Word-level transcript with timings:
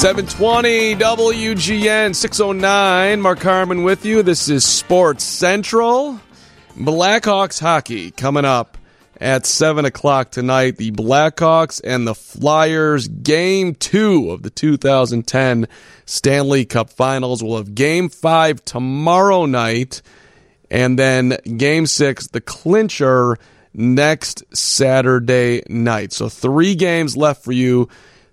720 0.00 0.94
WGN 0.94 2.14
609. 2.16 3.20
Mark 3.20 3.38
Carman 3.40 3.82
with 3.82 4.06
you. 4.06 4.22
This 4.22 4.48
is 4.48 4.64
Sports 4.64 5.24
Central. 5.24 6.18
Blackhawks 6.74 7.60
hockey 7.60 8.10
coming 8.10 8.46
up 8.46 8.78
at 9.20 9.44
7 9.44 9.84
o'clock 9.84 10.30
tonight. 10.30 10.78
The 10.78 10.90
Blackhawks 10.90 11.82
and 11.84 12.06
the 12.06 12.14
Flyers 12.14 13.08
game 13.08 13.74
two 13.74 14.30
of 14.30 14.42
the 14.42 14.48
2010 14.48 15.68
Stanley 16.06 16.64
Cup 16.64 16.88
Finals. 16.88 17.42
We'll 17.42 17.58
have 17.58 17.74
game 17.74 18.08
five 18.08 18.64
tomorrow 18.64 19.44
night, 19.44 20.00
and 20.70 20.98
then 20.98 21.36
game 21.58 21.84
six, 21.84 22.26
the 22.28 22.40
clincher, 22.40 23.36
next 23.74 24.44
Saturday 24.56 25.62
night. 25.68 26.14
So 26.14 26.30
three 26.30 26.74
games 26.74 27.18
left 27.18 27.44
for 27.44 27.52
you 27.52 27.90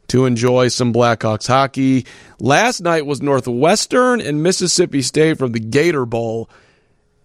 to 0.08 0.26
enjoy 0.26 0.70
some 0.70 0.94
Blackhawks 0.94 1.48
hockey. 1.48 2.06
Last 2.40 2.82
night 2.82 3.06
was 3.06 3.22
Northwestern 3.22 4.22
and 4.22 4.44
Mississippi 4.44 5.02
State 5.02 5.38
from 5.38 5.52
the 5.52 5.60
Gator 5.60 6.06
Bowl. 6.06 6.50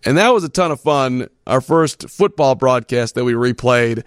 And 0.05 0.19
that 0.19 0.31
was 0.31 0.43
a 0.45 0.49
ton 0.49 0.73
of 0.73 0.81
fun. 0.81 1.29
Our 1.47 1.61
first 1.61 2.11
football 2.11 2.55
broadcast 2.55 3.15
that 3.15 3.25
we 3.25 3.35
replayed. 3.35 4.03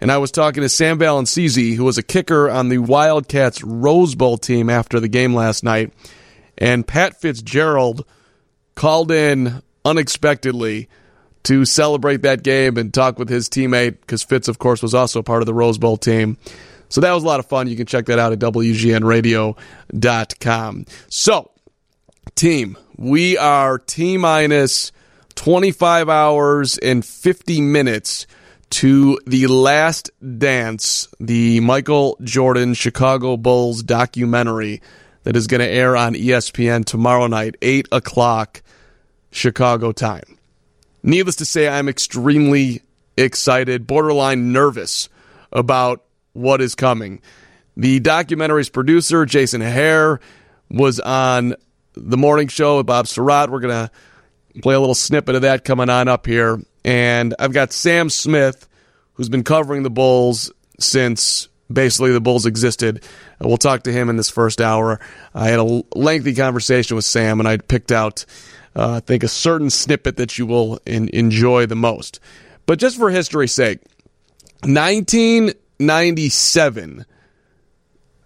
And 0.00 0.12
I 0.12 0.18
was 0.18 0.30
talking 0.30 0.62
to 0.62 0.68
Sam 0.68 0.98
Valenzisi, 0.98 1.74
who 1.74 1.84
was 1.84 1.98
a 1.98 2.02
kicker 2.02 2.48
on 2.48 2.68
the 2.68 2.78
Wildcats 2.78 3.64
Rose 3.64 4.14
Bowl 4.14 4.36
team 4.36 4.70
after 4.70 5.00
the 5.00 5.08
game 5.08 5.34
last 5.34 5.64
night. 5.64 5.92
And 6.56 6.86
Pat 6.86 7.20
Fitzgerald 7.20 8.04
called 8.74 9.10
in 9.10 9.62
unexpectedly 9.84 10.88
to 11.44 11.64
celebrate 11.64 12.22
that 12.22 12.42
game 12.42 12.76
and 12.76 12.92
talk 12.92 13.18
with 13.18 13.28
his 13.28 13.48
teammate, 13.48 14.00
because 14.00 14.22
Fitz, 14.22 14.48
of 14.48 14.58
course, 14.58 14.82
was 14.82 14.94
also 14.94 15.22
part 15.22 15.40
of 15.40 15.46
the 15.46 15.54
Rose 15.54 15.78
Bowl 15.78 15.96
team. 15.96 16.36
So 16.88 17.00
that 17.00 17.12
was 17.12 17.24
a 17.24 17.26
lot 17.26 17.40
of 17.40 17.46
fun. 17.46 17.68
You 17.68 17.76
can 17.76 17.86
check 17.86 18.06
that 18.06 18.18
out 18.18 18.32
at 18.32 18.38
WGNradio.com. 18.38 20.86
So, 21.08 21.50
team, 22.34 22.78
we 22.96 23.38
are 23.38 23.78
T 23.78 24.16
minus 24.16 24.92
25 25.34 26.08
hours 26.08 26.78
and 26.78 27.04
50 27.04 27.60
minutes 27.60 28.26
to 28.70 29.18
the 29.26 29.46
last 29.46 30.10
dance, 30.38 31.08
the 31.20 31.60
Michael 31.60 32.18
Jordan 32.22 32.74
Chicago 32.74 33.36
Bulls 33.36 33.82
documentary 33.82 34.82
that 35.22 35.36
is 35.36 35.46
going 35.46 35.60
to 35.60 35.68
air 35.68 35.96
on 35.96 36.14
ESPN 36.14 36.84
tomorrow 36.84 37.26
night, 37.26 37.56
8 37.62 37.88
o'clock 37.92 38.62
Chicago 39.30 39.92
time. 39.92 40.38
Needless 41.02 41.36
to 41.36 41.44
say, 41.44 41.68
I'm 41.68 41.88
extremely 41.88 42.82
excited, 43.16 43.86
borderline 43.86 44.52
nervous 44.52 45.08
about 45.52 46.04
what 46.38 46.60
is 46.60 46.74
coming. 46.74 47.20
The 47.76 48.00
documentary's 48.00 48.68
producer, 48.68 49.26
Jason 49.26 49.60
Hehir, 49.60 50.20
was 50.70 51.00
on 51.00 51.54
the 51.94 52.16
morning 52.16 52.48
show 52.48 52.78
with 52.78 52.86
Bob 52.86 53.06
Sirott. 53.06 53.50
We're 53.50 53.60
going 53.60 53.86
to 53.86 54.60
play 54.60 54.74
a 54.74 54.80
little 54.80 54.94
snippet 54.94 55.34
of 55.34 55.42
that 55.42 55.64
coming 55.64 55.90
on 55.90 56.08
up 56.08 56.26
here. 56.26 56.60
And 56.84 57.34
I've 57.38 57.52
got 57.52 57.72
Sam 57.72 58.10
Smith, 58.10 58.68
who's 59.14 59.28
been 59.28 59.44
covering 59.44 59.82
the 59.82 59.90
Bulls 59.90 60.52
since 60.80 61.48
basically 61.70 62.12
the 62.12 62.20
Bulls 62.20 62.46
existed. 62.46 63.04
We'll 63.40 63.58
talk 63.58 63.82
to 63.84 63.92
him 63.92 64.08
in 64.08 64.16
this 64.16 64.30
first 64.30 64.60
hour. 64.60 65.00
I 65.34 65.48
had 65.48 65.58
a 65.58 65.82
lengthy 65.94 66.34
conversation 66.34 66.96
with 66.96 67.04
Sam, 67.04 67.40
and 67.40 67.48
I 67.48 67.58
picked 67.58 67.92
out, 67.92 68.24
uh, 68.74 68.94
I 68.96 69.00
think, 69.00 69.22
a 69.22 69.28
certain 69.28 69.70
snippet 69.70 70.16
that 70.16 70.38
you 70.38 70.46
will 70.46 70.80
in- 70.86 71.10
enjoy 71.10 71.66
the 71.66 71.76
most. 71.76 72.20
But 72.66 72.78
just 72.78 72.96
for 72.96 73.10
history's 73.10 73.52
sake, 73.52 73.80
19- 74.62 75.54
97, 75.78 77.06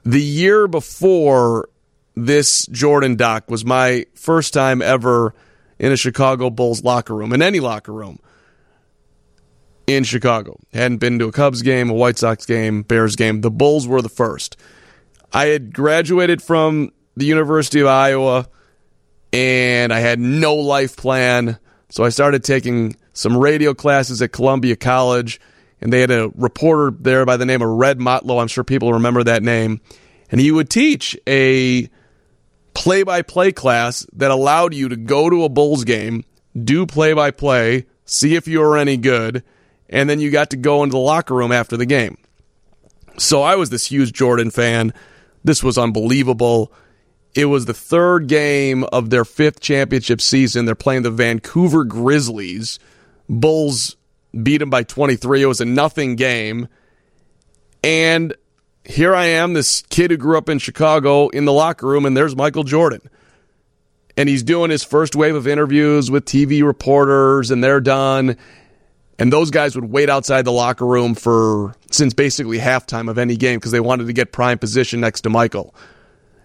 the 0.04 0.22
year 0.22 0.68
before 0.68 1.68
this 2.14 2.66
Jordan 2.66 3.16
doc 3.16 3.50
was 3.50 3.64
my 3.64 4.06
first 4.14 4.52
time 4.52 4.82
ever 4.82 5.34
in 5.78 5.92
a 5.92 5.96
Chicago 5.96 6.50
Bulls 6.50 6.84
locker 6.84 7.14
room, 7.14 7.32
in 7.32 7.42
any 7.42 7.60
locker 7.60 7.92
room 7.92 8.18
in 9.86 10.04
Chicago. 10.04 10.58
Hadn't 10.72 10.98
been 10.98 11.18
to 11.18 11.26
a 11.26 11.32
Cubs 11.32 11.62
game, 11.62 11.90
a 11.90 11.94
White 11.94 12.18
Sox 12.18 12.46
game, 12.46 12.82
Bears 12.82 13.16
game. 13.16 13.40
The 13.40 13.50
Bulls 13.50 13.86
were 13.86 14.02
the 14.02 14.08
first. 14.08 14.56
I 15.32 15.46
had 15.46 15.74
graduated 15.74 16.42
from 16.42 16.92
the 17.16 17.24
University 17.24 17.80
of 17.80 17.86
Iowa 17.86 18.48
and 19.32 19.92
I 19.92 20.00
had 20.00 20.20
no 20.20 20.54
life 20.54 20.96
plan. 20.96 21.58
So 21.88 22.04
I 22.04 22.10
started 22.10 22.44
taking 22.44 22.96
some 23.12 23.36
radio 23.36 23.74
classes 23.74 24.22
at 24.22 24.32
Columbia 24.32 24.76
College 24.76 25.40
and 25.82 25.92
they 25.92 26.00
had 26.00 26.12
a 26.12 26.30
reporter 26.36 26.96
there 26.96 27.26
by 27.26 27.36
the 27.36 27.44
name 27.44 27.60
of 27.60 27.68
Red 27.68 27.98
Mottlow. 27.98 28.40
I'm 28.40 28.46
sure 28.46 28.62
people 28.62 28.92
remember 28.92 29.24
that 29.24 29.42
name. 29.42 29.80
And 30.30 30.40
he 30.40 30.52
would 30.52 30.70
teach 30.70 31.18
a 31.26 31.90
play 32.72 33.02
by 33.02 33.22
play 33.22 33.50
class 33.50 34.06
that 34.12 34.30
allowed 34.30 34.74
you 34.74 34.88
to 34.88 34.96
go 34.96 35.28
to 35.28 35.42
a 35.42 35.48
Bulls 35.48 35.82
game, 35.84 36.24
do 36.56 36.86
play 36.86 37.12
by 37.14 37.32
play, 37.32 37.86
see 38.04 38.36
if 38.36 38.46
you 38.46 38.60
were 38.60 38.78
any 38.78 38.96
good, 38.96 39.42
and 39.90 40.08
then 40.08 40.20
you 40.20 40.30
got 40.30 40.50
to 40.50 40.56
go 40.56 40.84
into 40.84 40.92
the 40.92 40.98
locker 40.98 41.34
room 41.34 41.50
after 41.50 41.76
the 41.76 41.84
game. 41.84 42.16
So 43.18 43.42
I 43.42 43.56
was 43.56 43.70
this 43.70 43.86
huge 43.86 44.12
Jordan 44.12 44.50
fan. 44.50 44.94
This 45.42 45.64
was 45.64 45.76
unbelievable. 45.76 46.72
It 47.34 47.46
was 47.46 47.64
the 47.64 47.74
third 47.74 48.28
game 48.28 48.84
of 48.84 49.10
their 49.10 49.24
fifth 49.24 49.58
championship 49.58 50.20
season. 50.20 50.64
They're 50.64 50.74
playing 50.76 51.02
the 51.02 51.10
Vancouver 51.10 51.82
Grizzlies. 51.82 52.78
Bulls 53.28 53.96
beat 54.40 54.58
them 54.58 54.70
by 54.70 54.82
23. 54.82 55.42
It 55.42 55.46
was 55.46 55.60
a 55.60 55.64
nothing 55.64 56.16
game. 56.16 56.68
And 57.84 58.34
here 58.84 59.14
I 59.14 59.26
am, 59.26 59.52
this 59.52 59.82
kid 59.90 60.10
who 60.10 60.16
grew 60.16 60.38
up 60.38 60.48
in 60.48 60.58
Chicago 60.58 61.28
in 61.28 61.44
the 61.44 61.52
locker 61.52 61.86
room, 61.86 62.04
and 62.04 62.16
there's 62.16 62.36
Michael 62.36 62.64
Jordan. 62.64 63.00
And 64.16 64.28
he's 64.28 64.42
doing 64.42 64.70
his 64.70 64.84
first 64.84 65.16
wave 65.16 65.34
of 65.34 65.46
interviews 65.46 66.10
with 66.10 66.24
TV 66.24 66.64
reporters, 66.64 67.50
and 67.50 67.62
they're 67.62 67.80
done. 67.80 68.36
And 69.18 69.32
those 69.32 69.50
guys 69.50 69.74
would 69.74 69.86
wait 69.86 70.10
outside 70.10 70.44
the 70.44 70.52
locker 70.52 70.86
room 70.86 71.14
for 71.14 71.74
since 71.90 72.12
basically 72.12 72.58
halftime 72.58 73.08
of 73.08 73.18
any 73.18 73.36
game 73.36 73.58
because 73.58 73.72
they 73.72 73.80
wanted 73.80 74.06
to 74.06 74.12
get 74.12 74.32
prime 74.32 74.58
position 74.58 75.00
next 75.00 75.22
to 75.22 75.30
Michael. 75.30 75.74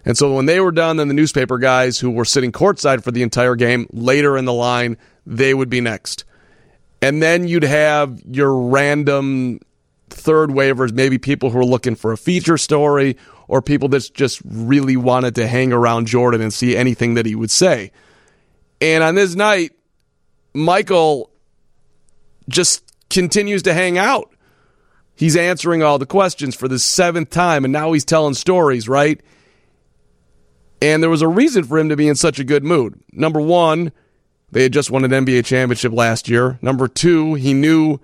And 0.04 0.16
so 0.16 0.32
when 0.32 0.46
they 0.46 0.60
were 0.60 0.72
done, 0.72 0.96
then 0.96 1.08
the 1.08 1.14
newspaper 1.14 1.58
guys 1.58 1.98
who 1.98 2.10
were 2.10 2.24
sitting 2.24 2.52
courtside 2.52 3.02
for 3.02 3.10
the 3.10 3.22
entire 3.22 3.56
game 3.56 3.86
later 3.92 4.38
in 4.38 4.44
the 4.44 4.52
line, 4.52 4.96
they 5.26 5.52
would 5.52 5.68
be 5.68 5.80
next. 5.80 6.24
And 7.00 7.22
then 7.22 7.46
you'd 7.46 7.62
have 7.62 8.20
your 8.26 8.54
random 8.54 9.60
third 10.10 10.50
waivers, 10.50 10.92
maybe 10.92 11.18
people 11.18 11.50
who 11.50 11.58
are 11.58 11.64
looking 11.64 11.94
for 11.94 12.12
a 12.12 12.16
feature 12.16 12.58
story 12.58 13.16
or 13.46 13.62
people 13.62 13.88
that 13.90 14.10
just 14.14 14.40
really 14.44 14.96
wanted 14.96 15.34
to 15.36 15.46
hang 15.46 15.72
around 15.72 16.06
Jordan 16.06 16.40
and 16.40 16.52
see 16.52 16.76
anything 16.76 17.14
that 17.14 17.26
he 17.26 17.34
would 17.34 17.50
say. 17.50 17.92
And 18.80 19.02
on 19.02 19.14
this 19.14 19.34
night, 19.34 19.72
Michael 20.54 21.30
just 22.48 22.92
continues 23.10 23.62
to 23.62 23.74
hang 23.74 23.98
out. 23.98 24.32
He's 25.14 25.36
answering 25.36 25.82
all 25.82 25.98
the 25.98 26.06
questions 26.06 26.54
for 26.54 26.68
the 26.68 26.78
seventh 26.78 27.30
time, 27.30 27.64
and 27.64 27.72
now 27.72 27.92
he's 27.92 28.04
telling 28.04 28.34
stories, 28.34 28.88
right? 28.88 29.20
And 30.80 31.02
there 31.02 31.10
was 31.10 31.22
a 31.22 31.28
reason 31.28 31.64
for 31.64 31.78
him 31.78 31.88
to 31.88 31.96
be 31.96 32.06
in 32.06 32.14
such 32.14 32.38
a 32.38 32.44
good 32.44 32.62
mood. 32.62 33.00
Number 33.12 33.40
one, 33.40 33.92
they 34.50 34.62
had 34.62 34.72
just 34.72 34.90
won 34.90 35.04
an 35.04 35.10
NBA 35.10 35.44
championship 35.44 35.92
last 35.92 36.28
year. 36.28 36.58
Number 36.62 36.88
two, 36.88 37.34
he 37.34 37.52
knew 37.52 38.00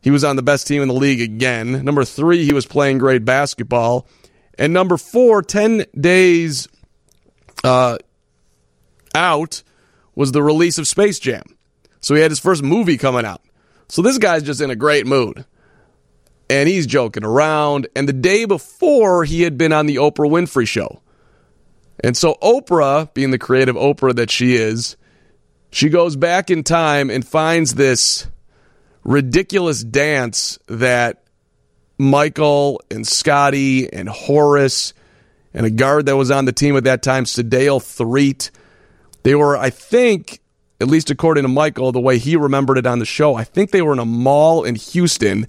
he 0.00 0.10
was 0.10 0.24
on 0.24 0.36
the 0.36 0.42
best 0.42 0.66
team 0.66 0.82
in 0.82 0.88
the 0.88 0.94
league 0.94 1.20
again. 1.20 1.84
Number 1.84 2.04
three, 2.04 2.44
he 2.44 2.52
was 2.52 2.66
playing 2.66 2.98
great 2.98 3.24
basketball. 3.24 4.06
And 4.58 4.72
number 4.72 4.96
four, 4.96 5.42
10 5.42 5.86
days 5.98 6.68
uh, 7.62 7.98
out 9.14 9.62
was 10.14 10.32
the 10.32 10.42
release 10.42 10.78
of 10.78 10.88
Space 10.88 11.18
Jam. 11.18 11.44
So 12.00 12.14
he 12.14 12.20
had 12.20 12.32
his 12.32 12.40
first 12.40 12.62
movie 12.62 12.98
coming 12.98 13.24
out. 13.24 13.40
So 13.88 14.02
this 14.02 14.18
guy's 14.18 14.42
just 14.42 14.60
in 14.60 14.70
a 14.70 14.76
great 14.76 15.06
mood. 15.06 15.44
And 16.50 16.68
he's 16.68 16.86
joking 16.86 17.24
around. 17.24 17.86
And 17.94 18.08
the 18.08 18.12
day 18.12 18.44
before, 18.44 19.24
he 19.24 19.42
had 19.42 19.56
been 19.56 19.72
on 19.72 19.86
the 19.86 19.96
Oprah 19.96 20.28
Winfrey 20.28 20.66
show. 20.66 21.00
And 22.02 22.16
so 22.16 22.36
Oprah, 22.42 23.12
being 23.14 23.30
the 23.30 23.38
creative 23.38 23.76
Oprah 23.76 24.14
that 24.16 24.30
she 24.30 24.56
is, 24.56 24.96
she 25.72 25.88
goes 25.88 26.16
back 26.16 26.50
in 26.50 26.62
time 26.62 27.10
and 27.10 27.26
finds 27.26 27.74
this 27.74 28.26
ridiculous 29.04 29.82
dance 29.82 30.58
that 30.68 31.24
Michael 31.98 32.82
and 32.90 33.06
Scottie 33.06 33.90
and 33.90 34.08
Horace 34.08 34.92
and 35.54 35.64
a 35.64 35.70
guard 35.70 36.06
that 36.06 36.16
was 36.16 36.30
on 36.30 36.44
the 36.44 36.52
team 36.52 36.76
at 36.76 36.84
that 36.84 37.02
time, 37.02 37.24
Sedale 37.24 37.80
Threatt, 37.80 38.50
they 39.22 39.34
were, 39.34 39.56
I 39.56 39.70
think, 39.70 40.40
at 40.78 40.88
least 40.88 41.10
according 41.10 41.42
to 41.42 41.48
Michael, 41.48 41.90
the 41.90 42.00
way 42.00 42.18
he 42.18 42.36
remembered 42.36 42.76
it 42.76 42.86
on 42.86 42.98
the 42.98 43.04
show, 43.06 43.34
I 43.34 43.44
think 43.44 43.70
they 43.70 43.82
were 43.82 43.94
in 43.94 43.98
a 43.98 44.04
mall 44.04 44.64
in 44.64 44.74
Houston 44.74 45.46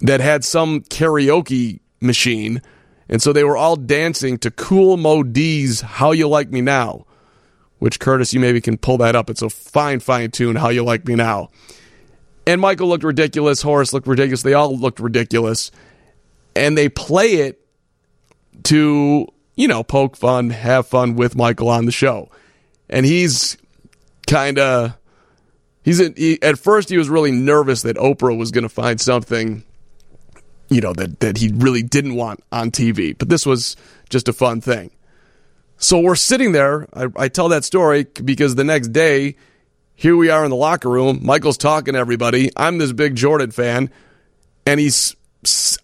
that 0.00 0.20
had 0.20 0.44
some 0.44 0.80
karaoke 0.80 1.80
machine. 2.00 2.62
And 3.08 3.20
so 3.20 3.34
they 3.34 3.44
were 3.44 3.56
all 3.56 3.76
dancing 3.76 4.38
to 4.38 4.50
Cool 4.50 4.96
Moe 4.96 5.22
Dee's 5.22 5.82
How 5.82 6.12
You 6.12 6.26
Like 6.28 6.50
Me 6.50 6.62
Now 6.62 7.04
which 7.80 7.98
Curtis, 7.98 8.32
you 8.32 8.40
maybe 8.40 8.60
can 8.60 8.78
pull 8.78 8.96
that 8.98 9.14
up. 9.14 9.28
It's 9.28 9.42
a 9.42 9.50
fine, 9.50 10.00
fine 10.00 10.30
tune, 10.30 10.56
How 10.56 10.68
You 10.68 10.84
Like 10.84 11.06
Me 11.06 11.16
Now. 11.16 11.50
And 12.46 12.60
Michael 12.60 12.88
looked 12.88 13.04
ridiculous. 13.04 13.60
Horace 13.60 13.92
looked 13.92 14.06
ridiculous. 14.06 14.42
They 14.42 14.54
all 14.54 14.76
looked 14.76 15.00
ridiculous. 15.00 15.70
And 16.56 16.78
they 16.78 16.88
play 16.88 17.34
it 17.34 17.60
to 18.64 19.28
you 19.60 19.68
know, 19.68 19.82
poke 19.82 20.16
fun, 20.16 20.48
have 20.48 20.86
fun 20.86 21.16
with 21.16 21.36
Michael 21.36 21.68
on 21.68 21.84
the 21.84 21.92
show. 21.92 22.30
And 22.88 23.04
he's 23.04 23.58
kind 24.26 24.58
of 24.58 24.96
he's 25.82 25.98
he, 26.16 26.40
at 26.40 26.58
first 26.58 26.88
he 26.88 26.96
was 26.96 27.10
really 27.10 27.30
nervous 27.30 27.82
that 27.82 27.96
Oprah 27.96 28.38
was 28.38 28.52
going 28.52 28.62
to 28.62 28.70
find 28.70 28.98
something 28.98 29.62
you 30.70 30.80
know 30.80 30.94
that 30.94 31.20
that 31.20 31.36
he 31.36 31.52
really 31.54 31.82
didn't 31.82 32.14
want 32.14 32.42
on 32.50 32.70
TV. 32.70 33.16
But 33.16 33.28
this 33.28 33.44
was 33.44 33.76
just 34.08 34.28
a 34.28 34.32
fun 34.32 34.62
thing. 34.62 34.92
So 35.80 35.98
we're 35.98 36.14
sitting 36.14 36.52
there. 36.52 36.86
I, 36.92 37.06
I 37.16 37.28
tell 37.28 37.48
that 37.48 37.64
story 37.64 38.04
because 38.04 38.54
the 38.54 38.64
next 38.64 38.88
day, 38.88 39.36
here 39.94 40.14
we 40.14 40.28
are 40.28 40.44
in 40.44 40.50
the 40.50 40.56
locker 40.56 40.90
room. 40.90 41.20
Michael's 41.22 41.56
talking 41.56 41.94
to 41.94 41.98
everybody. 41.98 42.50
I'm 42.54 42.76
this 42.78 42.92
big 42.92 43.16
Jordan 43.16 43.50
fan, 43.50 43.90
and 44.66 44.78
he's. 44.78 45.16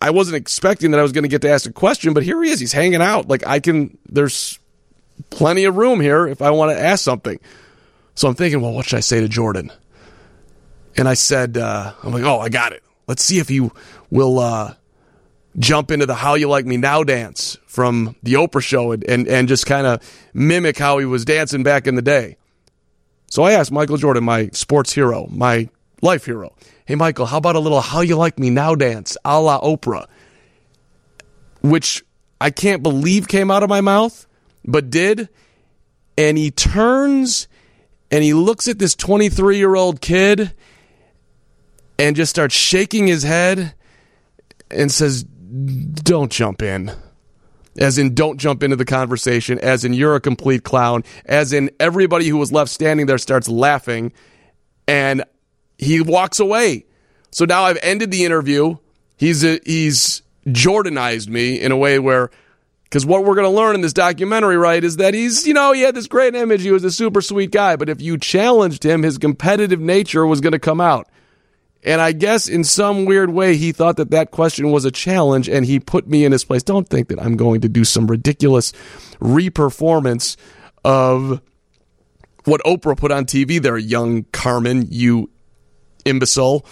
I 0.03 0.11
wasn't 0.11 0.37
expecting 0.37 0.91
that 0.91 1.01
I 1.01 1.03
was 1.03 1.13
going 1.13 1.25
to 1.25 1.29
get 1.29 1.41
to 1.43 1.51
ask 1.51 1.67
a 1.67 1.73
question, 1.73 2.13
but 2.13 2.23
here 2.23 2.43
he 2.43 2.51
is. 2.51 2.61
He's 2.61 2.75
hanging 2.75 3.01
out. 3.01 3.29
Like 3.29 3.47
I 3.47 3.59
can. 3.59 3.97
There's 4.07 4.59
plenty 5.31 5.65
of 5.65 5.77
room 5.77 6.01
here 6.01 6.27
if 6.27 6.43
I 6.43 6.51
want 6.51 6.77
to 6.77 6.79
ask 6.79 7.03
something. 7.03 7.41
So 8.15 8.29
I'm 8.29 8.35
thinking, 8.35 8.61
well, 8.61 8.73
what 8.73 8.85
should 8.85 8.99
I 8.99 9.01
say 9.01 9.21
to 9.21 9.29
Jordan? 9.29 9.73
And 10.99 11.09
I 11.09 11.15
said, 11.15 11.57
uh, 11.57 11.95
I'm 12.03 12.13
like, 12.13 12.25
oh, 12.25 12.39
I 12.39 12.51
got 12.51 12.73
it. 12.73 12.83
Let's 13.07 13.25
see 13.25 13.39
if 13.39 13.49
he 13.49 13.71
will 14.11 14.39
uh, 14.39 14.75
jump 15.59 15.91
into 15.91 16.07
the 16.07 16.15
How 16.15 16.35
You 16.35 16.49
Like 16.49 16.67
Me 16.67 16.77
Now 16.77 17.03
dance 17.03 17.57
from 17.67 18.17
the 18.23 18.35
Oprah 18.35 18.63
show 18.63 18.93
and, 18.93 19.05
and, 19.05 19.27
and 19.27 19.49
just 19.49 19.67
kind 19.67 19.87
of 19.87 20.03
mimic 20.35 20.79
how 20.79 20.99
he 20.99 21.05
was 21.05 21.25
dancing 21.25 21.63
back 21.63 21.87
in 21.87 21.95
the 21.95 22.03
day. 22.03 22.37
So 23.29 23.43
I 23.43 23.53
asked 23.53 23.73
Michael 23.73 23.97
Jordan, 23.97 24.25
my 24.25 24.49
sports 24.49 24.93
hero, 24.93 25.27
my 25.31 25.69
life 26.03 26.25
hero, 26.25 26.55
hey, 26.85 26.95
Michael, 26.95 27.27
how 27.27 27.39
about 27.39 27.57
a 27.57 27.61
little 27.61 27.81
How 27.81 28.01
You 28.01 28.17
Like 28.17 28.39
Me 28.39 28.51
Now 28.51 28.75
dance 28.75 29.17
a 29.25 29.41
la 29.41 29.61
Oprah? 29.61 30.07
Which 31.63 32.05
I 32.41 32.51
can't 32.51 32.83
believe 32.83 33.29
came 33.29 33.51
out 33.51 33.63
of 33.63 33.69
my 33.69 33.81
mouth, 33.81 34.27
but 34.65 34.91
did. 34.91 35.29
And 36.19 36.39
he 36.39 36.51
turns 36.51 37.49
and 38.11 38.23
he 38.23 38.35
looks 38.35 38.69
at 38.69 38.79
this 38.79 38.95
23 38.95 39.59
year 39.59 39.75
old 39.75 40.01
kid 40.01 40.53
and 41.99 42.15
just 42.15 42.31
starts 42.31 42.55
shaking 42.55 43.07
his 43.07 43.23
head 43.23 43.75
and 44.71 44.93
says, 44.93 45.25
Don't 45.65 46.31
jump 46.31 46.63
in. 46.63 46.93
As 47.79 47.99
in, 47.99 48.15
don't 48.15 48.39
jump 48.39 48.63
into 48.63 48.77
the 48.77 48.85
conversation. 48.85 49.59
As 49.59 49.85
in, 49.85 49.93
you're 49.93 50.15
a 50.15 50.21
complete 50.21 50.65
clown. 50.65 51.05
As 51.27 51.53
in, 51.53 51.71
everybody 51.79 52.27
who 52.29 52.39
was 52.39 52.51
left 52.51 52.71
standing 52.71 53.07
there 53.07 53.19
starts 53.19 53.49
laughing 53.49 54.13
and 54.89 55.25
he 55.79 56.01
walks 56.01 56.41
away. 56.41 56.87
So 57.31 57.45
now 57.45 57.65
I've 57.65 57.79
ended 57.83 58.11
the 58.11 58.25
interview. 58.25 58.77
He's, 59.17 59.45
a, 59.45 59.61
he's 59.65 60.23
Jordanized 60.47 61.29
me 61.29 61.61
in 61.61 61.71
a 61.71 61.77
way 61.77 61.99
where 61.99 62.31
because 62.85 63.05
what 63.05 63.25
we're 63.25 63.35
going 63.35 63.51
to 63.51 63.57
learn 63.57 63.75
in 63.75 63.81
this 63.81 63.93
documentary, 63.93 64.57
right, 64.57 64.83
is 64.83 64.99
that 64.99 65.13
he's, 65.13 65.45
you 65.45 65.53
know, 65.53 65.73
he 65.73 65.81
had 65.83 65.95
this 65.95 66.07
great 66.07 66.37
image. 66.37 66.63
He 66.63 66.71
was 66.71 66.85
a 66.85 66.91
super 66.91 67.21
sweet 67.21 67.51
guy. 67.51 67.75
But 67.75 67.89
if 67.89 68.01
you 68.01 68.17
challenged 68.17 68.87
him, 68.87 69.03
his 69.03 69.19
competitive 69.19 69.81
nature 69.81 70.25
was 70.25 70.41
going 70.41 70.53
to 70.53 70.61
come 70.61 70.81
out. 70.81 71.09
And 71.87 72.01
I 72.01 72.11
guess 72.11 72.49
in 72.49 72.65
some 72.65 73.05
weird 73.05 73.31
way, 73.31 73.57
he 73.57 73.71
thought 73.71 73.97
that 73.99 74.11
that 74.11 74.33
question 74.33 74.73
was 74.73 74.85
a 74.85 74.91
challenge 74.91 75.49
and 75.49 75.65
he 75.65 75.79
put 75.79 76.09
me 76.09 76.25
in 76.25 76.33
his 76.33 76.45
place. 76.45 76.65
Don't 76.65 76.89
think 76.89 77.09
that 77.09 77.23
I'm 77.23 77.37
going 77.37 77.61
to 77.61 77.69
do 77.69 77.85
some 77.85 78.09
ridiculous 78.09 78.73
reperformance 79.21 80.37
of 80.85 81.41
what 82.45 82.61
Oprah 82.65 82.97
put 82.97 83.13
on 83.13 83.25
TV 83.25 83.63
there, 83.63 83.79
young 83.79 84.25
Carman, 84.33 84.89
you 84.91 85.31
imbecile. 86.05 86.67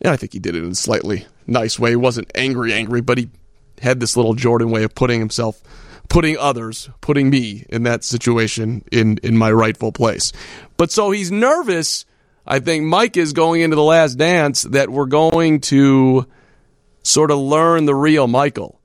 And 0.00 0.10
I 0.10 0.16
think 0.16 0.32
he 0.32 0.38
did 0.38 0.56
it 0.56 0.64
in 0.64 0.70
a 0.70 0.74
slightly 0.74 1.26
nice 1.46 1.78
way. 1.78 1.90
He 1.90 1.96
wasn't 1.96 2.30
angry, 2.34 2.72
angry, 2.72 3.02
but 3.02 3.18
he 3.18 3.28
had 3.82 4.00
this 4.00 4.16
little 4.16 4.34
Jordan 4.34 4.70
way 4.70 4.84
of 4.84 4.94
putting 4.94 5.20
himself, 5.20 5.62
putting 6.08 6.38
others, 6.38 6.88
putting 7.02 7.28
me 7.28 7.66
in 7.68 7.82
that 7.82 8.04
situation 8.04 8.84
in, 8.90 9.18
in 9.22 9.36
my 9.36 9.52
rightful 9.52 9.92
place. 9.92 10.32
But 10.78 10.90
so 10.90 11.10
he's 11.10 11.30
nervous 11.30 12.06
I 12.50 12.60
think 12.60 12.86
Mike 12.86 13.18
is 13.18 13.34
going 13.34 13.60
into 13.60 13.76
the 13.76 13.82
last 13.82 14.14
dance 14.14 14.62
that 14.62 14.88
we're 14.88 15.04
going 15.04 15.60
to 15.60 16.26
sort 17.02 17.30
of 17.30 17.38
learn 17.38 17.84
the 17.84 17.94
real 17.94 18.26
Michael. 18.26 18.80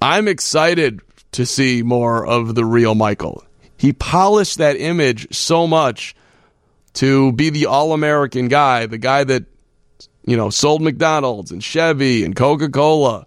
I'm 0.00 0.28
excited 0.28 1.00
to 1.32 1.44
see 1.44 1.82
more 1.82 2.24
of 2.24 2.54
the 2.54 2.64
real 2.64 2.94
Michael. 2.94 3.42
He 3.76 3.92
polished 3.92 4.58
that 4.58 4.76
image 4.76 5.34
so 5.34 5.66
much 5.66 6.14
to 6.94 7.32
be 7.32 7.50
the 7.50 7.66
all 7.66 7.92
American 7.92 8.46
guy, 8.46 8.86
the 8.86 8.96
guy 8.96 9.24
that, 9.24 9.44
you 10.24 10.36
know, 10.36 10.50
sold 10.50 10.82
McDonald's 10.82 11.50
and 11.50 11.62
Chevy 11.62 12.24
and 12.24 12.36
Coca 12.36 12.68
Cola. 12.68 13.26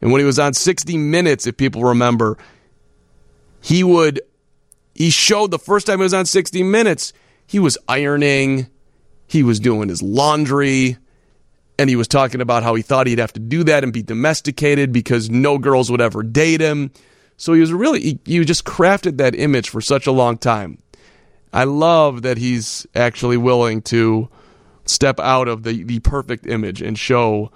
And 0.00 0.10
when 0.10 0.20
he 0.20 0.24
was 0.24 0.38
on 0.38 0.54
60 0.54 0.96
Minutes, 0.96 1.46
if 1.46 1.58
people 1.58 1.84
remember, 1.84 2.38
he 3.60 3.84
would, 3.84 4.22
he 4.94 5.10
showed 5.10 5.50
the 5.50 5.58
first 5.58 5.86
time 5.86 5.98
he 5.98 6.04
was 6.04 6.14
on 6.14 6.24
60 6.24 6.62
Minutes, 6.62 7.12
he 7.48 7.58
was 7.58 7.78
ironing, 7.88 8.68
he 9.26 9.42
was 9.42 9.58
doing 9.58 9.88
his 9.88 10.02
laundry, 10.02 10.98
and 11.78 11.88
he 11.88 11.96
was 11.96 12.06
talking 12.06 12.40
about 12.40 12.62
how 12.62 12.74
he 12.74 12.82
thought 12.82 13.06
he'd 13.06 13.18
have 13.18 13.32
to 13.32 13.40
do 13.40 13.64
that 13.64 13.82
and 13.82 13.92
be 13.92 14.02
domesticated 14.02 14.92
because 14.92 15.30
no 15.30 15.58
girls 15.58 15.90
would 15.90 16.00
ever 16.00 16.22
date 16.22 16.60
him. 16.60 16.92
So 17.38 17.54
he 17.54 17.60
was 17.60 17.72
really, 17.72 18.00
he, 18.00 18.20
he 18.24 18.44
just 18.44 18.64
crafted 18.64 19.16
that 19.16 19.34
image 19.34 19.70
for 19.70 19.80
such 19.80 20.06
a 20.06 20.12
long 20.12 20.36
time. 20.36 20.78
I 21.52 21.64
love 21.64 22.22
that 22.22 22.36
he's 22.36 22.86
actually 22.94 23.38
willing 23.38 23.80
to 23.82 24.28
step 24.84 25.18
out 25.18 25.48
of 25.48 25.62
the, 25.62 25.84
the 25.84 26.00
perfect 26.00 26.46
image 26.46 26.82
and 26.82 26.98
show 26.98 27.50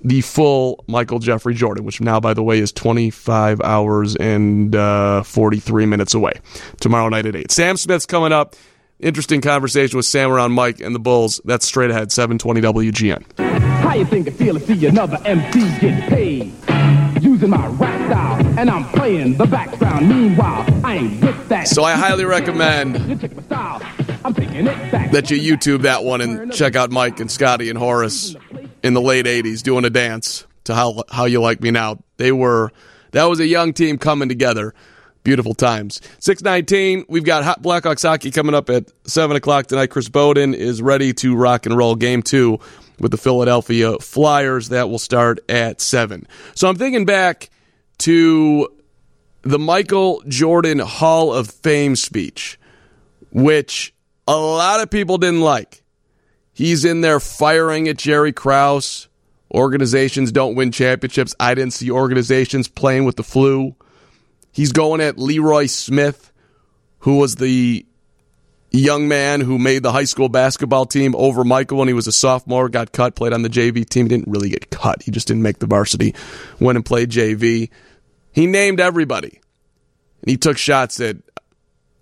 the 0.00 0.22
full 0.22 0.84
Michael 0.88 1.18
Jeffrey 1.18 1.54
Jordan, 1.54 1.84
which 1.84 2.00
now, 2.00 2.18
by 2.18 2.32
the 2.32 2.42
way, 2.42 2.58
is 2.58 2.72
25 2.72 3.60
hours 3.60 4.16
and 4.16 4.74
uh, 4.74 5.22
43 5.22 5.84
minutes 5.84 6.14
away. 6.14 6.32
Tomorrow 6.80 7.10
night 7.10 7.26
at 7.26 7.36
8. 7.36 7.50
Sam 7.50 7.76
Smith's 7.76 8.06
coming 8.06 8.32
up. 8.32 8.56
Interesting 9.02 9.40
conversation 9.40 9.96
with 9.96 10.06
Sam 10.06 10.30
around 10.30 10.52
Mike 10.52 10.80
and 10.80 10.94
the 10.94 11.00
Bulls. 11.00 11.40
That's 11.44 11.66
straight 11.66 11.90
ahead, 11.90 12.12
720 12.12 12.60
WGN. 12.60 13.36
How 13.80 13.96
you 13.96 14.04
think 14.04 14.28
it 14.28 14.34
feel 14.34 14.54
to 14.54 14.60
see 14.64 14.86
another 14.86 15.18
MC 15.24 15.58
get 15.80 16.08
paid? 16.08 16.52
Using 17.20 17.50
my 17.50 17.66
rap 17.66 18.08
style, 18.08 18.58
and 18.60 18.70
I'm 18.70 18.84
playing 18.90 19.38
the 19.38 19.46
background. 19.46 20.08
Meanwhile, 20.08 20.66
I 20.84 20.98
ain't 20.98 21.20
with 21.20 21.48
that. 21.48 21.66
So 21.66 21.82
I 21.82 21.94
highly 21.94 22.24
recommend 22.24 22.94
that 22.94 23.22
you 25.30 25.56
YouTube 25.56 25.82
that 25.82 26.04
one 26.04 26.20
and 26.20 26.52
check 26.52 26.76
out 26.76 26.92
Mike 26.92 27.18
and 27.18 27.28
Scottie 27.28 27.70
and 27.70 27.78
Horace 27.78 28.36
in 28.84 28.94
the 28.94 29.00
late 29.00 29.26
80s 29.26 29.64
doing 29.64 29.84
a 29.84 29.90
dance 29.90 30.46
to 30.64 30.76
how, 30.76 31.02
how 31.10 31.24
You 31.24 31.40
Like 31.40 31.60
Me 31.60 31.72
Now. 31.72 31.98
They 32.18 32.30
were, 32.30 32.70
that 33.10 33.24
was 33.24 33.40
a 33.40 33.48
young 33.48 33.72
team 33.72 33.98
coming 33.98 34.28
together 34.28 34.74
beautiful 35.22 35.54
times. 35.54 36.00
619, 36.18 37.06
we've 37.08 37.24
got 37.24 37.44
hot 37.44 37.62
Blackhawks 37.62 38.02
hockey 38.02 38.30
coming 38.30 38.54
up 38.54 38.70
at 38.70 38.90
7 39.04 39.36
o'clock 39.36 39.66
tonight. 39.66 39.88
Chris 39.88 40.08
Boden 40.08 40.54
is 40.54 40.82
ready 40.82 41.12
to 41.14 41.36
rock 41.36 41.66
and 41.66 41.76
roll 41.76 41.94
game 41.94 42.22
two 42.22 42.58
with 42.98 43.10
the 43.10 43.16
Philadelphia 43.16 43.98
Flyers. 43.98 44.68
That 44.68 44.88
will 44.88 44.98
start 44.98 45.40
at 45.48 45.80
7. 45.80 46.26
So 46.54 46.68
I'm 46.68 46.76
thinking 46.76 47.04
back 47.04 47.50
to 47.98 48.68
the 49.42 49.58
Michael 49.58 50.22
Jordan 50.28 50.78
Hall 50.78 51.32
of 51.32 51.50
Fame 51.50 51.96
speech, 51.96 52.58
which 53.30 53.94
a 54.26 54.36
lot 54.36 54.80
of 54.80 54.90
people 54.90 55.18
didn't 55.18 55.40
like. 55.40 55.82
He's 56.52 56.84
in 56.84 57.00
there 57.00 57.18
firing 57.18 57.88
at 57.88 57.96
Jerry 57.96 58.32
Krause. 58.32 59.08
Organizations 59.52 60.32
don't 60.32 60.54
win 60.54 60.70
championships. 60.70 61.34
I 61.40 61.54
didn't 61.54 61.72
see 61.72 61.90
organizations 61.90 62.68
playing 62.68 63.04
with 63.04 63.16
the 63.16 63.22
flu. 63.22 63.74
He's 64.52 64.72
going 64.72 65.00
at 65.00 65.18
Leroy 65.18 65.66
Smith, 65.66 66.30
who 67.00 67.16
was 67.16 67.36
the 67.36 67.84
young 68.70 69.06
man 69.06 69.40
who 69.40 69.58
made 69.58 69.82
the 69.82 69.92
high 69.92 70.04
school 70.04 70.28
basketball 70.28 70.86
team 70.86 71.14
over 71.16 71.44
Michael 71.44 71.78
when 71.78 71.88
he 71.88 71.94
was 71.94 72.06
a 72.06 72.12
sophomore, 72.12 72.68
got 72.68 72.92
cut, 72.92 73.14
played 73.14 73.32
on 73.32 73.42
the 73.42 73.48
JV 73.48 73.88
team. 73.88 74.06
He 74.06 74.08
didn't 74.08 74.28
really 74.28 74.48
get 74.48 74.70
cut. 74.70 75.02
He 75.02 75.10
just 75.10 75.28
didn't 75.28 75.42
make 75.42 75.58
the 75.58 75.66
varsity. 75.66 76.14
Went 76.60 76.76
and 76.76 76.84
played 76.84 77.10
JV. 77.10 77.70
He 78.32 78.46
named 78.46 78.80
everybody. 78.80 79.40
And 80.22 80.30
he 80.30 80.36
took 80.36 80.56
shots 80.56 81.00
at 81.00 81.16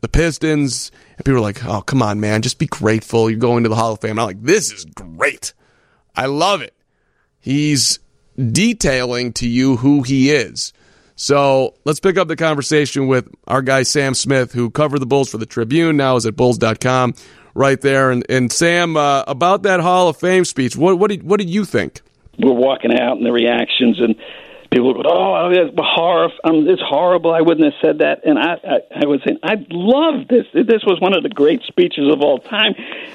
the 0.00 0.08
Pistons. 0.08 0.92
And 1.16 1.24
people 1.24 1.34
were 1.34 1.40
like, 1.40 1.64
oh, 1.64 1.82
come 1.82 2.02
on, 2.02 2.20
man. 2.20 2.42
Just 2.42 2.58
be 2.58 2.66
grateful. 2.66 3.30
You're 3.30 3.38
going 3.38 3.64
to 3.64 3.68
the 3.68 3.76
Hall 3.76 3.92
of 3.92 4.00
Fame. 4.00 4.12
And 4.12 4.20
I'm 4.20 4.26
like, 4.26 4.42
this 4.42 4.72
is 4.72 4.84
great. 4.84 5.54
I 6.14 6.26
love 6.26 6.62
it. 6.62 6.74
He's 7.40 7.98
detailing 8.36 9.32
to 9.34 9.48
you 9.48 9.76
who 9.78 10.02
he 10.02 10.30
is. 10.30 10.72
So 11.20 11.74
let's 11.84 12.00
pick 12.00 12.16
up 12.16 12.28
the 12.28 12.34
conversation 12.34 13.06
with 13.06 13.28
our 13.46 13.60
guy 13.60 13.82
Sam 13.82 14.14
Smith, 14.14 14.54
who 14.54 14.70
covered 14.70 15.00
the 15.00 15.06
Bulls 15.06 15.30
for 15.30 15.36
the 15.36 15.44
Tribune, 15.44 15.98
now 15.98 16.16
is 16.16 16.24
at 16.24 16.34
Bulls.com, 16.34 17.12
right 17.54 17.78
there. 17.78 18.10
And, 18.10 18.24
and 18.30 18.50
Sam, 18.50 18.96
uh, 18.96 19.24
about 19.26 19.62
that 19.64 19.80
Hall 19.80 20.08
of 20.08 20.16
Fame 20.16 20.46
speech, 20.46 20.76
what 20.76 20.98
what 20.98 21.10
did 21.10 21.22
what 21.22 21.38
did 21.38 21.50
you 21.50 21.66
think? 21.66 22.00
We're 22.38 22.54
walking 22.54 22.98
out 22.98 23.18
and 23.18 23.26
the 23.26 23.32
reactions, 23.32 24.00
and 24.00 24.14
people 24.70 24.94
go, 24.94 25.02
"Oh, 25.04 25.50
it's 25.50 25.76
horrible! 25.76 26.38
Um, 26.42 26.66
it's 26.66 26.80
horrible! 26.80 27.34
I 27.34 27.42
wouldn't 27.42 27.66
have 27.66 27.78
said 27.82 27.98
that." 27.98 28.24
And 28.24 28.38
I, 28.38 28.54
I, 28.54 29.02
I 29.02 29.06
would 29.06 29.20
say, 29.20 29.36
I 29.42 29.56
love 29.68 30.26
this. 30.26 30.46
This 30.54 30.82
was 30.86 31.02
one 31.02 31.14
of 31.14 31.22
the 31.22 31.28
great 31.28 31.60
speeches 31.64 32.10
of 32.10 32.22
all 32.22 32.38
time 32.38 32.72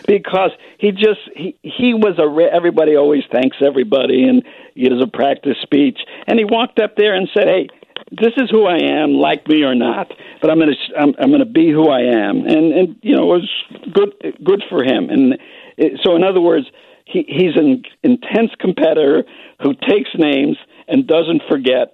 because 0.07 0.51
he 0.77 0.91
just 0.91 1.21
he 1.35 1.55
he 1.63 1.95
was 1.95 2.19
a. 2.19 2.53
Everybody 2.53 2.97
always 2.97 3.23
thanks 3.31 3.57
everybody, 3.65 4.29
and 4.29 4.43
it 4.75 4.93
was 4.93 5.01
a 5.01 5.07
practice 5.07 5.57
speech. 5.63 5.97
And 6.27 6.37
he 6.37 6.45
walked 6.45 6.77
up 6.77 6.97
there 6.97 7.15
and 7.15 7.27
said, 7.33 7.47
"Hey, 7.47 7.67
this 8.11 8.33
is 8.37 8.49
who 8.49 8.65
I 8.65 8.77
am, 8.77 9.13
like 9.13 9.47
me 9.47 9.63
or 9.63 9.75
not. 9.75 10.11
But 10.41 10.51
I'm 10.51 10.59
going 10.59 10.73
to 10.73 10.99
I'm, 10.99 11.13
I'm 11.19 11.29
going 11.29 11.39
to 11.39 11.45
be 11.45 11.71
who 11.71 11.89
I 11.89 12.01
am." 12.01 12.45
And 12.45 12.73
and 12.73 12.95
you 13.01 13.15
know, 13.15 13.33
it 13.33 13.41
was 13.41 13.49
good 13.93 14.35
good 14.43 14.63
for 14.69 14.83
him. 14.83 15.09
And 15.09 15.37
it, 15.77 15.99
so, 16.03 16.15
in 16.15 16.23
other 16.23 16.41
words, 16.41 16.67
he, 17.05 17.25
he's 17.27 17.55
an 17.55 17.83
intense 18.03 18.51
competitor 18.59 19.23
who 19.61 19.73
takes 19.73 20.09
names 20.17 20.57
and 20.87 21.07
doesn't 21.07 21.43
forget. 21.49 21.93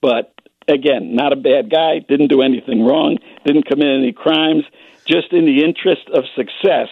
But 0.00 0.34
again, 0.68 1.14
not 1.14 1.32
a 1.32 1.36
bad 1.36 1.70
guy, 1.70 2.00
didn't 2.06 2.28
do 2.28 2.42
anything 2.42 2.84
wrong, 2.84 3.18
didn't 3.44 3.66
commit 3.66 3.88
any 3.88 4.12
crimes, 4.12 4.64
just 5.06 5.32
in 5.32 5.46
the 5.46 5.62
interest 5.62 6.08
of 6.12 6.24
success, 6.34 6.88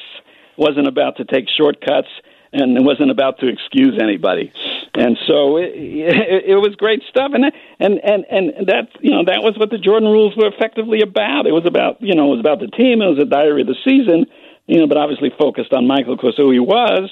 wasn't 0.56 0.86
about 0.86 1.16
to 1.16 1.24
take 1.24 1.46
shortcuts 1.48 2.08
and 2.54 2.76
it 2.76 2.82
wasn't 2.82 3.10
about 3.10 3.40
to 3.40 3.48
excuse 3.48 3.98
anybody. 4.00 4.52
And 4.94 5.18
so 5.26 5.58
it, 5.58 5.72
it, 5.74 6.44
it 6.54 6.56
was 6.56 6.74
great 6.76 7.02
stuff, 7.10 7.32
and 7.34 7.44
and 7.78 8.00
and 8.02 8.24
and 8.30 8.66
that 8.68 8.88
you 9.00 9.10
know 9.10 9.24
that 9.26 9.42
was 9.42 9.58
what 9.58 9.70
the 9.70 9.78
Jordan 9.78 10.08
rules 10.08 10.36
were 10.36 10.46
effectively 10.46 11.00
about. 11.02 11.46
It 11.46 11.52
was 11.52 11.66
about 11.66 12.00
you 12.00 12.14
know 12.14 12.32
it 12.32 12.36
was 12.36 12.40
about 12.40 12.60
the 12.60 12.68
team. 12.68 13.02
It 13.02 13.10
was 13.10 13.18
a 13.18 13.28
diary 13.28 13.62
of 13.62 13.66
the 13.66 13.76
season, 13.84 14.26
you 14.66 14.78
know, 14.78 14.86
but 14.86 14.96
obviously 14.96 15.30
focused 15.36 15.72
on 15.72 15.86
Michael 15.86 16.16
because 16.16 16.34
who 16.36 16.50
he 16.50 16.60
was, 16.60 17.10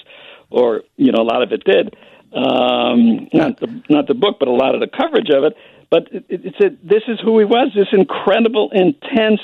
or 0.51 0.83
you 0.97 1.13
know 1.13 1.23
a 1.23 1.29
lot 1.29 1.43
of 1.43 1.53
it 1.53 1.65
did 1.65 1.97
um, 2.35 3.29
not 3.33 3.61
the 3.61 3.83
not 3.91 4.07
the 4.07 4.15
book, 4.15 4.37
but 4.39 4.49
a 4.49 4.53
lot 4.53 4.75
of 4.75 4.81
the 4.81 4.89
coverage 4.89 5.31
of 5.31 5.45
it. 5.45 5.57
But 5.91 6.09
it, 6.11 6.25
it's 6.29 6.61
a, 6.61 6.71
this 6.83 7.03
is 7.09 7.21
who 7.21 7.39
he 7.39 7.45
was. 7.45 7.73
This 7.75 7.89
incredible, 7.93 8.71
intense, 8.73 9.41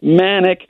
manic, 0.00 0.68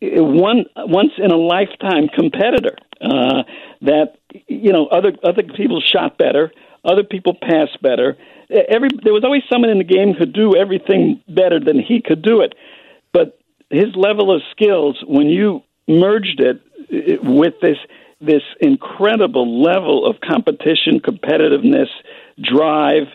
one 0.00 0.64
once 0.76 1.12
in 1.18 1.30
a 1.30 1.36
lifetime 1.36 2.08
competitor. 2.08 2.76
Uh, 3.00 3.44
that 3.82 4.18
you 4.48 4.72
know, 4.72 4.86
other 4.86 5.12
other 5.22 5.42
people 5.42 5.80
shot 5.80 6.18
better, 6.18 6.52
other 6.84 7.04
people 7.04 7.36
passed 7.40 7.80
better. 7.82 8.16
Every 8.50 8.88
there 9.02 9.12
was 9.12 9.24
always 9.24 9.42
someone 9.50 9.70
in 9.70 9.78
the 9.78 9.84
game 9.84 10.12
who 10.12 10.20
could 10.20 10.32
do 10.32 10.56
everything 10.56 11.22
better 11.28 11.60
than 11.60 11.78
he 11.78 12.00
could 12.00 12.22
do 12.22 12.40
it. 12.40 12.54
But 13.12 13.38
his 13.70 13.94
level 13.94 14.34
of 14.34 14.42
skills, 14.50 15.02
when 15.06 15.28
you 15.28 15.62
merged 15.86 16.40
it, 16.40 16.60
it 16.88 17.22
with 17.22 17.54
this 17.60 17.78
this 18.20 18.42
incredible 18.60 19.62
level 19.62 20.04
of 20.04 20.16
competition, 20.20 21.00
competitiveness, 21.00 21.88
drive. 22.42 23.06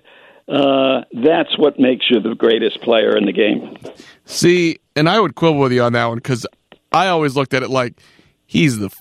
Uh, 0.48 1.02
that's 1.13 1.58
what 1.58 1.80
makes 1.80 2.06
you 2.10 2.20
the 2.20 2.36
greatest 2.36 2.82
player 2.82 3.18
in 3.18 3.25
the 3.25 3.32
game. 3.32 3.78
See, 4.25 4.80
and 4.96 5.10
I 5.10 5.20
would 5.20 5.36
quibble 5.36 5.60
with 5.60 5.72
you 5.72 5.82
on 5.84 5.94
that 5.94 6.06
one 6.06 6.18
because 6.18 6.46
I 6.94 7.08
always 7.08 7.36
looked 7.36 7.54
at 7.54 7.64
it 7.64 7.70
like 7.70 8.00
he's 8.46 8.78
the 8.80 8.94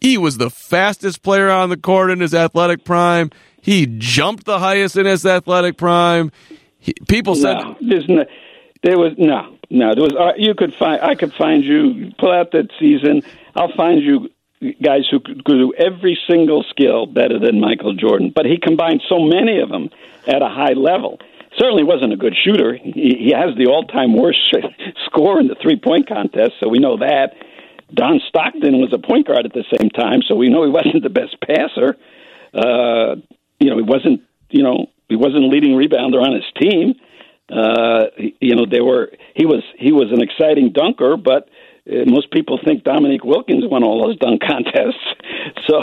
he 0.00 0.18
was 0.18 0.38
the 0.38 0.50
fastest 0.50 1.22
player 1.22 1.48
on 1.48 1.70
the 1.70 1.76
court 1.76 2.10
in 2.10 2.20
his 2.20 2.34
athletic 2.34 2.84
prime. 2.84 3.30
He 3.60 3.86
jumped 3.86 4.44
the 4.44 4.58
highest 4.58 4.96
in 4.96 5.06
his 5.06 5.24
athletic 5.24 5.76
prime. 5.76 6.32
He, 6.78 6.94
people 7.08 7.34
said 7.36 7.54
no, 7.54 7.76
no, 7.80 8.24
there 8.82 8.98
was 8.98 9.12
no 9.18 9.56
no 9.70 9.94
there 9.94 10.02
was 10.02 10.14
uh, 10.18 10.32
you 10.36 10.54
could 10.54 10.74
find 10.74 11.00
I 11.02 11.14
could 11.14 11.32
find 11.34 11.62
you 11.62 12.12
pull 12.18 12.32
out 12.32 12.52
that 12.52 12.70
season. 12.78 13.22
I'll 13.54 13.72
find 13.76 14.02
you 14.02 14.30
guys 14.82 15.06
who 15.10 15.20
could 15.20 15.44
do 15.44 15.72
every 15.74 16.18
single 16.28 16.64
skill 16.64 17.06
better 17.06 17.38
than 17.38 17.60
Michael 17.60 17.94
Jordan, 17.94 18.32
but 18.34 18.44
he 18.44 18.58
combined 18.58 19.02
so 19.08 19.18
many 19.18 19.58
of 19.60 19.68
them 19.70 19.88
at 20.26 20.42
a 20.42 20.48
high 20.48 20.72
level. 20.72 21.18
Certainly 21.58 21.84
wasn't 21.84 22.12
a 22.12 22.16
good 22.16 22.34
shooter. 22.44 22.76
He, 22.76 23.16
he 23.18 23.32
has 23.34 23.56
the 23.56 23.66
all-time 23.66 24.16
worst 24.16 24.38
score 25.06 25.40
in 25.40 25.48
the 25.48 25.56
three-point 25.60 26.08
contest, 26.08 26.52
so 26.60 26.68
we 26.68 26.78
know 26.78 26.98
that. 26.98 27.34
John 27.96 28.20
Stockton 28.28 28.78
was 28.78 28.92
a 28.92 28.98
point 28.98 29.26
guard 29.26 29.46
at 29.46 29.52
the 29.52 29.64
same 29.78 29.90
time, 29.90 30.22
so 30.26 30.34
we 30.36 30.48
know 30.48 30.64
he 30.64 30.70
wasn't 30.70 31.02
the 31.02 31.10
best 31.10 31.36
passer. 31.40 31.96
Uh, 32.54 33.16
you 33.58 33.70
know, 33.70 33.76
he 33.76 33.82
wasn't. 33.82 34.22
You 34.50 34.62
know, 34.62 34.86
he 35.08 35.16
wasn't 35.16 35.44
a 35.44 35.46
leading 35.46 35.72
rebounder 35.72 36.22
on 36.22 36.34
his 36.34 36.44
team. 36.60 36.94
Uh, 37.50 38.06
you 38.40 38.54
know, 38.54 38.66
they 38.70 38.80
were. 38.80 39.10
He 39.34 39.46
was. 39.46 39.62
He 39.76 39.92
was 39.92 40.12
an 40.12 40.22
exciting 40.22 40.72
dunker, 40.72 41.16
but 41.16 41.48
uh, 41.90 42.04
most 42.06 42.30
people 42.30 42.58
think 42.64 42.84
Dominique 42.84 43.24
Wilkins 43.24 43.64
won 43.66 43.82
all 43.82 44.06
those 44.06 44.18
dunk 44.18 44.40
contests. 44.46 45.04
So, 45.68 45.80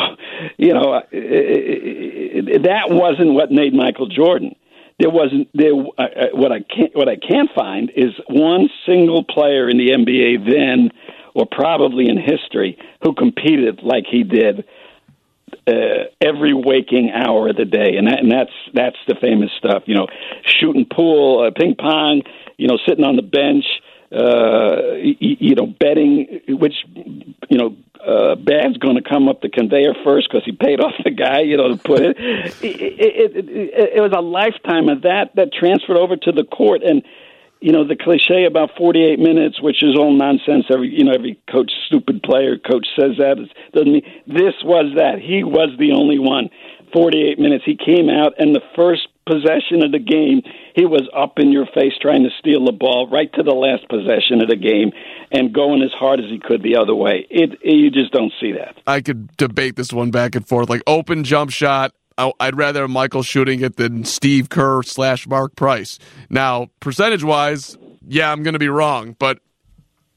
you 0.57 0.73
know, 0.73 1.01
that 1.11 2.85
wasn't 2.89 3.33
what 3.33 3.51
made 3.51 3.73
Michael 3.73 4.07
Jordan. 4.07 4.55
There 4.99 5.09
wasn't 5.09 5.49
there. 5.53 5.73
Uh, 5.97 6.27
what 6.33 6.51
I 6.51 6.61
can't 6.61 6.95
what 6.95 7.07
I 7.07 7.17
can't 7.17 7.49
find 7.55 7.91
is 7.95 8.13
one 8.27 8.69
single 8.85 9.23
player 9.23 9.69
in 9.69 9.77
the 9.77 9.89
NBA 9.89 10.49
then, 10.49 10.89
or 11.35 11.45
probably 11.45 12.09
in 12.09 12.17
history, 12.17 12.79
who 13.03 13.13
competed 13.13 13.81
like 13.83 14.05
he 14.09 14.23
did 14.23 14.65
uh, 15.67 16.09
every 16.21 16.53
waking 16.53 17.11
hour 17.11 17.49
of 17.49 17.57
the 17.57 17.65
day, 17.65 17.95
and, 17.97 18.07
that, 18.07 18.19
and 18.19 18.31
that's 18.31 18.51
that's 18.73 18.97
the 19.07 19.15
famous 19.21 19.51
stuff. 19.57 19.83
You 19.85 19.95
know, 19.95 20.07
shooting 20.43 20.85
pool, 20.85 21.45
uh, 21.45 21.51
ping 21.51 21.75
pong. 21.75 22.23
You 22.57 22.67
know, 22.67 22.79
sitting 22.87 23.05
on 23.05 23.15
the 23.15 23.21
bench 23.21 23.65
uh, 24.11 24.93
you, 24.95 25.55
know, 25.55 25.65
betting 25.65 26.41
which, 26.47 26.75
you 26.95 27.57
know, 27.57 27.75
uh, 28.05 28.35
bag's 28.35 28.77
going 28.77 28.95
to 28.95 29.01
come 29.01 29.27
up 29.27 29.41
the 29.41 29.49
conveyor 29.49 29.93
first 30.03 30.29
because 30.29 30.45
he 30.45 30.53
paid 30.53 30.79
off 30.79 30.93
the 31.03 31.11
guy, 31.11 31.41
you 31.41 31.57
know, 31.57 31.69
to 31.69 31.77
put 31.77 32.01
it. 32.01 32.17
It, 32.17 32.55
it, 32.63 33.35
it. 33.35 33.93
it 33.97 34.01
was 34.01 34.13
a 34.15 34.21
lifetime 34.21 34.87
of 34.87 35.01
that 35.01 35.35
that 35.35 35.51
transferred 35.51 35.97
over 35.97 36.15
to 36.15 36.31
the 36.31 36.45
court. 36.45 36.83
And, 36.83 37.03
you 37.59 37.73
know, 37.73 37.85
the 37.85 37.97
cliche 37.97 38.45
about 38.45 38.71
48 38.77 39.19
minutes, 39.19 39.61
which 39.61 39.83
is 39.83 39.97
all 39.97 40.13
nonsense. 40.15 40.65
Every, 40.71 40.87
you 40.87 41.03
know, 41.03 41.11
every 41.11 41.37
coach, 41.51 41.71
stupid 41.87 42.23
player 42.23 42.57
coach 42.57 42.87
says 42.97 43.17
that. 43.17 43.39
It 43.39 43.73
doesn't 43.73 43.91
mean 43.91 44.05
this 44.25 44.53
was 44.63 44.93
that. 44.95 45.19
He 45.19 45.43
was 45.43 45.75
the 45.77 45.91
only 45.91 46.19
one. 46.19 46.49
48 46.93 47.39
minutes. 47.39 47.65
He 47.65 47.75
came 47.75 48.09
out, 48.09 48.35
and 48.37 48.55
the 48.55 48.61
first 48.75 49.09
possession 49.27 49.83
of 49.83 49.91
the 49.91 49.99
game, 49.99 50.41
he 50.75 50.85
was 50.85 51.07
up 51.15 51.37
in 51.37 51.51
your 51.51 51.65
face 51.67 51.93
trying 52.01 52.23
to 52.23 52.29
steal 52.39 52.65
the 52.65 52.71
ball 52.71 53.07
right 53.09 53.31
to 53.33 53.43
the 53.43 53.53
last 53.53 53.87
possession 53.89 54.41
of 54.41 54.49
the 54.49 54.55
game 54.55 54.91
and 55.31 55.53
going 55.53 55.81
as 55.83 55.91
hard 55.91 56.19
as 56.19 56.25
he 56.29 56.39
could 56.39 56.63
the 56.63 56.77
other 56.77 56.95
way. 56.95 57.27
It, 57.29 57.59
it 57.61 57.75
you 57.75 57.91
just 57.91 58.11
don't 58.11 58.31
see 58.39 58.53
that. 58.53 58.77
I 58.87 59.01
could 59.01 59.35
debate 59.37 59.75
this 59.75 59.91
one 59.91 60.11
back 60.11 60.35
and 60.35 60.47
forth, 60.47 60.69
like 60.69 60.81
open 60.87 61.23
jump 61.23 61.51
shot. 61.51 61.93
I'd 62.17 62.57
rather 62.57 62.81
have 62.81 62.89
Michael 62.89 63.21
shooting 63.21 63.61
it 63.61 63.75
than 63.75 64.03
Steve 64.03 64.49
Kerr 64.49 64.81
slash 64.81 65.27
Mark 65.27 65.55
Price. 65.55 65.99
Now, 66.31 66.69
percentage 66.79 67.23
wise, 67.23 67.77
yeah, 68.07 68.31
I'm 68.31 68.41
going 68.41 68.53
to 68.53 68.59
be 68.59 68.69
wrong, 68.69 69.15
but 69.19 69.39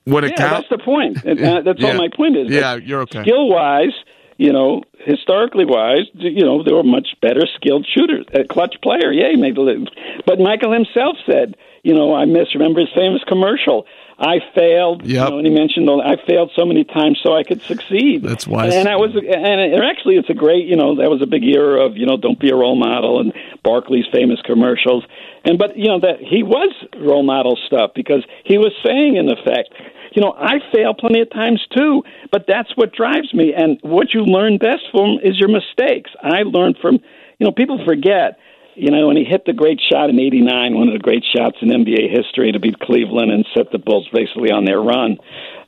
when 0.04 0.24
it 0.24 0.32
yeah, 0.32 0.48
counts, 0.48 0.68
that's 0.70 0.80
the 0.80 0.84
point. 0.84 1.18
Uh, 1.18 1.60
that's 1.62 1.78
yeah. 1.80 1.88
all 1.88 1.94
my 1.94 2.08
point 2.14 2.36
is. 2.36 2.50
Yeah, 2.50 2.76
you're 2.76 3.02
okay. 3.02 3.22
Skill 3.22 3.48
wise, 3.48 3.92
you 4.40 4.54
know, 4.54 4.82
historically 5.04 5.66
wise, 5.66 6.08
you 6.14 6.42
know, 6.42 6.64
they 6.64 6.72
were 6.72 6.82
much 6.82 7.08
better 7.20 7.42
skilled 7.56 7.86
shooters. 7.86 8.24
A 8.32 8.44
clutch 8.44 8.74
player, 8.82 9.12
yeah, 9.12 9.28
he 9.30 9.36
made 9.36 9.54
the 9.54 9.86
But 10.24 10.40
Michael 10.40 10.72
himself 10.72 11.18
said, 11.26 11.56
you 11.82 11.92
know, 11.92 12.14
I 12.14 12.24
miss 12.24 12.54
remember 12.54 12.80
his 12.80 12.88
famous 12.94 13.22
commercial. 13.28 13.84
I 14.18 14.40
failed. 14.54 15.02
Yep. 15.04 15.08
You 15.08 15.30
know, 15.30 15.38
and 15.38 15.46
he 15.46 15.52
mentioned 15.52 15.90
I 15.90 16.16
failed 16.26 16.52
so 16.56 16.64
many 16.64 16.84
times 16.84 17.20
so 17.22 17.36
I 17.36 17.42
could 17.42 17.60
succeed. 17.60 18.22
That's 18.22 18.46
wise. 18.46 18.74
And 18.74 18.88
I 18.88 18.96
was, 18.96 19.14
and 19.14 19.84
actually, 19.84 20.16
it's 20.16 20.30
a 20.30 20.34
great. 20.34 20.66
You 20.66 20.76
know, 20.76 20.96
that 20.96 21.10
was 21.10 21.20
a 21.20 21.26
big 21.26 21.44
era 21.44 21.84
of 21.84 21.98
you 21.98 22.06
know, 22.06 22.16
don't 22.16 22.40
be 22.40 22.48
a 22.48 22.56
role 22.56 22.76
model 22.76 23.20
and 23.20 23.34
Barkley's 23.62 24.06
famous 24.10 24.40
commercials. 24.42 25.04
And 25.44 25.58
but 25.58 25.76
you 25.76 25.88
know 25.88 26.00
that 26.00 26.20
he 26.20 26.42
was 26.42 26.72
role 26.96 27.22
model 27.22 27.58
stuff 27.66 27.92
because 27.94 28.24
he 28.44 28.56
was 28.56 28.72
saying 28.84 29.16
in 29.16 29.28
effect, 29.28 29.72
you 30.12 30.22
know, 30.22 30.34
I 30.36 30.58
fail 30.72 30.94
plenty 30.94 31.20
of 31.20 31.30
times 31.30 31.64
too, 31.76 32.02
but 32.30 32.46
that's 32.46 32.76
what 32.76 32.92
drives 32.92 33.32
me. 33.32 33.54
And 33.54 33.78
what 33.82 34.12
you 34.12 34.24
learn 34.24 34.58
best 34.58 34.82
from 34.90 35.18
is 35.22 35.38
your 35.38 35.48
mistakes. 35.48 36.10
I 36.22 36.42
learned 36.42 36.78
from, 36.80 36.94
you 37.38 37.46
know, 37.46 37.52
people 37.52 37.84
forget, 37.84 38.38
you 38.74 38.90
know, 38.90 39.06
when 39.08 39.16
he 39.16 39.24
hit 39.24 39.44
the 39.44 39.52
great 39.52 39.80
shot 39.80 40.10
in 40.10 40.18
'89, 40.18 40.74
one 40.74 40.88
of 40.88 40.94
the 40.94 41.00
great 41.00 41.24
shots 41.24 41.58
in 41.60 41.68
NBA 41.68 42.10
history 42.10 42.52
to 42.52 42.58
beat 42.58 42.78
Cleveland 42.78 43.30
and 43.30 43.46
set 43.54 43.70
the 43.72 43.78
Bulls 43.78 44.08
basically 44.12 44.50
on 44.50 44.64
their 44.64 44.80
run. 44.80 45.18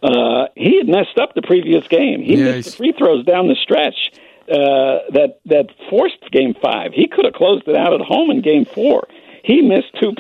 Uh, 0.02 0.46
he 0.56 0.78
had 0.78 0.88
messed 0.88 1.18
up 1.20 1.34
the 1.34 1.42
previous 1.42 1.86
game. 1.88 2.22
He 2.22 2.36
yeah, 2.36 2.56
missed 2.56 2.70
the 2.70 2.76
free 2.76 2.92
throws 2.92 3.24
down 3.24 3.48
the 3.48 3.56
stretch 3.62 4.12
uh, 4.48 5.06
that 5.12 5.40
that 5.46 5.66
forced 5.88 6.30
Game 6.30 6.54
Five. 6.60 6.92
He 6.92 7.06
could 7.06 7.24
have 7.24 7.34
closed 7.34 7.68
it 7.68 7.76
out 7.76 7.92
at 7.92 8.00
home 8.00 8.30
in 8.30 8.42
Game 8.42 8.64
Four. 8.64 9.06
He 9.44 9.60
missed 9.60 9.94
two 10.00 10.12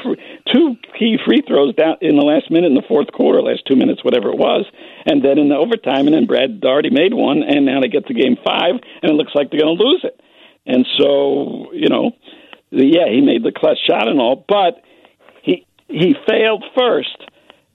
two 0.52 0.76
key 0.98 1.18
free 1.24 1.42
throws 1.46 1.74
down 1.74 1.96
in 2.00 2.16
the 2.16 2.24
last 2.24 2.50
minute 2.50 2.68
in 2.68 2.74
the 2.74 2.86
fourth 2.88 3.12
quarter, 3.12 3.40
last 3.40 3.62
two 3.66 3.76
minutes, 3.76 4.04
whatever 4.04 4.28
it 4.28 4.38
was, 4.38 4.66
and 5.06 5.24
then 5.24 5.38
in 5.38 5.48
the 5.48 5.56
overtime, 5.56 6.06
and 6.06 6.14
then 6.14 6.26
Brad 6.26 6.60
Daugherty 6.60 6.90
made 6.90 7.14
one, 7.14 7.42
and 7.42 7.64
now 7.64 7.80
they 7.80 7.88
get 7.88 8.06
to 8.06 8.14
game 8.14 8.36
five, 8.44 8.74
and 9.02 9.10
it 9.10 9.14
looks 9.14 9.34
like 9.34 9.50
they're 9.50 9.60
going 9.60 9.76
to 9.76 9.82
lose 9.82 10.04
it. 10.04 10.20
And 10.66 10.86
so, 10.98 11.72
you 11.72 11.88
know, 11.88 12.12
yeah, 12.70 13.08
he 13.08 13.20
made 13.20 13.42
the 13.42 13.52
clutch 13.52 13.78
shot 13.86 14.08
and 14.08 14.20
all, 14.20 14.44
but 14.48 14.82
he 15.42 15.66
he 15.88 16.14
failed 16.28 16.64
first, 16.76 17.16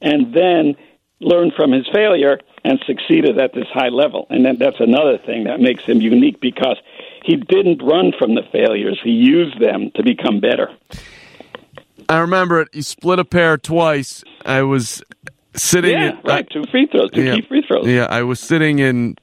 and 0.01 0.33
then 0.33 0.75
learned 1.19 1.53
from 1.55 1.71
his 1.71 1.87
failure 1.93 2.39
and 2.63 2.79
succeeded 2.85 3.39
at 3.39 3.53
this 3.53 3.67
high 3.73 3.89
level. 3.89 4.27
And 4.29 4.45
that's 4.59 4.79
another 4.79 5.17
thing 5.17 5.45
that 5.45 5.59
makes 5.59 5.83
him 5.83 6.01
unique 6.01 6.41
because 6.41 6.77
he 7.23 7.37
didn't 7.37 7.81
run 7.81 8.11
from 8.17 8.35
the 8.35 8.43
failures; 8.51 8.99
he 9.01 9.11
used 9.11 9.61
them 9.61 9.91
to 9.95 10.03
become 10.03 10.41
better. 10.41 10.69
I 12.09 12.19
remember 12.19 12.61
it. 12.61 12.69
You 12.73 12.81
split 12.81 13.19
a 13.19 13.25
pair 13.25 13.57
twice. 13.57 14.23
I 14.45 14.61
was 14.63 15.03
sitting. 15.55 15.91
Yeah, 15.91 16.11
in, 16.11 16.19
right. 16.23 16.49
two 16.49 16.63
free 16.71 16.87
throws, 16.87 17.11
two 17.11 17.23
yeah, 17.23 17.35
key 17.35 17.41
free 17.41 17.63
throws. 17.67 17.87
Yeah, 17.87 18.07
I 18.09 18.23
was 18.23 18.39
sitting 18.39 18.79
in 18.79 19.17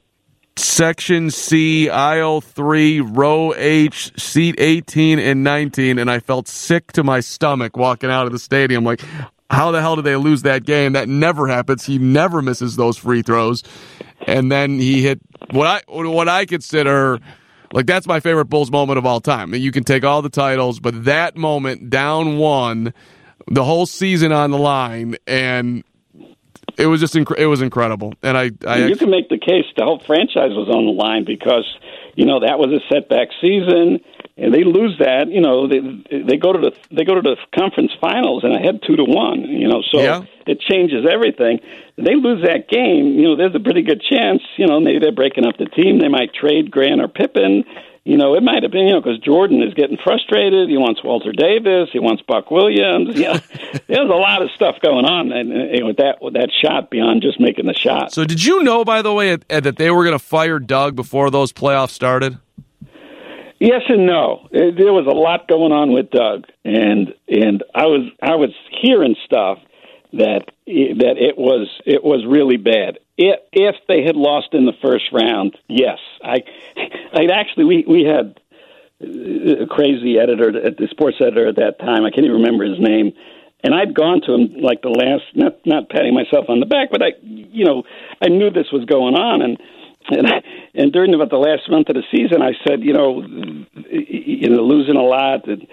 section 0.56 1.30
C, 1.30 1.88
aisle 1.88 2.40
three, 2.40 3.00
row 3.00 3.54
H, 3.56 4.12
seat 4.20 4.56
eighteen 4.58 5.18
and 5.18 5.42
nineteen, 5.42 5.98
and 5.98 6.10
I 6.10 6.20
felt 6.20 6.48
sick 6.48 6.92
to 6.92 7.02
my 7.02 7.20
stomach 7.20 7.76
walking 7.76 8.10
out 8.10 8.26
of 8.26 8.32
the 8.32 8.38
stadium. 8.38 8.84
Like, 8.84 9.00
how 9.50 9.70
the 9.70 9.80
hell 9.80 9.96
did 9.96 10.04
they 10.04 10.16
lose 10.16 10.42
that 10.42 10.64
game? 10.64 10.92
That 10.92 11.08
never 11.08 11.48
happens. 11.48 11.84
He 11.86 11.98
never 11.98 12.42
misses 12.42 12.76
those 12.76 12.98
free 12.98 13.22
throws, 13.22 13.62
and 14.26 14.52
then 14.52 14.78
he 14.78 15.02
hit 15.02 15.20
what 15.50 15.66
I 15.66 15.80
what 15.88 16.28
I 16.28 16.44
consider. 16.44 17.18
Like 17.74 17.86
that's 17.86 18.06
my 18.06 18.20
favorite 18.20 18.44
Bulls 18.44 18.70
moment 18.70 18.98
of 18.98 19.04
all 19.04 19.20
time. 19.20 19.52
You 19.52 19.72
can 19.72 19.82
take 19.82 20.04
all 20.04 20.22
the 20.22 20.28
titles, 20.28 20.78
but 20.78 21.04
that 21.06 21.36
moment, 21.36 21.90
down 21.90 22.38
one, 22.38 22.94
the 23.48 23.64
whole 23.64 23.84
season 23.84 24.30
on 24.30 24.52
the 24.52 24.58
line, 24.58 25.16
and 25.26 25.82
it 26.78 26.86
was 26.86 27.00
just 27.00 27.14
inc- 27.14 27.36
it 27.36 27.48
was 27.48 27.60
incredible. 27.60 28.14
And 28.22 28.38
I, 28.38 28.52
I 28.64 28.86
you 28.86 28.94
can 28.94 29.10
make 29.10 29.28
the 29.28 29.38
case 29.38 29.64
the 29.76 29.82
whole 29.82 29.98
franchise 29.98 30.52
was 30.52 30.68
on 30.68 30.86
the 30.86 30.92
line 30.92 31.24
because 31.24 31.66
you 32.14 32.26
know 32.26 32.38
that 32.40 32.60
was 32.60 32.70
a 32.70 32.94
setback 32.94 33.30
season, 33.40 33.98
and 34.36 34.52
they 34.52 34.64
lose 34.64 34.98
that. 34.98 35.28
You 35.30 35.40
know 35.40 35.68
they 35.68 35.80
they 36.22 36.36
go 36.36 36.52
to 36.52 36.58
the 36.58 36.72
they 36.94 37.04
go 37.04 37.14
to 37.14 37.22
the 37.22 37.36
conference 37.56 37.92
finals, 38.00 38.44
and 38.44 38.52
I 38.56 38.60
had 38.62 38.80
two 38.86 38.96
to 38.96 39.04
one. 39.04 39.40
You 39.42 39.68
know, 39.68 39.82
so 39.90 40.00
Yeah. 40.00 40.22
it 40.46 40.60
changes 40.60 41.06
everything. 41.10 41.60
They 41.96 42.14
lose 42.16 42.42
that 42.44 42.68
game. 42.68 43.14
You 43.18 43.28
know, 43.28 43.36
there's 43.36 43.54
a 43.54 43.60
pretty 43.60 43.82
good 43.82 44.02
chance. 44.02 44.42
You 44.56 44.66
know, 44.66 44.80
maybe 44.80 44.98
they're 44.98 45.12
breaking 45.12 45.46
up 45.46 45.56
the 45.58 45.66
team. 45.66 45.98
They 45.98 46.08
might 46.08 46.34
trade 46.34 46.70
Grant 46.70 47.00
or 47.00 47.08
Pippen. 47.08 47.64
You 48.06 48.18
know, 48.18 48.34
it 48.34 48.42
might 48.42 48.62
have 48.64 48.70
been, 48.72 48.86
you 48.86 48.92
know, 48.92 49.00
because 49.00 49.18
Jordan 49.20 49.62
is 49.62 49.72
getting 49.72 49.96
frustrated. 49.96 50.68
He 50.68 50.76
wants 50.76 51.02
Walter 51.02 51.32
Davis. 51.32 51.88
He 51.90 51.98
wants 51.98 52.22
Buck 52.28 52.50
Williams. 52.50 53.18
Yeah, 53.18 53.38
there's 53.86 54.10
a 54.10 54.14
lot 54.14 54.42
of 54.42 54.50
stuff 54.50 54.76
going 54.82 55.06
on 55.06 55.32
and, 55.32 55.50
and 55.50 55.86
with 55.86 55.96
that 55.98 56.20
with 56.20 56.34
that 56.34 56.50
shot 56.52 56.90
beyond 56.90 57.22
just 57.22 57.40
making 57.40 57.64
the 57.66 57.72
shot. 57.72 58.12
So 58.12 58.24
did 58.26 58.44
you 58.44 58.62
know, 58.62 58.84
by 58.84 59.00
the 59.00 59.12
way, 59.14 59.36
that 59.36 59.76
they 59.76 59.90
were 59.90 60.04
going 60.04 60.18
to 60.18 60.24
fire 60.24 60.58
Doug 60.58 60.96
before 60.96 61.30
those 61.30 61.50
playoffs 61.52 61.90
started? 61.90 62.36
Yes 63.60 63.82
and 63.88 64.06
no. 64.06 64.48
Uh, 64.54 64.70
There 64.76 64.92
was 64.92 65.06
a 65.06 65.16
lot 65.16 65.48
going 65.48 65.72
on 65.72 65.92
with 65.92 66.10
Doug, 66.10 66.46
and 66.64 67.14
and 67.28 67.62
I 67.74 67.86
was 67.86 68.10
I 68.22 68.34
was 68.34 68.50
hearing 68.82 69.16
stuff 69.24 69.58
that 70.12 70.46
that 70.66 71.14
it 71.18 71.38
was 71.38 71.68
it 71.86 72.02
was 72.04 72.24
really 72.26 72.56
bad. 72.56 72.98
If 73.16 73.40
if 73.52 73.76
they 73.88 74.02
had 74.04 74.16
lost 74.16 74.48
in 74.52 74.66
the 74.66 74.74
first 74.82 75.04
round, 75.12 75.56
yes, 75.68 75.98
I 76.22 76.42
I'd 77.12 77.30
actually 77.30 77.64
we 77.64 77.84
we 77.86 78.04
had 78.04 78.40
a 79.00 79.66
crazy 79.66 80.18
editor, 80.18 80.52
the 80.52 80.88
sports 80.90 81.18
editor 81.20 81.48
at 81.48 81.56
that 81.56 81.78
time. 81.78 82.04
I 82.04 82.10
can't 82.10 82.24
even 82.26 82.40
remember 82.42 82.64
his 82.64 82.80
name. 82.80 83.12
And 83.62 83.74
I'd 83.74 83.94
gone 83.94 84.20
to 84.26 84.34
him 84.34 84.60
like 84.60 84.82
the 84.82 84.90
last, 84.90 85.24
not 85.34 85.56
not 85.64 85.88
patting 85.88 86.12
myself 86.12 86.50
on 86.50 86.60
the 86.60 86.66
back, 86.66 86.90
but 86.90 87.02
I, 87.02 87.12
you 87.22 87.64
know, 87.64 87.84
I 88.20 88.28
knew 88.28 88.50
this 88.50 88.70
was 88.70 88.84
going 88.84 89.14
on, 89.14 89.40
and 89.40 89.56
and 90.08 90.26
and 90.74 90.92
during 90.92 91.14
about 91.14 91.30
the 91.30 91.36
last 91.36 91.70
month 91.70 91.88
of 91.88 91.96
the 91.96 92.04
season, 92.10 92.42
I 92.42 92.52
said, 92.66 92.82
you 92.82 92.92
know, 92.92 93.22
you 93.90 94.48
know, 94.50 94.62
losing 94.62 94.96
a 94.96 95.02
lot, 95.02 95.46
and 95.48 95.66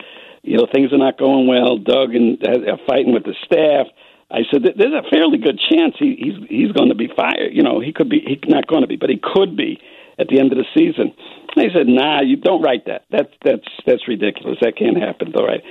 you 0.44 0.58
know, 0.58 0.68
things 0.72 0.92
are 0.94 0.98
not 0.98 1.18
going 1.18 1.48
well. 1.48 1.78
Doug 1.78 2.16
and 2.16 2.38
are 2.48 2.80
fighting 2.88 3.14
with 3.14 3.24
the 3.24 3.36
staff. 3.46 3.88
I 4.32 4.48
said, 4.50 4.64
there's 4.64 4.94
a 4.94 5.10
fairly 5.10 5.38
good 5.38 5.60
chance 5.60 5.96
he, 6.00 6.16
he's 6.16 6.48
he's 6.48 6.72
going 6.72 6.90
to 6.90 6.96
be 6.96 7.10
fired. 7.16 7.52
You 7.52 7.64
know, 7.64 7.80
he 7.82 7.92
could 7.92 8.10
be, 8.10 8.24
he's 8.26 8.40
not 8.48 8.68
going 8.68 8.82
to 8.82 8.88
be, 8.88 8.96
but 8.96 9.10
he 9.10 9.20
could 9.22 9.58
be 9.58 9.80
at 10.18 10.28
the 10.28 10.40
end 10.40 10.52
of 10.52 10.58
the 10.58 10.66
season. 10.74 11.14
They 11.56 11.68
said, 11.76 11.88
"Nah, 11.88 12.22
you 12.22 12.38
don't 12.38 12.62
write 12.62 12.86
that. 12.86 13.04
That's 13.12 13.30
that's 13.44 13.68
that's 13.86 14.08
ridiculous. 14.08 14.58
That 14.62 14.78
can't 14.78 14.96
happen." 14.96 15.34
All 15.36 15.46
right. 15.46 15.62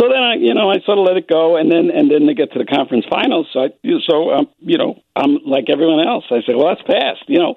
So 0.00 0.08
then 0.08 0.22
I, 0.22 0.34
you 0.36 0.54
know, 0.54 0.70
I 0.70 0.80
sort 0.80 0.96
of 0.96 1.04
let 1.04 1.18
it 1.18 1.28
go, 1.28 1.56
and 1.56 1.70
then 1.70 1.90
and 1.92 2.10
then 2.10 2.26
they 2.26 2.32
get 2.32 2.52
to 2.52 2.58
the 2.58 2.64
conference 2.64 3.04
finals. 3.10 3.46
So 3.52 3.68
I, 3.68 3.68
so 4.08 4.32
um, 4.32 4.48
you 4.60 4.78
know, 4.78 5.02
I'm 5.14 5.38
like 5.44 5.68
everyone 5.68 6.00
else. 6.06 6.24
I 6.30 6.40
said, 6.46 6.56
"Well, 6.56 6.72
that's 6.72 6.88
past." 6.88 7.28
You 7.28 7.38
know, 7.38 7.54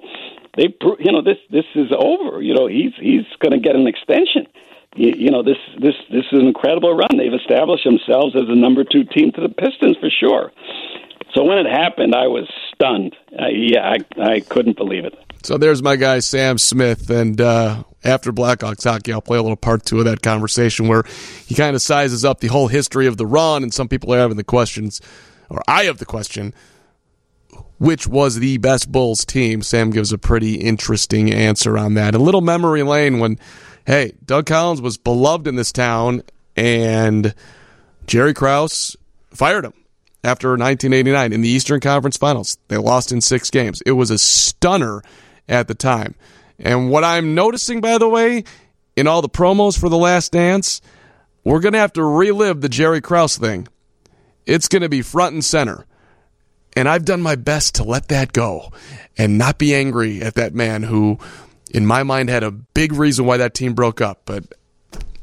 they, 0.60 0.68
you 0.98 1.10
know, 1.10 1.22
this 1.22 1.38
this 1.48 1.64
is 1.74 1.88
over. 1.96 2.42
You 2.42 2.52
know, 2.52 2.66
he's 2.66 2.92
he's 3.00 3.24
going 3.40 3.52
to 3.52 3.58
get 3.58 3.76
an 3.76 3.86
extension. 3.86 4.46
You, 4.94 5.14
you 5.16 5.30
know, 5.30 5.42
this 5.42 5.56
this 5.80 5.94
this 6.10 6.26
is 6.30 6.38
an 6.38 6.46
incredible 6.46 6.94
run. 6.94 7.16
They've 7.16 7.32
established 7.32 7.84
themselves 7.84 8.36
as 8.36 8.46
the 8.46 8.56
number 8.56 8.84
two 8.84 9.04
team 9.04 9.32
to 9.32 9.40
the 9.40 9.48
Pistons 9.48 9.96
for 9.96 10.10
sure. 10.10 10.52
So 11.34 11.44
when 11.44 11.58
it 11.58 11.66
happened, 11.66 12.14
I 12.14 12.26
was 12.26 12.46
stunned. 12.74 13.16
Yeah, 13.32 13.88
I 13.88 13.98
I 14.20 14.40
couldn't 14.40 14.76
believe 14.76 15.06
it. 15.06 15.14
So 15.42 15.56
there's 15.56 15.82
my 15.82 15.96
guy 15.96 16.18
Sam 16.18 16.58
Smith, 16.58 17.08
and 17.08 17.40
uh, 17.40 17.84
after 18.04 18.30
Blackhawks 18.30 18.84
hockey, 18.84 19.14
I'll 19.14 19.22
play 19.22 19.38
a 19.38 19.42
little 19.42 19.56
part 19.56 19.86
two 19.86 20.00
of 20.00 20.04
that 20.04 20.20
conversation 20.20 20.88
where 20.88 21.04
he 21.46 21.54
kind 21.54 21.74
of 21.74 21.80
sizes 21.80 22.26
up 22.26 22.40
the 22.40 22.48
whole 22.48 22.68
history 22.68 23.06
of 23.06 23.16
the 23.16 23.24
run, 23.24 23.62
and 23.62 23.72
some 23.72 23.88
people 23.88 24.12
are 24.12 24.18
having 24.18 24.36
the 24.36 24.44
questions, 24.44 25.00
or 25.48 25.62
I 25.66 25.84
have 25.84 25.96
the 25.96 26.04
question, 26.04 26.52
which 27.80 28.06
was 28.06 28.36
the 28.36 28.58
best 28.58 28.92
Bulls 28.92 29.24
team? 29.24 29.62
Sam 29.62 29.88
gives 29.88 30.12
a 30.12 30.18
pretty 30.18 30.56
interesting 30.56 31.32
answer 31.32 31.78
on 31.78 31.94
that. 31.94 32.14
A 32.14 32.18
little 32.18 32.42
memory 32.42 32.82
lane 32.82 33.20
when, 33.20 33.38
hey, 33.86 34.12
Doug 34.22 34.44
Collins 34.44 34.82
was 34.82 34.98
beloved 34.98 35.46
in 35.48 35.56
this 35.56 35.72
town, 35.72 36.22
and 36.56 37.34
Jerry 38.06 38.34
Krause 38.34 38.98
fired 39.30 39.64
him 39.64 39.72
after 40.22 40.50
1989 40.50 41.32
in 41.32 41.40
the 41.40 41.48
Eastern 41.48 41.80
Conference 41.80 42.18
Finals. 42.18 42.58
They 42.68 42.76
lost 42.76 43.12
in 43.12 43.22
six 43.22 43.48
games. 43.48 43.80
It 43.86 43.92
was 43.92 44.10
a 44.10 44.18
stunner 44.18 45.02
at 45.48 45.66
the 45.66 45.74
time. 45.74 46.14
And 46.58 46.90
what 46.90 47.02
I'm 47.02 47.34
noticing, 47.34 47.80
by 47.80 47.96
the 47.96 48.10
way, 48.10 48.44
in 48.94 49.06
all 49.06 49.22
the 49.22 49.28
promos 49.30 49.80
for 49.80 49.88
The 49.88 49.96
Last 49.96 50.32
Dance, 50.32 50.82
we're 51.44 51.60
going 51.60 51.72
to 51.72 51.78
have 51.78 51.94
to 51.94 52.04
relive 52.04 52.60
the 52.60 52.68
Jerry 52.68 53.00
Krause 53.00 53.38
thing. 53.38 53.68
It's 54.44 54.68
going 54.68 54.82
to 54.82 54.90
be 54.90 55.00
front 55.00 55.32
and 55.32 55.42
center. 55.42 55.86
And 56.76 56.88
I've 56.88 57.04
done 57.04 57.20
my 57.20 57.34
best 57.36 57.74
to 57.76 57.84
let 57.84 58.08
that 58.08 58.32
go 58.32 58.72
and 59.18 59.36
not 59.38 59.58
be 59.58 59.74
angry 59.74 60.22
at 60.22 60.34
that 60.34 60.54
man 60.54 60.84
who, 60.84 61.18
in 61.72 61.84
my 61.84 62.02
mind, 62.02 62.28
had 62.28 62.42
a 62.42 62.50
big 62.50 62.92
reason 62.92 63.26
why 63.26 63.36
that 63.38 63.54
team 63.54 63.74
broke 63.74 64.00
up. 64.00 64.22
But 64.24 64.44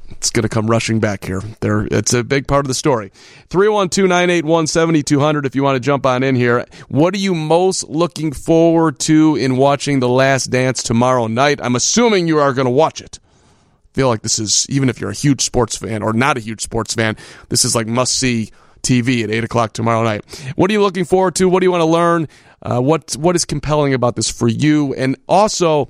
it's 0.10 0.30
going 0.30 0.44
to 0.44 0.50
come 0.50 0.68
rushing 0.68 1.00
back 1.00 1.24
here. 1.24 1.42
There, 1.60 1.88
it's 1.92 2.14
a 2.14 2.24
big 2.24 2.48
part 2.48 2.66
of 2.66 2.68
the 2.68 2.74
story. 2.74 3.12
312-981-7200 3.50 5.46
if 5.46 5.56
you 5.56 5.64
want 5.64 5.76
to 5.76 5.80
jump 5.80 6.06
on 6.06 6.24
in 6.24 6.36
here. 6.36 6.66
What 6.88 7.14
are 7.14 7.20
you 7.20 7.36
most 7.36 7.84
looking 7.88 8.32
forward 8.32 9.00
to 9.02 9.36
in 9.36 9.58
watching 9.58 10.00
The 10.00 10.10
Last 10.10 10.48
Dance 10.48 10.82
tomorrow 10.84 11.28
night? 11.28 11.60
I'm 11.62 11.76
assuming 11.76 12.28
you 12.28 12.40
are 12.40 12.54
going 12.54 12.66
to 12.66 12.72
watch 12.72 13.02
it. 13.02 13.20
I 13.24 13.96
feel 13.96 14.08
like 14.10 14.22
this 14.22 14.40
is, 14.40 14.66
even 14.70 14.90
if 14.90 15.00
you're 15.00 15.12
a 15.12 15.16
huge 15.16 15.42
sports 15.42 15.78
fan 15.78 16.04
or 16.04 16.14
not 16.14 16.38
a 16.38 16.42
huge 16.42 16.62
sports 16.62 16.94
fan, 16.94 17.18
this 17.50 17.66
is 17.66 17.76
like 17.76 17.88
must-see 17.88 18.52
TV 18.82 19.24
at 19.24 19.32
8 19.32 19.44
o'clock 19.44 19.74
tomorrow 19.74 20.04
night. 20.04 20.24
What 20.56 20.70
are 20.70 20.74
you 20.74 20.82
looking 20.82 21.06
forward 21.06 21.36
to? 21.36 21.50
What 21.50 21.60
do 21.62 21.66
you 21.66 21.72
want 21.72 21.82
to 21.82 21.86
learn? 21.86 22.28
Uh, 22.62 22.80
what, 22.82 23.16
what 23.18 23.36
is 23.36 23.46
compelling 23.46 23.94
about 23.94 24.16
this 24.16 24.30
for 24.30 24.48
you? 24.48 24.94
And 24.96 25.16
also, 25.28 25.90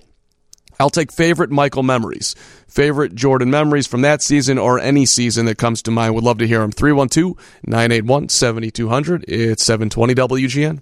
I'll 0.79 0.89
take 0.89 1.11
favorite 1.11 1.49
Michael 1.49 1.83
memories, 1.83 2.35
favorite 2.67 3.15
Jordan 3.15 3.49
memories 3.49 3.87
from 3.87 4.01
that 4.01 4.21
season 4.21 4.57
or 4.57 4.79
any 4.79 5.05
season 5.05 5.45
that 5.47 5.57
comes 5.57 5.81
to 5.83 5.91
mind. 5.91 6.13
Would 6.15 6.23
love 6.23 6.37
to 6.39 6.47
hear 6.47 6.59
them. 6.59 6.71
312 6.71 7.35
981 7.65 8.29
7200. 8.29 9.25
It's 9.27 9.65
720 9.65 10.15
WGN. 10.15 10.81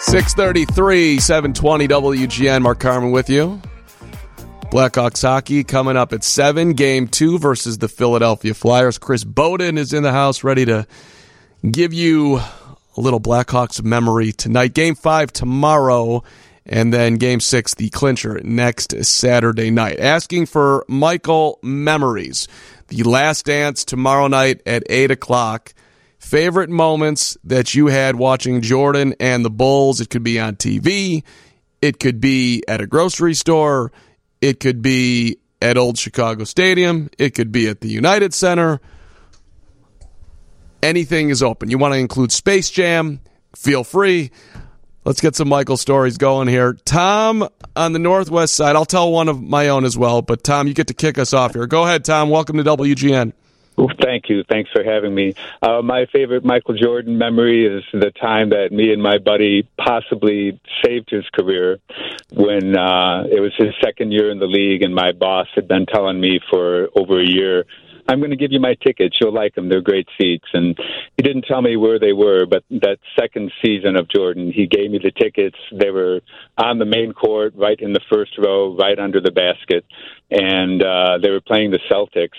Six 0.00 0.34
thirty-three, 0.34 1.20
seven 1.20 1.52
twenty 1.52 1.86
WGN. 1.86 2.62
Mark 2.62 2.80
Carman 2.80 3.12
with 3.12 3.30
you. 3.30 3.60
Blackhawks 4.70 5.22
hockey 5.22 5.64
coming 5.64 5.96
up 5.96 6.12
at 6.12 6.22
seven. 6.22 6.74
Game 6.74 7.08
two 7.08 7.40
versus 7.40 7.78
the 7.78 7.88
Philadelphia 7.88 8.54
Flyers. 8.54 8.98
Chris 8.98 9.24
Boden 9.24 9.76
is 9.76 9.92
in 9.92 10.04
the 10.04 10.12
house, 10.12 10.44
ready 10.44 10.64
to 10.64 10.86
give 11.68 11.92
you 11.92 12.36
a 12.36 13.00
little 13.00 13.18
Blackhawks 13.18 13.82
memory 13.82 14.30
tonight. 14.30 14.72
Game 14.72 14.94
five 14.94 15.32
tomorrow, 15.32 16.22
and 16.64 16.94
then 16.94 17.16
game 17.16 17.40
six, 17.40 17.74
the 17.74 17.90
clincher, 17.90 18.40
next 18.44 18.94
Saturday 19.04 19.72
night. 19.72 19.98
Asking 19.98 20.46
for 20.46 20.84
Michael 20.86 21.58
memories. 21.64 22.46
The 22.86 23.02
last 23.02 23.46
dance 23.46 23.84
tomorrow 23.84 24.28
night 24.28 24.62
at 24.66 24.84
8 24.88 25.10
o'clock. 25.10 25.74
Favorite 26.20 26.70
moments 26.70 27.36
that 27.42 27.74
you 27.74 27.88
had 27.88 28.14
watching 28.14 28.60
Jordan 28.60 29.16
and 29.18 29.44
the 29.44 29.50
Bulls. 29.50 30.00
It 30.00 30.10
could 30.10 30.22
be 30.22 30.38
on 30.38 30.54
TV. 30.54 31.24
It 31.82 31.98
could 31.98 32.20
be 32.20 32.62
at 32.68 32.80
a 32.80 32.86
grocery 32.86 33.34
store. 33.34 33.90
It 34.40 34.60
could 34.60 34.82
be 34.82 35.38
at 35.60 35.76
Old 35.76 35.98
Chicago 35.98 36.44
Stadium. 36.44 37.10
It 37.18 37.34
could 37.34 37.52
be 37.52 37.68
at 37.68 37.80
the 37.80 37.88
United 37.88 38.32
Center 38.34 38.80
anything 40.82 41.30
is 41.30 41.42
open. 41.42 41.70
You 41.70 41.78
want 41.78 41.94
to 41.94 41.98
include 41.98 42.32
Space 42.32 42.70
Jam? 42.70 43.20
Feel 43.56 43.84
free. 43.84 44.30
Let's 45.04 45.20
get 45.20 45.34
some 45.34 45.48
Michael 45.48 45.76
stories 45.76 46.18
going 46.18 46.46
here. 46.48 46.74
Tom 46.84 47.48
on 47.74 47.92
the 47.92 47.98
Northwest 47.98 48.54
side. 48.54 48.76
I'll 48.76 48.84
tell 48.84 49.10
one 49.10 49.28
of 49.28 49.42
my 49.42 49.68
own 49.68 49.84
as 49.84 49.96
well, 49.96 50.20
but 50.22 50.44
Tom, 50.44 50.66
you 50.66 50.74
get 50.74 50.88
to 50.88 50.94
kick 50.94 51.18
us 51.18 51.32
off 51.32 51.54
here. 51.54 51.66
Go 51.66 51.84
ahead, 51.84 52.04
Tom. 52.04 52.28
Welcome 52.28 52.58
to 52.58 52.64
WGN. 52.64 53.32
Thank 54.00 54.28
you. 54.28 54.44
Thanks 54.44 54.70
for 54.70 54.82
having 54.84 55.14
me. 55.14 55.34
Uh, 55.62 55.82
my 55.82 56.06
favorite 56.12 56.44
Michael 56.44 56.74
Jordan 56.74 57.16
memory 57.18 57.66
is 57.66 57.84
the 57.92 58.10
time 58.10 58.50
that 58.50 58.72
me 58.72 58.92
and 58.92 59.02
my 59.02 59.18
buddy 59.18 59.68
possibly 59.78 60.60
saved 60.84 61.10
his 61.10 61.24
career 61.32 61.78
when 62.32 62.76
uh, 62.76 63.24
it 63.30 63.40
was 63.40 63.52
his 63.56 63.74
second 63.82 64.12
year 64.12 64.30
in 64.30 64.38
the 64.38 64.46
league, 64.46 64.82
and 64.82 64.94
my 64.94 65.12
boss 65.12 65.46
had 65.54 65.68
been 65.68 65.86
telling 65.86 66.20
me 66.20 66.40
for 66.50 66.88
over 66.94 67.20
a 67.20 67.26
year 67.26 67.64
I'm 68.10 68.18
going 68.18 68.30
to 68.30 68.36
give 68.36 68.50
you 68.50 68.58
my 68.58 68.74
tickets. 68.84 69.16
You'll 69.20 69.32
like 69.32 69.54
them. 69.54 69.68
They're 69.68 69.80
great 69.80 70.08
seats. 70.20 70.48
And 70.52 70.76
he 71.16 71.22
didn't 71.22 71.42
tell 71.42 71.62
me 71.62 71.76
where 71.76 72.00
they 72.00 72.12
were, 72.12 72.44
but 72.44 72.64
that 72.70 72.98
second 73.16 73.52
season 73.64 73.94
of 73.94 74.08
Jordan, 74.08 74.50
he 74.52 74.66
gave 74.66 74.90
me 74.90 74.98
the 74.98 75.12
tickets. 75.12 75.56
They 75.72 75.90
were 75.90 76.20
on 76.58 76.80
the 76.80 76.84
main 76.84 77.12
court, 77.12 77.54
right 77.56 77.78
in 77.78 77.92
the 77.92 78.00
first 78.10 78.36
row, 78.36 78.76
right 78.76 78.98
under 78.98 79.20
the 79.20 79.30
basket. 79.30 79.84
And 80.28 80.82
uh, 80.82 81.18
they 81.22 81.30
were 81.30 81.40
playing 81.40 81.70
the 81.70 81.78
Celtics 81.88 82.30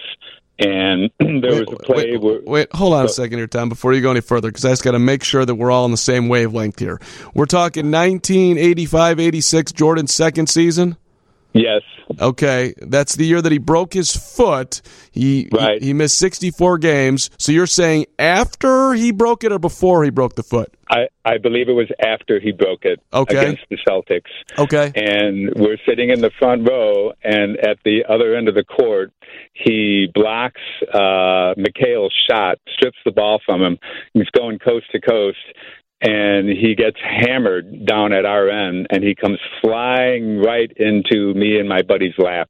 and 0.60 1.10
there 1.20 1.52
wait, 1.52 1.70
was 1.70 1.80
a 1.80 1.84
play 1.84 2.12
wait, 2.12 2.22
where. 2.22 2.42
Wait, 2.46 2.74
hold 2.74 2.94
on 2.94 3.06
a 3.06 3.10
second 3.10 3.38
here, 3.38 3.48
Tom, 3.48 3.70
before 3.70 3.94
you 3.94 4.02
go 4.02 4.12
any 4.12 4.22
further, 4.22 4.50
because 4.50 4.66
I 4.66 4.70
just 4.70 4.84
got 4.84 4.92
to 4.92 5.00
make 5.00 5.24
sure 5.24 5.46
that 5.46 5.56
we're 5.56 5.72
all 5.72 5.84
on 5.84 5.92
the 5.92 5.98
same 5.98 6.28
wavelength 6.30 6.80
here. 6.80 7.00
We're 7.34 7.46
talking 7.46 7.92
1985 7.92 9.20
86, 9.20 9.72
Jordan's 9.72 10.14
second 10.14 10.48
season? 10.48 10.98
Yes. 11.54 11.82
Okay, 12.20 12.74
that's 12.82 13.16
the 13.16 13.26
year 13.26 13.42
that 13.42 13.52
he 13.52 13.58
broke 13.58 13.94
his 13.94 14.16
foot. 14.16 14.82
He, 15.12 15.50
right. 15.52 15.82
he 15.82 15.88
he 15.88 15.94
missed 15.94 16.18
64 16.18 16.78
games. 16.78 17.30
So 17.38 17.52
you're 17.52 17.68
saying 17.68 18.06
after 18.18 18.94
he 18.94 19.12
broke 19.12 19.44
it 19.44 19.52
or 19.52 19.60
before 19.60 20.04
he 20.04 20.10
broke 20.10 20.36
the 20.36 20.44
foot? 20.44 20.74
I, 20.90 21.08
I 21.24 21.38
believe 21.38 21.70
it 21.70 21.74
was 21.74 21.90
after 22.04 22.40
he 22.40 22.52
broke 22.52 22.84
it 22.84 23.02
okay. 23.14 23.38
against 23.38 23.64
the 23.70 23.78
Celtics. 23.88 24.32
Okay. 24.58 24.92
And 24.96 25.54
we're 25.56 25.78
sitting 25.88 26.10
in 26.10 26.22
the 26.22 26.32
front 26.38 26.68
row, 26.68 27.14
and 27.24 27.58
at 27.58 27.78
the 27.86 28.04
other 28.08 28.36
end 28.36 28.48
of 28.48 28.56
the 28.56 28.64
court, 28.64 29.14
he 29.54 30.10
blocks 30.14 30.62
uh, 30.94 31.54
McHale's 31.58 32.14
shot, 32.30 32.58
strips 32.74 32.98
the 33.06 33.12
ball 33.12 33.40
from 33.46 33.62
him. 33.62 33.78
He's 34.14 34.30
going 34.30 34.60
coast 34.60 34.86
to 34.92 35.02
coast, 35.02 35.38
and 36.02 36.50
he 36.50 36.76
gets 36.76 36.98
hammered 37.00 37.86
down 37.86 38.12
at 38.12 38.26
our 38.26 38.50
end 38.50 38.88
and 38.90 39.04
he 39.04 39.14
comes 39.14 39.38
flying 39.62 40.40
right 40.40 40.72
into 40.78 41.34
me 41.36 41.60
and 41.60 41.70
my 41.70 41.82
buddy's 41.84 42.18
lap. 42.18 42.50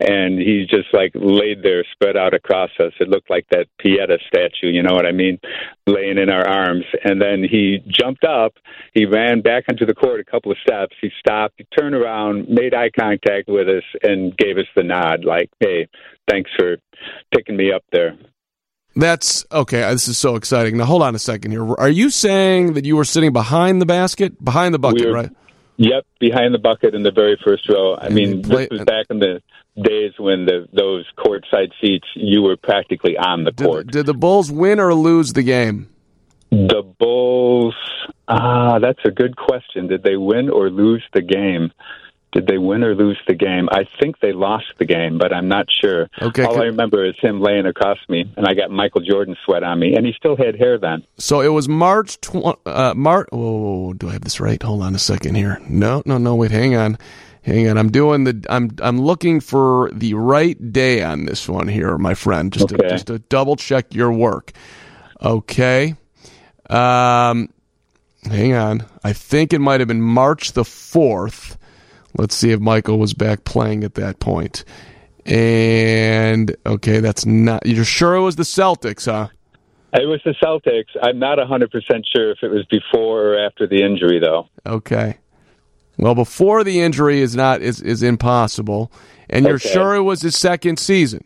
And 0.00 0.38
he's 0.38 0.68
just 0.68 0.88
like 0.92 1.10
laid 1.14 1.62
there 1.62 1.84
spread 1.92 2.16
out 2.16 2.34
across 2.34 2.70
us. 2.78 2.92
It 3.00 3.08
looked 3.08 3.28
like 3.28 3.46
that 3.50 3.66
pieta 3.78 4.18
statue 4.26 4.68
you 4.68 4.82
know 4.82 4.94
what 4.94 5.06
i 5.06 5.12
mean? 5.12 5.38
Laying 5.86 6.18
in 6.18 6.30
our 6.30 6.46
arms. 6.46 6.84
And 7.04 7.20
then 7.20 7.42
he 7.42 7.80
jumped 7.88 8.24
up. 8.24 8.54
He 8.94 9.04
ran 9.04 9.40
back 9.40 9.64
into 9.68 9.84
the 9.84 9.94
court 9.94 10.20
a 10.20 10.24
couple 10.24 10.52
of 10.52 10.58
steps. 10.58 10.94
He 11.00 11.10
stopped. 11.18 11.54
He 11.58 11.66
turned 11.76 11.94
around 11.94 12.48
made 12.48 12.74
eye 12.74 12.90
contact 12.90 13.48
with 13.48 13.68
us 13.68 13.84
and 14.02 14.36
gave 14.36 14.58
us 14.58 14.66
the 14.76 14.82
nod 14.82 15.24
like 15.24 15.50
hey 15.60 15.88
thanks 16.28 16.50
for 16.56 16.76
picking 17.34 17.56
me 17.56 17.72
up 17.72 17.82
there 17.92 18.16
that's 18.94 19.44
okay. 19.50 19.80
This 19.92 20.08
is 20.08 20.18
so 20.18 20.36
exciting. 20.36 20.76
Now, 20.76 20.84
hold 20.84 21.02
on 21.02 21.14
a 21.14 21.18
second 21.18 21.50
here. 21.50 21.66
Are 21.74 21.88
you 21.88 22.10
saying 22.10 22.74
that 22.74 22.84
you 22.84 22.96
were 22.96 23.04
sitting 23.04 23.32
behind 23.32 23.80
the 23.80 23.86
basket, 23.86 24.42
behind 24.42 24.74
the 24.74 24.78
bucket, 24.78 25.06
We're, 25.06 25.14
right? 25.14 25.30
Yep, 25.78 26.06
behind 26.20 26.54
the 26.54 26.58
bucket 26.58 26.94
in 26.94 27.02
the 27.02 27.10
very 27.10 27.38
first 27.42 27.68
row. 27.68 27.94
I 27.94 28.06
and 28.06 28.14
mean, 28.14 28.42
play, 28.42 28.68
this 28.68 28.78
was 28.78 28.84
back 28.84 29.06
in 29.10 29.18
the 29.18 29.42
days 29.82 30.12
when 30.18 30.44
the 30.44 30.68
those 30.72 31.06
courtside 31.18 31.72
seats, 31.80 32.06
you 32.14 32.42
were 32.42 32.56
practically 32.56 33.16
on 33.16 33.44
the 33.44 33.52
did, 33.52 33.66
court. 33.66 33.86
Did 33.88 34.06
the 34.06 34.14
Bulls 34.14 34.50
win 34.52 34.78
or 34.78 34.94
lose 34.94 35.32
the 35.32 35.42
game? 35.42 35.88
The 36.50 36.82
Bulls. 36.98 37.74
Ah, 38.28 38.78
that's 38.78 39.00
a 39.04 39.10
good 39.10 39.36
question. 39.36 39.88
Did 39.88 40.02
they 40.02 40.16
win 40.16 40.50
or 40.50 40.70
lose 40.70 41.02
the 41.12 41.22
game? 41.22 41.72
Did 42.32 42.46
they 42.46 42.56
win 42.56 42.82
or 42.82 42.94
lose 42.94 43.18
the 43.28 43.34
game? 43.34 43.68
I 43.70 43.86
think 44.00 44.18
they 44.20 44.32
lost 44.32 44.64
the 44.78 44.86
game, 44.86 45.18
but 45.18 45.34
I'm 45.34 45.48
not 45.48 45.66
sure. 45.82 46.08
Okay. 46.20 46.44
All 46.44 46.60
I 46.60 46.64
remember 46.64 47.04
is 47.04 47.14
him 47.20 47.42
laying 47.42 47.66
across 47.66 47.98
me, 48.08 48.24
and 48.38 48.46
I 48.46 48.54
got 48.54 48.70
Michael 48.70 49.02
Jordan 49.02 49.36
sweat 49.44 49.62
on 49.62 49.78
me, 49.78 49.94
and 49.96 50.06
he 50.06 50.14
still 50.16 50.34
had 50.34 50.56
hair 50.58 50.78
then. 50.78 51.04
So 51.18 51.42
it 51.42 51.48
was 51.48 51.68
March. 51.68 52.18
Tw- 52.22 52.58
uh, 52.64 52.94
March. 52.96 53.28
Oh, 53.32 53.92
do 53.92 54.08
I 54.08 54.12
have 54.12 54.22
this 54.22 54.40
right? 54.40 54.62
Hold 54.62 54.82
on 54.82 54.94
a 54.94 54.98
second 54.98 55.34
here. 55.34 55.60
No, 55.68 56.02
no, 56.06 56.16
no. 56.16 56.34
Wait, 56.34 56.50
hang 56.50 56.74
on, 56.74 56.96
hang 57.42 57.68
on. 57.68 57.76
I'm 57.76 57.90
doing 57.90 58.24
the. 58.24 58.46
I'm 58.48 58.70
I'm 58.80 58.98
looking 58.98 59.40
for 59.40 59.90
the 59.92 60.14
right 60.14 60.72
day 60.72 61.02
on 61.02 61.26
this 61.26 61.46
one 61.46 61.68
here, 61.68 61.98
my 61.98 62.14
friend. 62.14 62.50
Just 62.50 62.72
okay. 62.72 62.82
to, 62.82 62.88
just 62.88 63.06
to 63.08 63.18
double 63.18 63.56
check 63.56 63.94
your 63.94 64.10
work. 64.10 64.52
Okay. 65.20 65.96
Um, 66.70 67.50
hang 68.24 68.54
on. 68.54 68.86
I 69.04 69.12
think 69.12 69.52
it 69.52 69.58
might 69.58 69.80
have 69.80 69.88
been 69.88 70.00
March 70.00 70.52
the 70.52 70.64
fourth. 70.64 71.58
Let's 72.16 72.34
see 72.34 72.50
if 72.50 72.60
Michael 72.60 72.98
was 72.98 73.14
back 73.14 73.44
playing 73.44 73.84
at 73.84 73.94
that 73.94 74.18
point. 74.20 74.64
And 75.24 76.54
okay, 76.66 77.00
that's 77.00 77.24
not. 77.24 77.64
You're 77.64 77.84
sure 77.84 78.14
it 78.14 78.20
was 78.20 78.36
the 78.36 78.42
Celtics, 78.42 79.06
huh? 79.06 79.28
It 79.94 80.06
was 80.06 80.20
the 80.24 80.34
Celtics. 80.42 80.96
I'm 81.02 81.18
not 81.18 81.38
100% 81.38 81.68
sure 82.14 82.30
if 82.30 82.38
it 82.42 82.48
was 82.48 82.64
before 82.70 83.34
or 83.34 83.38
after 83.38 83.66
the 83.66 83.82
injury, 83.82 84.18
though. 84.18 84.48
Okay. 84.66 85.18
Well, 85.98 86.14
before 86.14 86.64
the 86.64 86.80
injury 86.80 87.20
is 87.20 87.36
not 87.36 87.60
is, 87.60 87.80
is 87.82 88.02
impossible, 88.02 88.90
and 89.28 89.44
you're 89.44 89.56
Okay. 89.56 89.68
sure 89.72 89.94
it 89.94 90.02
was 90.02 90.22
his 90.22 90.34
second 90.36 90.78
season. 90.78 91.24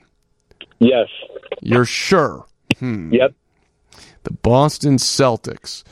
Yes. 0.80 1.06
You're 1.62 1.84
sure. 1.84 2.44
Hmm. 2.78 3.12
Yep. 3.14 3.34
The 4.24 4.32
Boston 4.32 4.96
Celtics. 4.96 5.84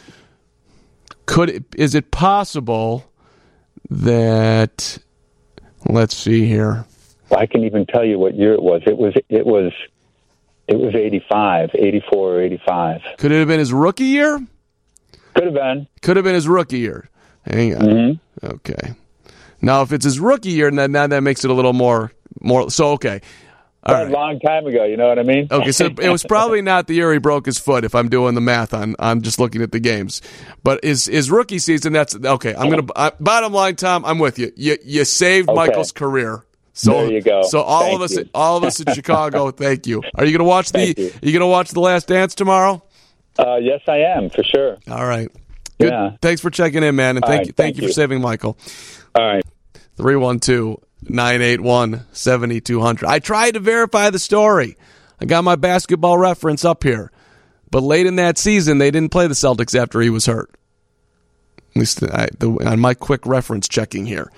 Could 1.27 1.49
it, 1.49 1.65
is 1.77 1.95
it 1.95 2.11
possible 2.11 3.05
that 3.91 4.99
let's 5.89 6.17
see 6.17 6.47
here. 6.47 6.85
I 7.37 7.47
can 7.47 7.65
even 7.65 7.87
tell 7.87 8.05
you 8.05 8.19
what 8.19 8.35
year 8.35 8.55
it 8.55 8.63
was. 8.63 8.83
It 8.87 8.97
was 8.97 9.15
it 9.29 9.47
was 9.47 9.73
it 10.67 10.79
was 10.79 10.95
85, 10.95 11.71
84 11.75 12.19
or 12.19 12.43
85. 12.43 13.01
Could 13.19 13.33
it 13.33 13.39
have 13.39 13.49
been 13.49 13.59
his 13.59 13.73
rookie 13.73 14.05
year? 14.05 14.39
Could 15.35 15.45
have 15.45 15.55
been. 15.55 15.87
Could 16.01 16.17
have 16.17 16.25
been 16.25 16.35
his 16.35 16.49
rookie 16.49 16.79
year. 16.79 17.09
Hang 17.45 17.75
on. 17.75 17.83
Mm-hmm. 17.83 18.47
Okay. 18.47 18.95
Now, 19.61 19.83
if 19.83 19.93
it's 19.93 20.05
his 20.05 20.21
rookie 20.21 20.51
year, 20.51 20.71
then 20.71 20.93
now 20.93 21.07
that 21.07 21.23
makes 21.23 21.45
it 21.45 21.51
a 21.51 21.55
little 21.55 21.73
more 21.73 22.13
more. 22.41 22.71
So 22.71 22.93
okay. 22.93 23.21
All 23.87 24.07
A 24.07 24.09
long 24.09 24.41
time 24.41 24.67
ago, 24.67 24.85
you 24.85 24.97
know 24.97 25.09
what 25.09 25.19
I 25.19 25.23
mean? 25.25 25.47
Okay, 25.51 25.71
so 25.73 25.87
it 25.87 26.09
was 26.09 26.25
probably 26.25 26.63
not 26.63 26.87
the 26.87 26.95
year 26.95 27.13
he 27.13 27.19
broke 27.19 27.45
his 27.45 27.59
foot. 27.59 27.85
If 27.85 27.95
I'm 27.95 28.09
doing 28.09 28.35
the 28.35 28.41
math 28.41 28.73
on 28.73 28.97
on 28.99 29.21
just 29.21 29.39
looking 29.39 29.61
at 29.61 29.73
the 29.73 29.81
games, 29.81 30.23
but 30.63 30.83
his 30.83 31.05
his 31.07 31.31
rookie 31.31 31.59
season. 31.59 31.93
That's 31.93 32.17
okay. 32.17 32.55
I'm 32.55 32.71
gonna 32.71 32.87
uh, 32.97 33.11
bottom 33.21 33.53
line, 33.53 33.77
Tom. 33.77 34.05
I'm 34.07 34.19
with 34.19 34.39
you. 34.39 34.53
You 34.57 34.79
you 34.85 35.05
saved 35.05 35.49
Okay. 35.51 35.57
Michael's 35.57 35.93
career. 35.93 36.45
So 36.73 36.93
There 36.93 37.13
you 37.13 37.21
go. 37.23 37.43
So 37.45 37.61
all 37.61 37.83
Thank 37.83 37.95
of 37.97 38.03
us, 38.03 38.17
you. 38.17 38.29
all 38.35 38.57
of 38.57 38.65
us 38.65 38.81
in 38.81 38.93
Chicago, 38.95 39.51
thank 39.53 39.87
you. 39.87 40.03
Are 40.17 40.25
you 40.25 40.33
gonna 40.37 40.49
watch 40.49 40.73
the? 40.73 40.95
You. 40.97 41.13
you 41.23 41.33
gonna 41.33 41.47
watch 41.47 41.71
the 41.71 41.81
Last 41.81 42.09
Dance 42.09 42.35
tomorrow? 42.35 42.83
Uh, 43.39 43.57
yes, 43.57 43.81
I 43.87 43.99
am 43.99 44.31
for 44.31 44.43
sure. 44.45 44.79
All 44.91 45.07
right. 45.07 45.29
Good. 45.79 45.91
Yeah. 45.91 46.17
Thanks 46.23 46.41
for 46.41 46.51
checking 46.51 46.83
in, 46.83 46.97
man, 46.97 47.17
and 47.17 47.25
thank 47.25 47.39
right, 47.39 47.47
you, 47.49 47.53
thank 47.53 47.75
thank 47.75 47.77
you 47.77 47.83
for 47.83 47.89
you. 47.89 47.93
saving 47.93 48.21
Michael. 48.23 48.57
All 49.15 49.25
right. 49.27 49.45
312 49.97 50.81
981 51.09 52.07
7200. 52.13 53.07
I 53.07 53.19
tried 53.19 53.55
to 53.55 53.61
verify 53.61 54.11
the 54.11 54.19
story. 54.19 54.77
I 55.21 55.27
got 55.27 55.45
my 55.45 55.57
basketball 55.57 56.19
reference 56.19 56.65
up 56.65 56.83
here. 56.83 57.11
But 57.71 57.83
late 57.83 58.07
in 58.07 58.17
that 58.17 58.39
season, 58.39 58.79
they 58.79 58.91
didn't 58.91 59.11
play 59.11 59.27
the 59.27 59.35
Celtics 59.35 59.79
after 59.79 60.01
he 60.01 60.11
was 60.11 60.27
hurt. 60.27 60.51
At 61.71 61.77
least 61.77 62.03
I, 62.03 62.29
the, 62.39 62.51
on 62.67 62.79
my 62.79 62.95
quick 62.95 63.27
reference 63.27 63.69
checking 63.69 64.07
here. 64.07 64.31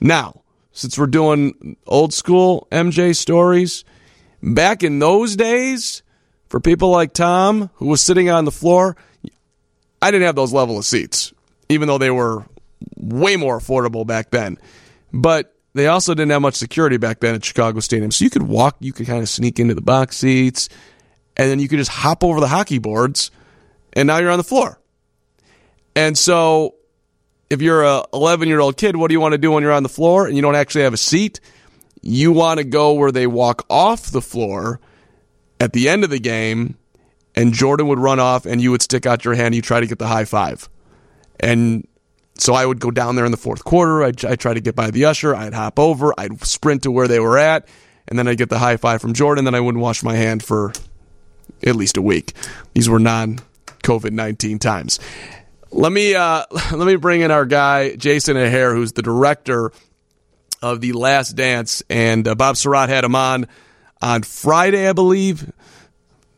Now, 0.00 0.42
since 0.72 0.98
we're 0.98 1.06
doing 1.06 1.76
old 1.86 2.12
school 2.12 2.66
MJ 2.70 3.16
stories, 3.16 3.84
back 4.42 4.82
in 4.82 4.98
those 4.98 5.36
days, 5.36 6.02
for 6.48 6.60
people 6.60 6.90
like 6.90 7.14
Tom, 7.14 7.70
who 7.74 7.86
was 7.86 8.02
sitting 8.02 8.28
on 8.28 8.44
the 8.44 8.50
floor, 8.50 8.96
I 10.02 10.10
didn't 10.10 10.26
have 10.26 10.36
those 10.36 10.52
level 10.52 10.76
of 10.76 10.84
seats, 10.84 11.32
even 11.68 11.88
though 11.88 11.98
they 11.98 12.10
were 12.10 12.44
way 12.96 13.36
more 13.36 13.58
affordable 13.58 14.06
back 14.06 14.30
then. 14.30 14.58
But 15.12 15.51
they 15.74 15.86
also 15.86 16.14
didn't 16.14 16.30
have 16.30 16.42
much 16.42 16.54
security 16.54 16.96
back 16.96 17.20
then 17.20 17.34
at 17.34 17.44
Chicago 17.44 17.80
Stadium. 17.80 18.10
So 18.10 18.24
you 18.24 18.30
could 18.30 18.42
walk, 18.42 18.76
you 18.80 18.92
could 18.92 19.06
kind 19.06 19.22
of 19.22 19.28
sneak 19.28 19.58
into 19.58 19.74
the 19.74 19.80
box 19.80 20.18
seats, 20.18 20.68
and 21.36 21.50
then 21.50 21.58
you 21.58 21.68
could 21.68 21.78
just 21.78 21.90
hop 21.90 22.22
over 22.22 22.40
the 22.40 22.48
hockey 22.48 22.78
boards, 22.78 23.30
and 23.92 24.06
now 24.06 24.18
you're 24.18 24.30
on 24.30 24.38
the 24.38 24.44
floor. 24.44 24.78
And 25.94 26.16
so 26.16 26.74
if 27.50 27.60
you're 27.60 27.84
a 27.84 28.04
11 28.12 28.48
year 28.48 28.60
old 28.60 28.76
kid, 28.76 28.96
what 28.96 29.08
do 29.08 29.14
you 29.14 29.20
want 29.20 29.32
to 29.32 29.38
do 29.38 29.50
when 29.52 29.62
you're 29.62 29.72
on 29.72 29.82
the 29.82 29.88
floor 29.88 30.26
and 30.26 30.36
you 30.36 30.42
don't 30.42 30.54
actually 30.54 30.84
have 30.84 30.94
a 30.94 30.98
seat? 30.98 31.40
You 32.00 32.32
want 32.32 32.58
to 32.58 32.64
go 32.64 32.94
where 32.94 33.12
they 33.12 33.26
walk 33.26 33.64
off 33.70 34.10
the 34.10 34.22
floor 34.22 34.80
at 35.60 35.72
the 35.72 35.88
end 35.88 36.02
of 36.02 36.10
the 36.10 36.18
game, 36.18 36.76
and 37.34 37.52
Jordan 37.52 37.86
would 37.88 38.00
run 38.00 38.18
off, 38.18 38.46
and 38.46 38.60
you 38.60 38.70
would 38.72 38.82
stick 38.82 39.06
out 39.06 39.24
your 39.24 39.34
hand. 39.34 39.54
You 39.54 39.62
try 39.62 39.80
to 39.80 39.86
get 39.86 39.98
the 39.98 40.08
high 40.08 40.24
five, 40.24 40.68
and 41.38 41.86
so 42.42 42.54
I 42.54 42.66
would 42.66 42.80
go 42.80 42.90
down 42.90 43.14
there 43.14 43.24
in 43.24 43.30
the 43.30 43.36
fourth 43.36 43.62
quarter. 43.62 44.02
I'd, 44.02 44.24
I'd 44.24 44.40
try 44.40 44.52
to 44.52 44.60
get 44.60 44.74
by 44.74 44.90
the 44.90 45.04
usher. 45.04 45.32
I'd 45.32 45.54
hop 45.54 45.78
over. 45.78 46.12
I'd 46.18 46.44
sprint 46.44 46.82
to 46.82 46.90
where 46.90 47.06
they 47.06 47.20
were 47.20 47.38
at, 47.38 47.68
and 48.08 48.18
then 48.18 48.26
I'd 48.26 48.36
get 48.36 48.50
the 48.50 48.58
high 48.58 48.76
five 48.76 49.00
from 49.00 49.14
Jordan. 49.14 49.44
Then 49.44 49.54
I 49.54 49.60
wouldn't 49.60 49.80
wash 49.80 50.02
my 50.02 50.16
hand 50.16 50.42
for 50.42 50.72
at 51.64 51.76
least 51.76 51.96
a 51.96 52.02
week. 52.02 52.32
These 52.74 52.88
were 52.88 52.98
non 52.98 53.38
COVID 53.84 54.10
nineteen 54.10 54.58
times. 54.58 54.98
Let 55.70 55.92
me 55.92 56.16
uh, 56.16 56.44
let 56.72 56.84
me 56.84 56.96
bring 56.96 57.20
in 57.20 57.30
our 57.30 57.46
guy 57.46 57.94
Jason 57.94 58.36
O'Hare, 58.36 58.74
who's 58.74 58.92
the 58.92 59.02
director 59.02 59.70
of 60.60 60.80
the 60.80 60.94
Last 60.94 61.36
Dance, 61.36 61.84
and 61.88 62.26
uh, 62.26 62.34
Bob 62.34 62.56
Sirott 62.56 62.88
had 62.88 63.04
him 63.04 63.14
on 63.14 63.46
on 64.00 64.24
Friday, 64.24 64.88
I 64.88 64.92
believe. 64.92 65.50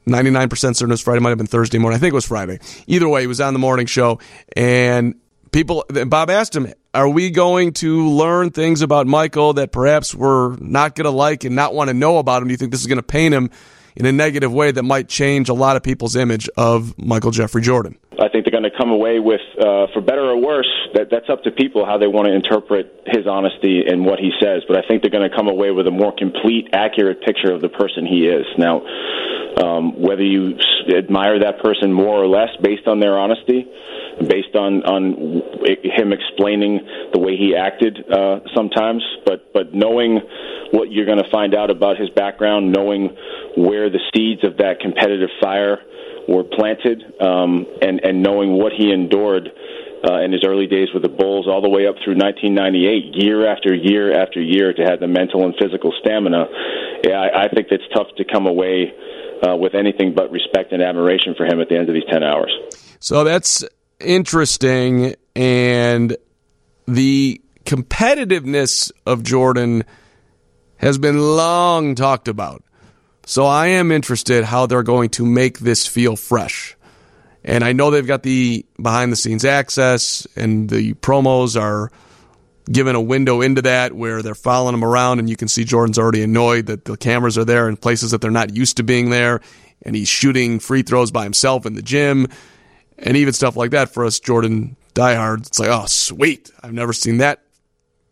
99% 0.07 0.51
certain 0.59 0.91
it 0.91 0.93
was 0.93 1.01
Friday, 1.01 1.21
might 1.21 1.31
have 1.31 1.39
been 1.39 1.47
Thursday 1.47 1.79
morning. 1.79 1.97
I 1.97 1.99
think 1.99 2.13
it 2.13 2.15
was 2.15 2.27
Friday. 2.27 2.59
Either 2.87 3.09
way, 3.09 3.23
he 3.23 3.27
was 3.27 3.41
on 3.41 3.55
the 3.55 3.59
morning 3.59 3.87
show, 3.87 4.19
and 4.55 5.15
people, 5.55 5.85
Bob 6.07 6.29
asked 6.29 6.55
him, 6.55 6.71
Are 6.93 7.09
we 7.09 7.31
going 7.31 7.73
to 7.75 8.09
learn 8.09 8.51
things 8.51 8.83
about 8.83 9.07
Michael 9.07 9.55
that 9.55 9.73
perhaps 9.73 10.15
we're 10.15 10.57
not 10.57 10.95
going 10.95 11.05
to 11.05 11.11
like 11.11 11.45
and 11.45 11.57
not 11.57 11.75
want 11.75 11.89
to 11.89 11.95
know 11.95 12.19
about 12.19 12.43
him? 12.43 12.49
Do 12.49 12.53
you 12.53 12.59
think 12.59 12.73
this 12.73 12.81
is 12.81 12.87
going 12.87 12.99
to 12.99 13.03
paint 13.03 13.33
him 13.33 13.51
in 13.97 14.05
a 14.05 14.13
negative 14.13 14.53
way 14.53 14.73
that 14.73 14.83
might 14.83 15.09
change 15.09 15.49
a 15.49 15.55
lot 15.55 15.77
of 15.77 15.83
people's 15.85 16.17
image 16.17 16.49
of 16.57 16.99
Michael 16.99 17.31
Jeffrey 17.31 17.63
Jordan? 17.63 17.97
I 18.19 18.29
think 18.29 18.45
they're 18.45 18.53
going 18.53 18.69
to 18.69 18.77
come 18.77 18.91
away 18.91 19.19
with, 19.21 19.41
uh, 19.59 19.87
for 19.95 20.01
better 20.01 20.23
or 20.23 20.37
worse, 20.37 20.71
that, 20.95 21.09
that's 21.11 21.31
up 21.31 21.45
to 21.45 21.51
people 21.51 21.87
how 21.87 21.99
they 21.99 22.07
want 22.07 22.27
to 22.27 22.35
interpret 22.35 23.03
his 23.07 23.27
honesty 23.27 23.85
and 23.87 24.05
what 24.05 24.19
he 24.19 24.31
says. 24.43 24.63
But 24.67 24.77
I 24.77 24.83
think 24.87 25.03
they're 25.03 25.11
going 25.11 25.29
to 25.29 25.35
come 25.35 25.49
away 25.49 25.71
with 25.71 25.87
a 25.87 25.91
more 25.91 26.13
complete, 26.17 26.69
accurate 26.73 27.23
picture 27.23 27.53
of 27.53 27.61
the 27.61 27.69
person 27.69 28.07
he 28.07 28.27
is. 28.27 28.47
Now, 28.59 28.83
um, 29.63 30.01
whether 30.01 30.23
you 30.23 30.59
admire 30.97 31.39
that 31.41 31.63
person 31.63 31.93
more 31.93 32.23
or 32.23 32.27
less 32.27 32.51
based 32.63 32.87
on 32.87 33.01
their 33.01 33.19
honesty, 33.19 33.67
based 34.29 34.55
on 34.55 34.83
on 34.85 35.43
him 35.83 36.13
explaining 36.13 36.81
the 37.13 37.19
way 37.19 37.37
he 37.37 37.55
acted 37.55 37.99
uh, 38.11 38.41
sometimes, 38.55 39.03
but 39.25 39.53
but 39.53 39.75
knowing 39.75 40.21
what 40.73 40.91
you're 40.91 41.07
going 41.07 41.23
to 41.23 41.31
find 41.31 41.55
out 41.55 41.71
about 41.71 41.99
his 41.99 42.11
background, 42.11 42.73
knowing 42.73 43.17
where 43.57 43.91
the 43.91 44.01
seeds 44.15 44.45
of 44.45 44.59
that 44.59 44.81
competitive 44.81 45.31
fire 45.41 45.79
were 46.29 46.45
planted, 46.45 47.03
um, 47.21 47.67
and 47.81 48.01
and 48.05 48.23
knowing 48.23 48.53
what 48.53 48.73
he 48.73 48.93
endured. 48.93 49.51
Uh, 50.05 50.21
in 50.21 50.33
his 50.33 50.45
early 50.45 50.67
days 50.67 50.89
with 50.93 51.03
the 51.03 51.09
Bulls, 51.09 51.49
all 51.49 51.63
the 51.63 51.69
way 51.71 51.87
up 51.87 51.97
through 52.05 52.13
1998, 52.13 53.25
year 53.25 53.49
after 53.49 53.73
year 53.75 54.13
after 54.13 54.39
year, 54.39 54.75
to 54.75 54.83
have 54.85 55.01
the 55.01 55.09
mental 55.09 55.47
and 55.47 55.55
physical 55.57 55.95
stamina, 56.05 56.45
yeah, 57.05 57.17
I, 57.17 57.45
I 57.45 57.49
think 57.49 57.69
it's 57.71 57.89
tough 57.97 58.09
to 58.19 58.25
come 58.31 58.47
away 58.47 58.93
uh, 59.45 59.57
with 59.57 59.75
anything 59.75 60.15
but 60.15 60.31
respect 60.31 60.73
and 60.73 60.83
admiration 60.83 61.35
for 61.37 61.45
him 61.45 61.61
at 61.61 61.69
the 61.69 61.77
end 61.77 61.89
of 61.89 61.95
these 61.95 62.05
10 62.11 62.23
hours. 62.23 62.53
So 63.01 63.25
that's 63.25 63.65
interesting. 64.01 65.15
And 65.37 66.17
the 66.87 67.41
competitiveness 67.65 68.93
of 69.07 69.23
Jordan 69.23 69.85
has 70.77 70.99
been 70.99 71.19
long 71.19 71.95
talked 71.95 72.29
about. 72.29 72.63
So 73.27 73.47
I 73.47 73.69
am 73.69 73.91
interested 73.91 74.45
how 74.45 74.67
they're 74.67 74.83
going 74.83 75.11
to 75.11 75.25
make 75.25 75.59
this 75.59 75.87
feel 75.87 76.15
fresh. 76.17 76.77
And 77.43 77.65
I 77.65 77.73
know 77.73 77.91
they've 77.91 78.07
got 78.07 78.23
the 78.23 78.65
behind 78.81 79.13
the 79.13 79.17
scenes 79.17 79.45
access 79.45 80.27
and 80.37 80.69
the 80.69 80.95
promos 80.95 81.61
are 81.61 81.91
given 82.71 82.97
a 82.97 83.01
window 83.01 83.41
into 83.41 83.63
that 83.63 83.93
where 83.93 84.23
they're 84.23 84.35
following 84.35 84.75
him 84.75 84.85
around 84.85 85.19
and 85.19 85.29
you 85.29 85.37
can 85.37 85.49
see 85.49 85.65
Jordan's 85.65 85.99
already 85.99 86.23
annoyed 86.23 86.67
that 86.67 86.85
the 86.85 86.97
cameras 86.97 87.37
are 87.37 87.45
there 87.45 87.69
in 87.69 87.77
places 87.77 88.11
that 88.13 88.21
they're 88.21 88.31
not 88.31 88.55
used 88.55 88.79
to 88.79 88.83
being 88.83 89.11
there. 89.11 89.41
And 89.83 89.95
he's 89.95 90.09
shooting 90.09 90.59
free 90.61 90.83
throws 90.83 91.11
by 91.11 91.25
himself 91.25 91.67
in 91.67 91.75
the 91.75 91.83
gym 91.83 92.27
and 92.99 93.17
even 93.17 93.35
stuff 93.35 93.57
like 93.57 93.73
that 93.73 93.91
for 93.91 94.05
us 94.05 94.19
Jordan 94.19 94.77
diehards. 94.95 95.49
It's 95.49 95.59
like 95.59 95.69
oh 95.69 95.87
sweet. 95.87 96.51
I've 96.63 96.73
never 96.73 96.93
seen 96.93 97.19
that 97.19 97.43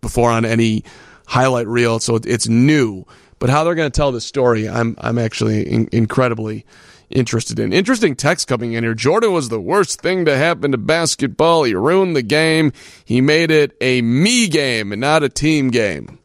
before 0.00 0.30
on 0.30 0.44
any 0.44 0.84
highlight 1.26 1.66
reel. 1.66 1.98
So 1.98 2.16
it's 2.16 2.48
new. 2.48 3.06
But 3.38 3.50
how 3.50 3.64
they're 3.64 3.74
going 3.74 3.90
to 3.90 3.96
tell 3.96 4.12
the 4.12 4.20
story 4.20 4.68
I'm 4.68 4.96
I'm 4.98 5.18
actually 5.18 5.62
in- 5.62 5.88
incredibly 5.92 6.66
interested 7.12 7.58
in. 7.58 7.72
Interesting 7.72 8.16
text 8.16 8.48
coming 8.48 8.72
in 8.72 8.84
here. 8.84 8.94
Jordan 8.94 9.32
was 9.32 9.48
the 9.48 9.60
worst 9.60 10.00
thing 10.00 10.24
to 10.24 10.36
happen 10.36 10.72
to 10.72 10.78
basketball. 10.78 11.64
He 11.64 11.74
ruined 11.74 12.16
the 12.16 12.22
game. 12.22 12.72
He 13.04 13.20
made 13.20 13.50
it 13.50 13.76
a 13.80 14.02
me 14.02 14.48
game 14.48 14.92
and 14.92 15.00
not 15.00 15.22
a 15.22 15.28
team 15.28 15.70
game. 15.70 16.18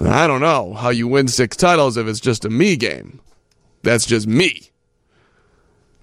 I 0.00 0.26
don't 0.26 0.40
know 0.40 0.74
how 0.74 0.88
you 0.88 1.06
win 1.06 1.28
six 1.28 1.56
titles 1.56 1.96
if 1.96 2.06
it's 2.06 2.20
just 2.20 2.44
a 2.44 2.50
me 2.50 2.76
game. 2.76 3.20
That's 3.82 4.06
just 4.06 4.26
me. 4.26 4.70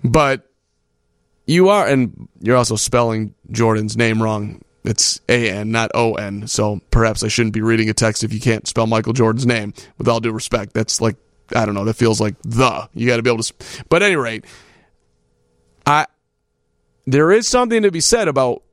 But 0.03 0.49
you 1.45 1.69
are, 1.69 1.87
and 1.87 2.29
you're 2.39 2.55
also 2.55 2.75
spelling 2.75 3.35
Jordan's 3.51 3.97
name 3.97 4.21
wrong. 4.21 4.61
It's 4.83 5.19
A 5.27 5.49
N, 5.49 5.71
not 5.71 5.91
O 5.93 6.13
N. 6.13 6.47
So 6.47 6.79
perhaps 6.89 7.23
I 7.23 7.27
shouldn't 7.27 7.53
be 7.53 7.61
reading 7.61 7.89
a 7.89 7.93
text 7.93 8.23
if 8.23 8.33
you 8.33 8.39
can't 8.39 8.67
spell 8.67 8.87
Michael 8.87 9.13
Jordan's 9.13 9.45
name. 9.45 9.73
With 9.97 10.07
all 10.07 10.19
due 10.19 10.31
respect, 10.31 10.73
that's 10.73 11.01
like 11.01 11.17
I 11.55 11.65
don't 11.65 11.75
know. 11.75 11.85
That 11.85 11.95
feels 11.95 12.21
like 12.21 12.35
the. 12.43 12.89
You 12.93 13.07
got 13.07 13.17
to 13.17 13.23
be 13.23 13.29
able 13.29 13.43
to. 13.43 13.53
But 13.89 14.01
at 14.01 14.07
any 14.07 14.15
rate, 14.15 14.45
I 15.85 16.05
there 17.05 17.31
is 17.31 17.47
something 17.47 17.83
to 17.83 17.91
be 17.91 17.99
said 17.99 18.27
about 18.27 18.63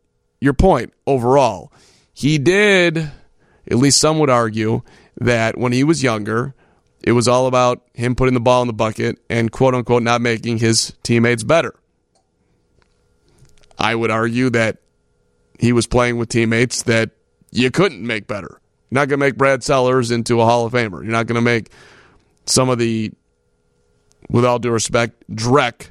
your 0.40 0.52
point 0.52 0.92
overall. 1.06 1.72
He 2.12 2.38
did, 2.38 2.98
at 2.98 3.76
least 3.76 4.00
some 4.00 4.18
would 4.18 4.30
argue, 4.30 4.82
that 5.20 5.56
when 5.56 5.72
he 5.72 5.84
was 5.84 6.02
younger, 6.02 6.54
it 7.02 7.12
was 7.12 7.28
all 7.28 7.46
about 7.46 7.82
him 7.94 8.14
putting 8.14 8.34
the 8.34 8.40
ball 8.40 8.62
in 8.62 8.66
the 8.66 8.74
bucket 8.74 9.18
and 9.30 9.50
quote 9.50 9.74
unquote 9.74 10.02
not 10.02 10.20
making 10.20 10.58
his 10.58 10.94
teammates 11.02 11.44
better. 11.44 11.74
I 13.78 13.94
would 13.94 14.10
argue 14.10 14.50
that 14.50 14.78
he 15.58 15.72
was 15.72 15.86
playing 15.86 16.18
with 16.18 16.28
teammates 16.28 16.82
that 16.84 17.10
you 17.50 17.70
couldn't 17.70 18.04
make 18.04 18.26
better. 18.26 18.60
You're 18.90 19.00
not 19.00 19.08
going 19.08 19.20
to 19.20 19.26
make 19.26 19.36
Brad 19.36 19.62
Sellers 19.62 20.10
into 20.10 20.40
a 20.40 20.44
Hall 20.44 20.66
of 20.66 20.72
Famer. 20.72 21.02
You're 21.02 21.12
not 21.12 21.26
going 21.26 21.36
to 21.36 21.40
make 21.40 21.70
some 22.48 22.68
of 22.68 22.78
the, 22.78 23.12
with 24.28 24.44
all 24.44 24.58
due 24.58 24.70
respect, 24.70 25.22
Drek 25.30 25.90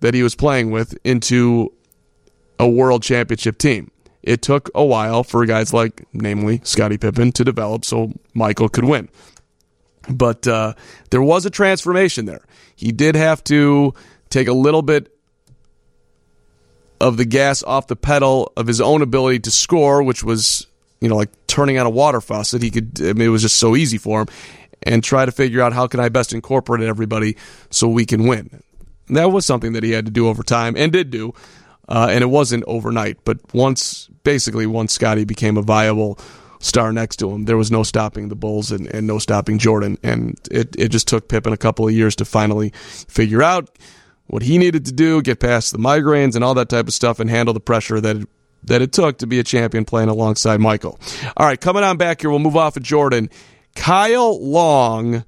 that 0.00 0.14
he 0.14 0.22
was 0.22 0.34
playing 0.34 0.70
with 0.70 0.98
into 1.04 1.72
a 2.58 2.68
world 2.68 3.02
championship 3.02 3.58
team. 3.58 3.90
It 4.22 4.42
took 4.42 4.70
a 4.74 4.84
while 4.84 5.24
for 5.24 5.44
guys 5.46 5.72
like, 5.72 6.06
namely 6.12 6.60
Scottie 6.64 6.98
Pippen, 6.98 7.32
to 7.32 7.44
develop 7.44 7.84
so 7.84 8.12
Michael 8.34 8.68
could 8.68 8.84
win. 8.84 9.08
But 10.08 10.46
uh, 10.46 10.74
there 11.10 11.22
was 11.22 11.46
a 11.46 11.50
transformation 11.50 12.24
there. 12.24 12.44
He 12.76 12.92
did 12.92 13.14
have 13.14 13.42
to 13.44 13.94
take 14.30 14.48
a 14.48 14.52
little 14.52 14.82
bit 14.82 15.08
of 17.00 17.16
the 17.16 17.24
gas 17.24 17.62
off 17.64 17.88
the 17.88 17.96
pedal 17.96 18.52
of 18.56 18.66
his 18.66 18.80
own 18.80 19.02
ability 19.02 19.40
to 19.40 19.50
score, 19.50 20.02
which 20.02 20.22
was, 20.22 20.66
you 21.00 21.08
know, 21.08 21.16
like 21.16 21.30
turning 21.48 21.78
on 21.78 21.86
a 21.86 21.90
water 21.90 22.20
faucet. 22.20 22.62
He 22.62 22.70
could, 22.70 23.00
I 23.00 23.12
mean, 23.12 23.28
it 23.28 23.30
was 23.30 23.42
just 23.42 23.58
so 23.58 23.74
easy 23.74 23.98
for 23.98 24.22
him 24.22 24.28
and 24.84 25.02
try 25.02 25.24
to 25.24 25.32
figure 25.32 25.60
out 25.60 25.72
how 25.72 25.86
can 25.86 26.00
I 26.00 26.08
best 26.08 26.32
incorporate 26.32 26.82
everybody 26.82 27.36
so 27.70 27.88
we 27.88 28.06
can 28.06 28.26
win. 28.26 28.62
That 29.08 29.26
was 29.26 29.44
something 29.44 29.72
that 29.72 29.82
he 29.82 29.90
had 29.90 30.06
to 30.06 30.12
do 30.12 30.28
over 30.28 30.42
time 30.42 30.74
and 30.76 30.92
did 30.92 31.10
do, 31.10 31.34
uh, 31.88 32.08
and 32.10 32.22
it 32.22 32.28
wasn't 32.28 32.64
overnight. 32.66 33.18
But 33.24 33.38
once, 33.54 34.08
basically, 34.24 34.66
once 34.66 34.92
Scottie 34.92 35.24
became 35.24 35.56
a 35.56 35.62
viable 35.62 36.18
star 36.60 36.92
next 36.92 37.16
to 37.16 37.30
him, 37.30 37.44
there 37.44 37.56
was 37.56 37.70
no 37.70 37.82
stopping 37.82 38.28
the 38.28 38.36
Bulls 38.36 38.70
and, 38.70 38.86
and 38.86 39.06
no 39.06 39.18
stopping 39.18 39.58
Jordan. 39.58 39.98
And 40.02 40.38
it, 40.50 40.74
it 40.78 40.88
just 40.88 41.08
took 41.08 41.28
Pippen 41.28 41.52
a 41.52 41.56
couple 41.56 41.86
of 41.86 41.92
years 41.92 42.16
to 42.16 42.24
finally 42.24 42.70
figure 42.74 43.42
out 43.42 43.68
what 44.26 44.42
he 44.42 44.56
needed 44.56 44.86
to 44.86 44.92
do, 44.92 45.20
get 45.20 45.40
past 45.40 45.72
the 45.72 45.78
migraines 45.78 46.34
and 46.34 46.44
all 46.44 46.54
that 46.54 46.68
type 46.68 46.86
of 46.86 46.94
stuff, 46.94 47.20
and 47.20 47.28
handle 47.28 47.52
the 47.52 47.60
pressure 47.60 48.00
that 48.00 48.16
it, 48.16 48.28
that 48.64 48.80
it 48.80 48.92
took 48.92 49.18
to 49.18 49.26
be 49.26 49.40
a 49.40 49.44
champion 49.44 49.84
playing 49.84 50.08
alongside 50.08 50.60
Michael. 50.60 50.98
All 51.36 51.44
right, 51.44 51.60
coming 51.60 51.82
on 51.82 51.96
back 51.96 52.20
here, 52.20 52.30
we'll 52.30 52.38
move 52.38 52.56
off 52.56 52.76
of 52.76 52.82
Jordan 52.84 53.28
Kyle 53.74 54.40
Long 54.42 55.24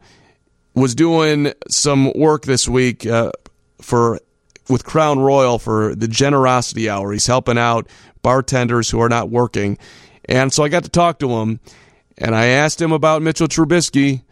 was 0.74 0.94
doing 0.94 1.52
some 1.68 2.12
work 2.14 2.44
this 2.44 2.68
week 2.68 3.06
uh, 3.06 3.32
for 3.80 4.20
with 4.68 4.84
Crown 4.84 5.18
Royal 5.18 5.58
for 5.58 5.94
the 5.94 6.08
Generosity 6.08 6.88
Hour. 6.88 7.12
He's 7.12 7.26
helping 7.26 7.58
out 7.58 7.88
bartenders 8.22 8.90
who 8.90 9.00
are 9.00 9.08
not 9.08 9.30
working, 9.30 9.78
and 10.26 10.52
so 10.52 10.64
I 10.64 10.68
got 10.68 10.84
to 10.84 10.90
talk 10.90 11.18
to 11.20 11.30
him, 11.30 11.60
and 12.18 12.34
I 12.34 12.46
asked 12.46 12.80
him 12.80 12.92
about 12.92 13.22
Mitchell 13.22 13.48
Trubisky 13.48 14.22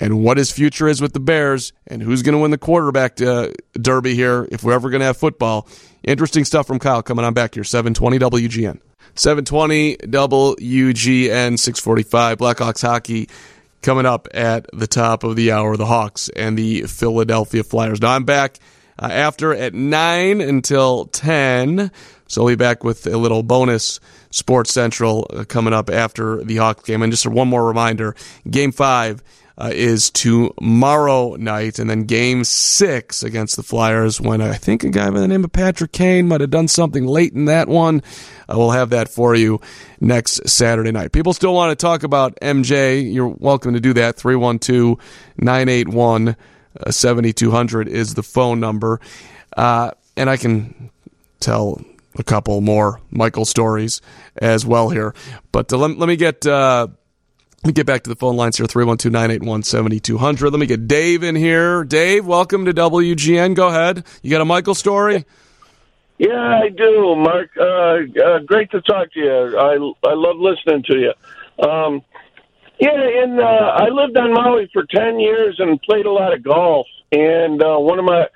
and 0.00 0.22
what 0.24 0.36
his 0.36 0.50
future 0.50 0.88
is 0.88 1.00
with 1.00 1.12
the 1.12 1.20
Bears 1.20 1.72
and 1.86 2.02
who's 2.02 2.22
going 2.22 2.34
to 2.34 2.38
win 2.38 2.50
the 2.50 2.58
quarterback 2.58 3.20
uh, 3.20 3.48
derby 3.74 4.14
here 4.14 4.48
if 4.50 4.64
we're 4.64 4.72
ever 4.72 4.90
going 4.90 5.00
to 5.00 5.06
have 5.06 5.16
football. 5.16 5.68
Interesting 6.02 6.44
stuff 6.44 6.66
from 6.66 6.78
Kyle 6.78 7.02
coming 7.02 7.24
on 7.24 7.34
back 7.34 7.54
here. 7.54 7.64
Seven 7.64 7.94
twenty 7.94 8.18
WGN. 8.18 8.80
720 9.14 9.96
WGN 9.98 11.58
645 11.58 12.38
Blackhawks 12.38 12.82
hockey 12.82 13.28
coming 13.82 14.06
up 14.06 14.28
at 14.34 14.66
the 14.72 14.86
top 14.86 15.24
of 15.24 15.36
the 15.36 15.52
hour. 15.52 15.76
The 15.76 15.86
Hawks 15.86 16.28
and 16.30 16.58
the 16.58 16.82
Philadelphia 16.82 17.62
Flyers. 17.62 18.00
Now 18.00 18.14
I'm 18.14 18.24
back 18.24 18.58
uh, 18.98 19.08
after 19.10 19.54
at 19.54 19.74
9 19.74 20.40
until 20.40 21.06
10. 21.06 21.90
So 22.26 22.44
we'll 22.44 22.52
be 22.52 22.56
back 22.56 22.82
with 22.82 23.06
a 23.06 23.16
little 23.16 23.42
bonus 23.42 24.00
Sports 24.30 24.72
Central 24.72 25.26
uh, 25.30 25.44
coming 25.44 25.72
up 25.72 25.90
after 25.90 26.42
the 26.42 26.56
Hawks 26.56 26.84
game. 26.84 27.02
And 27.02 27.12
just 27.12 27.26
one 27.26 27.48
more 27.48 27.64
reminder 27.66 28.16
Game 28.50 28.72
5 28.72 29.22
uh, 29.56 29.70
is 29.72 30.10
tomorrow 30.10 31.36
night, 31.36 31.78
and 31.78 31.88
then 31.88 32.04
Game 32.04 32.44
Six 32.44 33.22
against 33.22 33.56
the 33.56 33.62
Flyers. 33.62 34.20
When 34.20 34.40
I 34.40 34.54
think 34.54 34.84
a 34.84 34.88
guy 34.88 35.08
by 35.10 35.20
the 35.20 35.28
name 35.28 35.44
of 35.44 35.52
Patrick 35.52 35.92
Kane 35.92 36.28
might 36.28 36.40
have 36.40 36.50
done 36.50 36.68
something 36.68 37.06
late 37.06 37.32
in 37.32 37.44
that 37.46 37.68
one. 37.68 38.02
Uh, 38.48 38.54
we'll 38.56 38.72
have 38.72 38.90
that 38.90 39.08
for 39.08 39.34
you 39.34 39.60
next 40.00 40.48
Saturday 40.48 40.90
night. 40.90 41.12
People 41.12 41.32
still 41.32 41.54
want 41.54 41.70
to 41.70 41.76
talk 41.76 42.02
about 42.02 42.36
MJ. 42.40 43.12
You're 43.12 43.28
welcome 43.28 43.74
to 43.74 43.80
do 43.80 43.92
that. 43.94 44.16
312 44.16 44.98
981 45.38 46.36
7200 46.90 47.88
is 47.88 48.14
the 48.14 48.22
phone 48.22 48.60
number. 48.60 49.00
Uh, 49.56 49.92
and 50.16 50.28
I 50.28 50.36
can 50.36 50.90
tell 51.40 51.80
a 52.18 52.24
couple 52.24 52.60
more 52.60 53.00
Michael 53.10 53.44
stories 53.44 54.00
as 54.36 54.64
well 54.64 54.88
here. 54.88 55.14
But 55.52 55.72
uh, 55.72 55.78
let, 55.78 55.98
let 55.98 56.08
me 56.08 56.16
get 56.16 56.46
uh, 56.46 56.88
Let 57.64 57.68
me 57.68 57.72
get 57.72 57.86
back 57.86 58.02
to 58.02 58.10
the 58.10 58.16
phone 58.16 58.36
lines 58.36 58.58
here 58.58 58.66
312 58.66 59.10
981 59.10 59.62
7200. 59.62 60.50
Let 60.50 60.60
me 60.60 60.66
get 60.66 60.86
Dave 60.86 61.22
in 61.22 61.34
here. 61.34 61.82
Dave, 61.82 62.26
welcome 62.26 62.66
to 62.66 62.74
WGN. 62.74 63.54
Go 63.54 63.68
ahead. 63.68 64.04
You 64.20 64.30
got 64.30 64.42
a 64.42 64.44
Michael 64.44 64.74
story? 64.74 65.24
Yeah, 66.18 66.60
I 66.62 66.68
do, 66.68 67.16
Mark. 67.16 67.48
Uh, 67.56 68.22
uh, 68.22 68.38
great 68.40 68.70
to 68.72 68.82
talk 68.82 69.10
to 69.14 69.18
you. 69.18 69.58
I, 69.58 69.76
I 70.06 70.12
love 70.12 70.36
listening 70.36 70.82
to 70.88 70.98
you. 70.98 71.66
Um, 71.66 72.02
yeah, 72.78 73.22
and 73.22 73.40
uh, 73.40 73.42
I 73.42 73.88
lived 73.88 74.18
on 74.18 74.34
Maui 74.34 74.68
for 74.70 74.84
10 74.84 75.18
years 75.18 75.56
and 75.58 75.80
played 75.80 76.04
a 76.04 76.12
lot 76.12 76.34
of 76.34 76.42
golf. 76.42 76.86
And 77.12 77.62
uh, 77.62 77.78
one 77.78 77.98
of 77.98 78.04
my, 78.04 78.28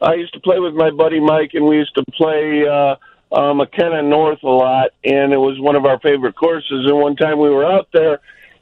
I 0.00 0.14
used 0.14 0.32
to 0.34 0.40
play 0.40 0.60
with 0.60 0.74
my 0.74 0.92
buddy 0.92 1.18
Mike, 1.18 1.54
and 1.54 1.66
we 1.66 1.78
used 1.78 1.96
to 1.96 2.04
play 2.12 2.64
uh, 2.68 2.94
uh, 3.32 3.52
Makena 3.52 4.08
North 4.08 4.44
a 4.44 4.48
lot, 4.48 4.90
and 5.02 5.32
it 5.32 5.38
was 5.38 5.58
one 5.58 5.74
of 5.74 5.86
our 5.86 5.98
favorite 5.98 6.36
courses. 6.36 6.86
And 6.86 6.96
one 6.98 7.16
time 7.16 7.40
we 7.40 7.50
were 7.50 7.64
out 7.64 7.88
there, 7.92 8.20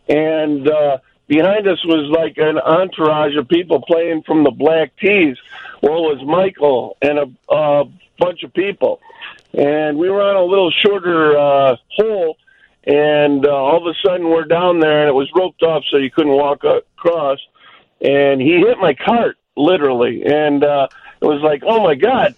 and 0.09 0.69
uh, 0.69 0.99
behind 1.27 1.67
us 1.67 1.85
was 1.85 2.11
like 2.11 2.37
an 2.39 2.59
entourage 2.59 3.37
of 3.37 3.49
people 3.49 3.83
playing 3.83 4.23
from 4.23 4.45
the 4.45 4.51
black 4.51 4.97
tees. 4.97 5.37
Well, 5.83 6.11
it 6.11 6.19
was 6.19 6.25
Michael 6.25 6.97
and 7.03 7.19
a, 7.19 7.31
a 7.53 7.85
bunch 8.19 8.43
of 8.43 8.53
people, 8.53 9.01
and 9.53 9.99
we 9.99 10.11
were 10.11 10.23
on 10.23 10.37
a 10.37 10.45
little 10.45 10.71
shorter 10.71 11.37
uh, 11.37 11.77
hole. 11.97 12.37
And 12.87 13.47
uh, 13.47 13.51
all 13.51 13.79
of 13.79 13.87
a 13.87 13.95
sudden, 14.07 14.29
we're 14.29 14.45
down 14.45 14.79
there, 14.81 15.01
and 15.01 15.09
it 15.09 15.15
was 15.15 15.31
roped 15.35 15.63
off, 15.63 15.85
so 15.91 15.97
you 15.97 16.11
couldn't 16.11 16.33
walk 16.33 16.65
across. 16.65 17.39
And 18.03 18.43
he 18.43 18.59
hit 18.59 18.77
my 18.79 18.93
cart, 18.93 19.39
literally, 19.57 20.23
and 20.27 20.63
uh, 20.63 20.89
it 21.23 21.25
was 21.25 21.41
like, 21.41 21.63
"Oh 21.65 21.83
my 21.83 21.95
god, 21.95 22.35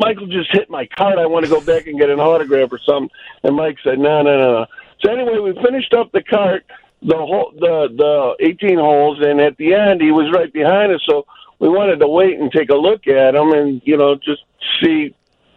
Michael 0.00 0.26
just 0.26 0.50
hit 0.52 0.70
my 0.70 0.86
cart. 0.86 1.18
I 1.18 1.26
want 1.26 1.44
to 1.44 1.50
go 1.50 1.60
back 1.60 1.86
and 1.86 1.98
get 2.00 2.08
an 2.08 2.18
autograph 2.18 2.72
or 2.72 2.78
something." 2.78 3.10
And 3.42 3.56
Mike 3.56 3.76
said, 3.84 3.98
"No, 3.98 4.22
no, 4.22 4.38
no, 4.38 4.52
no." 4.52 4.66
So 5.00 5.12
anyway, 5.12 5.38
we 5.38 5.52
finished 5.62 5.92
up 5.92 6.12
the 6.12 6.22
cart, 6.22 6.64
the 7.04 7.16
whole 7.16 7.52
the 7.58 7.88
the 7.96 8.46
18 8.46 8.78
holes, 8.78 9.18
and 9.22 9.40
at 9.40 9.56
the 9.56 9.74
end 9.74 10.00
he 10.00 10.10
was 10.10 10.32
right 10.34 10.52
behind 10.52 10.92
us, 10.92 11.00
so 11.08 11.26
we 11.58 11.68
wanted 11.68 12.00
to 12.00 12.08
wait 12.08 12.38
and 12.40 12.50
take 12.52 12.70
a 12.70 12.74
look 12.76 13.06
at 13.06 13.34
him, 13.34 13.52
and 13.52 13.82
you 13.84 13.96
know 13.96 14.16
just 14.16 14.42
see, 14.82 15.14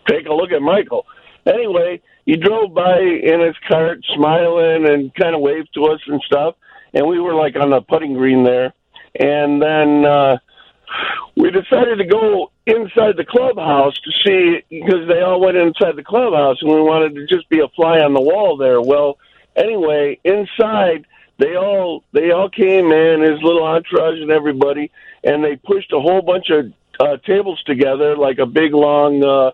take 0.07 0.27
a 0.27 0.33
look 0.33 0.51
at 0.51 0.61
Michael. 0.61 1.05
Anyway, 1.45 2.01
he 2.25 2.35
drove 2.37 2.73
by 2.73 2.99
in 2.99 3.39
his 3.41 3.55
cart, 3.67 3.99
smiling 4.15 4.87
and 4.87 5.13
kind 5.15 5.35
of 5.35 5.41
waved 5.41 5.69
to 5.75 5.85
us 5.85 6.01
and 6.07 6.21
stuff, 6.23 6.55
and 6.93 7.07
we 7.07 7.19
were 7.19 7.35
like 7.35 7.55
on 7.55 7.69
the 7.71 7.81
putting 7.81 8.13
green 8.13 8.43
there, 8.43 8.73
and 9.19 9.61
then. 9.61 10.05
uh 10.05 10.37
we 11.35 11.51
decided 11.51 11.97
to 11.97 12.05
go 12.05 12.51
inside 12.65 13.17
the 13.17 13.25
clubhouse 13.25 13.95
to 13.99 14.11
see 14.25 14.63
because 14.69 15.07
they 15.07 15.21
all 15.21 15.39
went 15.39 15.57
inside 15.57 15.95
the 15.95 16.03
clubhouse 16.03 16.57
and 16.61 16.71
we 16.71 16.81
wanted 16.81 17.15
to 17.15 17.27
just 17.27 17.47
be 17.49 17.59
a 17.59 17.67
fly 17.75 17.99
on 17.99 18.13
the 18.13 18.21
wall 18.21 18.57
there. 18.57 18.81
Well, 18.81 19.17
anyway, 19.55 20.19
inside 20.23 21.05
they 21.37 21.55
all 21.55 22.03
they 22.13 22.31
all 22.31 22.49
came 22.49 22.91
in, 22.91 23.21
his 23.21 23.41
little 23.41 23.63
entourage 23.63 24.19
and 24.19 24.31
everybody, 24.31 24.91
and 25.23 25.43
they 25.43 25.55
pushed 25.55 25.91
a 25.93 25.99
whole 25.99 26.21
bunch 26.21 26.49
of 26.49 26.73
uh, 26.99 27.17
tables 27.17 27.61
together, 27.63 28.15
like 28.15 28.39
a 28.39 28.45
big 28.45 28.73
long 28.73 29.23
uh, 29.23 29.51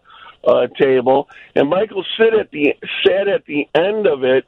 uh, 0.48 0.68
table. 0.80 1.30
And 1.56 1.70
Michael 1.70 2.06
sit 2.18 2.34
at 2.34 2.52
the 2.52 2.76
sat 3.06 3.28
at 3.28 3.46
the 3.46 3.68
end 3.76 4.08
of 4.08 4.24
it 4.24 4.46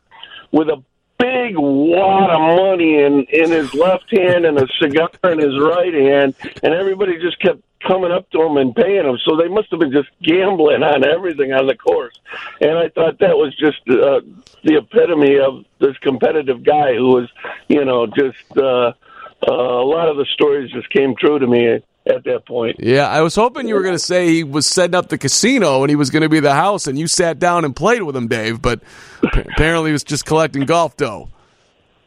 with 0.51 0.69
a 0.69 0.81
big 1.17 1.57
wad 1.57 2.29
of 2.29 2.41
money 2.57 3.01
in 3.01 3.23
in 3.25 3.51
his 3.51 3.73
left 3.73 4.09
hand 4.11 4.45
and 4.45 4.57
a 4.57 4.67
cigar 4.79 5.09
in 5.23 5.39
his 5.39 5.57
right 5.59 5.93
hand, 5.93 6.35
and 6.63 6.73
everybody 6.73 7.17
just 7.19 7.39
kept 7.39 7.61
coming 7.85 8.11
up 8.11 8.29
to 8.31 8.41
him 8.41 8.57
and 8.57 8.75
paying 8.75 9.05
him. 9.05 9.17
So 9.23 9.35
they 9.35 9.47
must 9.47 9.69
have 9.71 9.79
been 9.79 9.91
just 9.91 10.09
gambling 10.21 10.83
on 10.83 11.05
everything 11.05 11.53
on 11.53 11.67
the 11.67 11.75
course. 11.75 12.15
And 12.59 12.77
I 12.77 12.89
thought 12.89 13.19
that 13.19 13.37
was 13.37 13.55
just 13.55 13.79
uh, 13.87 14.21
the 14.63 14.77
epitome 14.77 15.39
of 15.39 15.65
this 15.79 15.97
competitive 15.99 16.63
guy 16.63 16.95
who 16.95 17.09
was, 17.09 17.29
you 17.67 17.85
know, 17.85 18.07
just 18.07 18.57
uh, 18.57 18.93
uh, 19.47 19.53
a 19.53 19.85
lot 19.85 20.09
of 20.09 20.17
the 20.17 20.25
stories 20.33 20.71
just 20.71 20.89
came 20.89 21.15
true 21.15 21.37
to 21.37 21.47
me 21.47 21.79
at 22.07 22.23
that 22.23 22.45
point. 22.45 22.77
Yeah, 22.79 23.07
I 23.07 23.21
was 23.21 23.35
hoping 23.35 23.67
you 23.67 23.75
were 23.75 23.81
going 23.81 23.95
to 23.95 23.99
say 23.99 24.27
he 24.27 24.43
was 24.43 24.67
setting 24.67 24.95
up 24.95 25.09
the 25.09 25.17
casino 25.17 25.83
and 25.83 25.89
he 25.89 25.95
was 25.95 26.09
going 26.09 26.23
to 26.23 26.29
be 26.29 26.39
the 26.39 26.53
house 26.53 26.87
and 26.87 26.97
you 26.97 27.07
sat 27.07 27.39
down 27.39 27.65
and 27.65 27.75
played 27.75 28.03
with 28.03 28.15
him, 28.15 28.27
Dave, 28.27 28.61
but 28.61 28.81
apparently 29.23 29.89
he 29.89 29.93
was 29.93 30.03
just 30.03 30.25
collecting 30.25 30.65
golf 30.65 30.95
dough. 30.97 31.29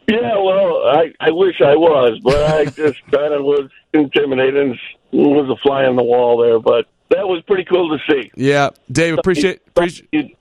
Yeah, 0.08 0.38
well, 0.38 0.86
I, 0.86 1.12
I 1.20 1.30
wish 1.30 1.60
I 1.60 1.76
was, 1.76 2.18
but 2.22 2.42
I 2.50 2.64
just 2.64 3.04
kind 3.10 3.34
of 3.34 3.44
was 3.44 3.70
intimidated 3.92 4.78
was 5.10 5.48
a 5.50 5.56
fly 5.62 5.84
on 5.84 5.96
the 5.96 6.02
wall 6.02 6.38
there, 6.38 6.58
but 6.58 6.86
that 7.10 7.26
was 7.26 7.42
pretty 7.46 7.64
cool 7.64 7.96
to 7.96 8.12
see. 8.12 8.30
Yeah, 8.34 8.70
Dave, 8.90 9.18
appreciate 9.18 9.62
appreciate. 9.68 10.36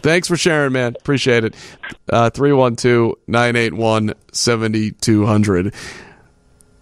Thanks 0.00 0.28
for 0.28 0.36
sharing, 0.36 0.72
man. 0.72 0.96
Appreciate 0.98 1.44
it. 1.44 1.54
Uh, 2.10 2.30
312 2.30 3.16
981 3.26 4.14
7200. 4.32 5.74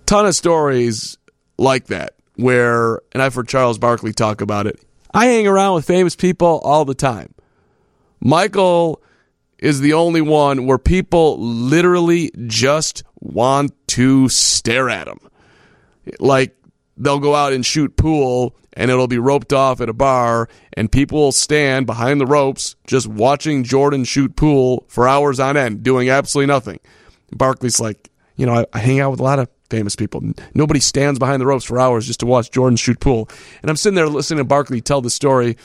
Ton 0.06 0.26
of 0.26 0.34
stories 0.34 1.18
like 1.58 1.86
that 1.86 2.14
where, 2.36 3.00
and 3.12 3.22
I've 3.22 3.34
heard 3.34 3.48
Charles 3.48 3.78
Barkley 3.78 4.12
talk 4.12 4.40
about 4.40 4.66
it. 4.66 4.80
I 5.12 5.26
hang 5.26 5.46
around 5.46 5.74
with 5.74 5.86
famous 5.86 6.14
people 6.14 6.60
all 6.62 6.84
the 6.84 6.94
time. 6.94 7.34
Michael 8.20 9.02
is 9.58 9.80
the 9.80 9.94
only 9.94 10.20
one 10.20 10.66
where 10.66 10.78
people 10.78 11.38
literally 11.38 12.30
just 12.46 13.02
want 13.20 13.72
to 13.88 14.28
stare 14.28 14.90
at 14.90 15.08
him. 15.08 15.18
Like 16.20 16.56
they'll 16.96 17.18
go 17.18 17.34
out 17.34 17.52
and 17.52 17.64
shoot 17.64 17.96
pool 17.96 18.54
and 18.74 18.90
it'll 18.90 19.08
be 19.08 19.18
roped 19.18 19.52
off 19.52 19.80
at 19.80 19.88
a 19.88 19.94
bar 19.94 20.48
and 20.74 20.92
people 20.92 21.18
will 21.18 21.32
stand 21.32 21.86
behind 21.86 22.20
the 22.20 22.26
ropes 22.26 22.76
just 22.86 23.06
watching 23.06 23.64
Jordan 23.64 24.04
shoot 24.04 24.36
pool 24.36 24.84
for 24.88 25.08
hours 25.08 25.40
on 25.40 25.56
end 25.56 25.82
doing 25.82 26.10
absolutely 26.10 26.46
nothing. 26.46 26.78
Barkley's 27.32 27.80
like, 27.80 28.10
you 28.36 28.44
know, 28.44 28.52
I, 28.52 28.66
I 28.74 28.78
hang 28.78 29.00
out 29.00 29.10
with 29.10 29.20
a 29.20 29.24
lot 29.24 29.38
of 29.38 29.48
famous 29.70 29.96
people. 29.96 30.22
Nobody 30.54 30.80
stands 30.80 31.18
behind 31.18 31.40
the 31.40 31.46
ropes 31.46 31.64
for 31.64 31.78
hours 31.78 32.06
just 32.06 32.20
to 32.20 32.26
watch 32.26 32.50
Jordan 32.50 32.76
shoot 32.76 33.00
pool. 33.00 33.28
And 33.62 33.70
I'm 33.70 33.76
sitting 33.76 33.94
there 33.94 34.08
listening 34.08 34.38
to 34.38 34.44
Barkley 34.44 34.80
tell 34.80 35.00
the 35.00 35.10
story. 35.10 35.56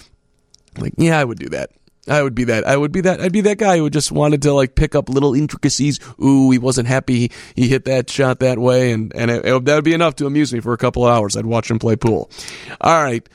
Like, 0.78 0.94
yeah, 0.98 1.20
I 1.20 1.24
would 1.24 1.40
do 1.40 1.50
that. 1.50 1.72
I 2.08 2.24
would 2.24 2.34
be 2.34 2.46
that. 2.46 2.66
I 2.66 2.78
would 2.78 2.92
be 2.92 3.02
that. 3.02 3.22
I'd 3.22 3.32
be 3.32 3.42
that 3.42 3.60
guy 3.60 3.78
who 3.78 3.90
just 3.90 4.12
wanted 4.12 4.42
to 4.44 4.54
like 4.54 4.74
pick 4.74 4.96
up 4.96 5.08
little 5.08 5.36
intricacies. 5.36 6.00
Ooh, 6.22 6.50
he 6.50 6.58
wasn't 6.58 6.88
happy. 6.88 7.32
He, 7.56 7.68
hit 7.68 7.86
that 7.86 8.10
shot 8.10 8.40
that 8.40 8.58
way, 8.58 8.92
and 8.92 9.14
and 9.16 9.30
it, 9.30 9.46
it, 9.46 9.66
that 9.66 9.76
would 9.76 9.84
be 9.84 9.94
enough 9.94 10.16
to 10.16 10.26
amuse 10.26 10.52
me 10.52 10.60
for 10.62 10.74
a 10.74 10.78
couple 10.78 11.06
of 11.06 11.16
hours. 11.16 11.38
I'd 11.38 11.46
watch 11.46 11.70
him 11.70 11.78
play 11.78 11.96
pool. 11.96 12.32
All 12.82 13.04
right, 13.04 13.28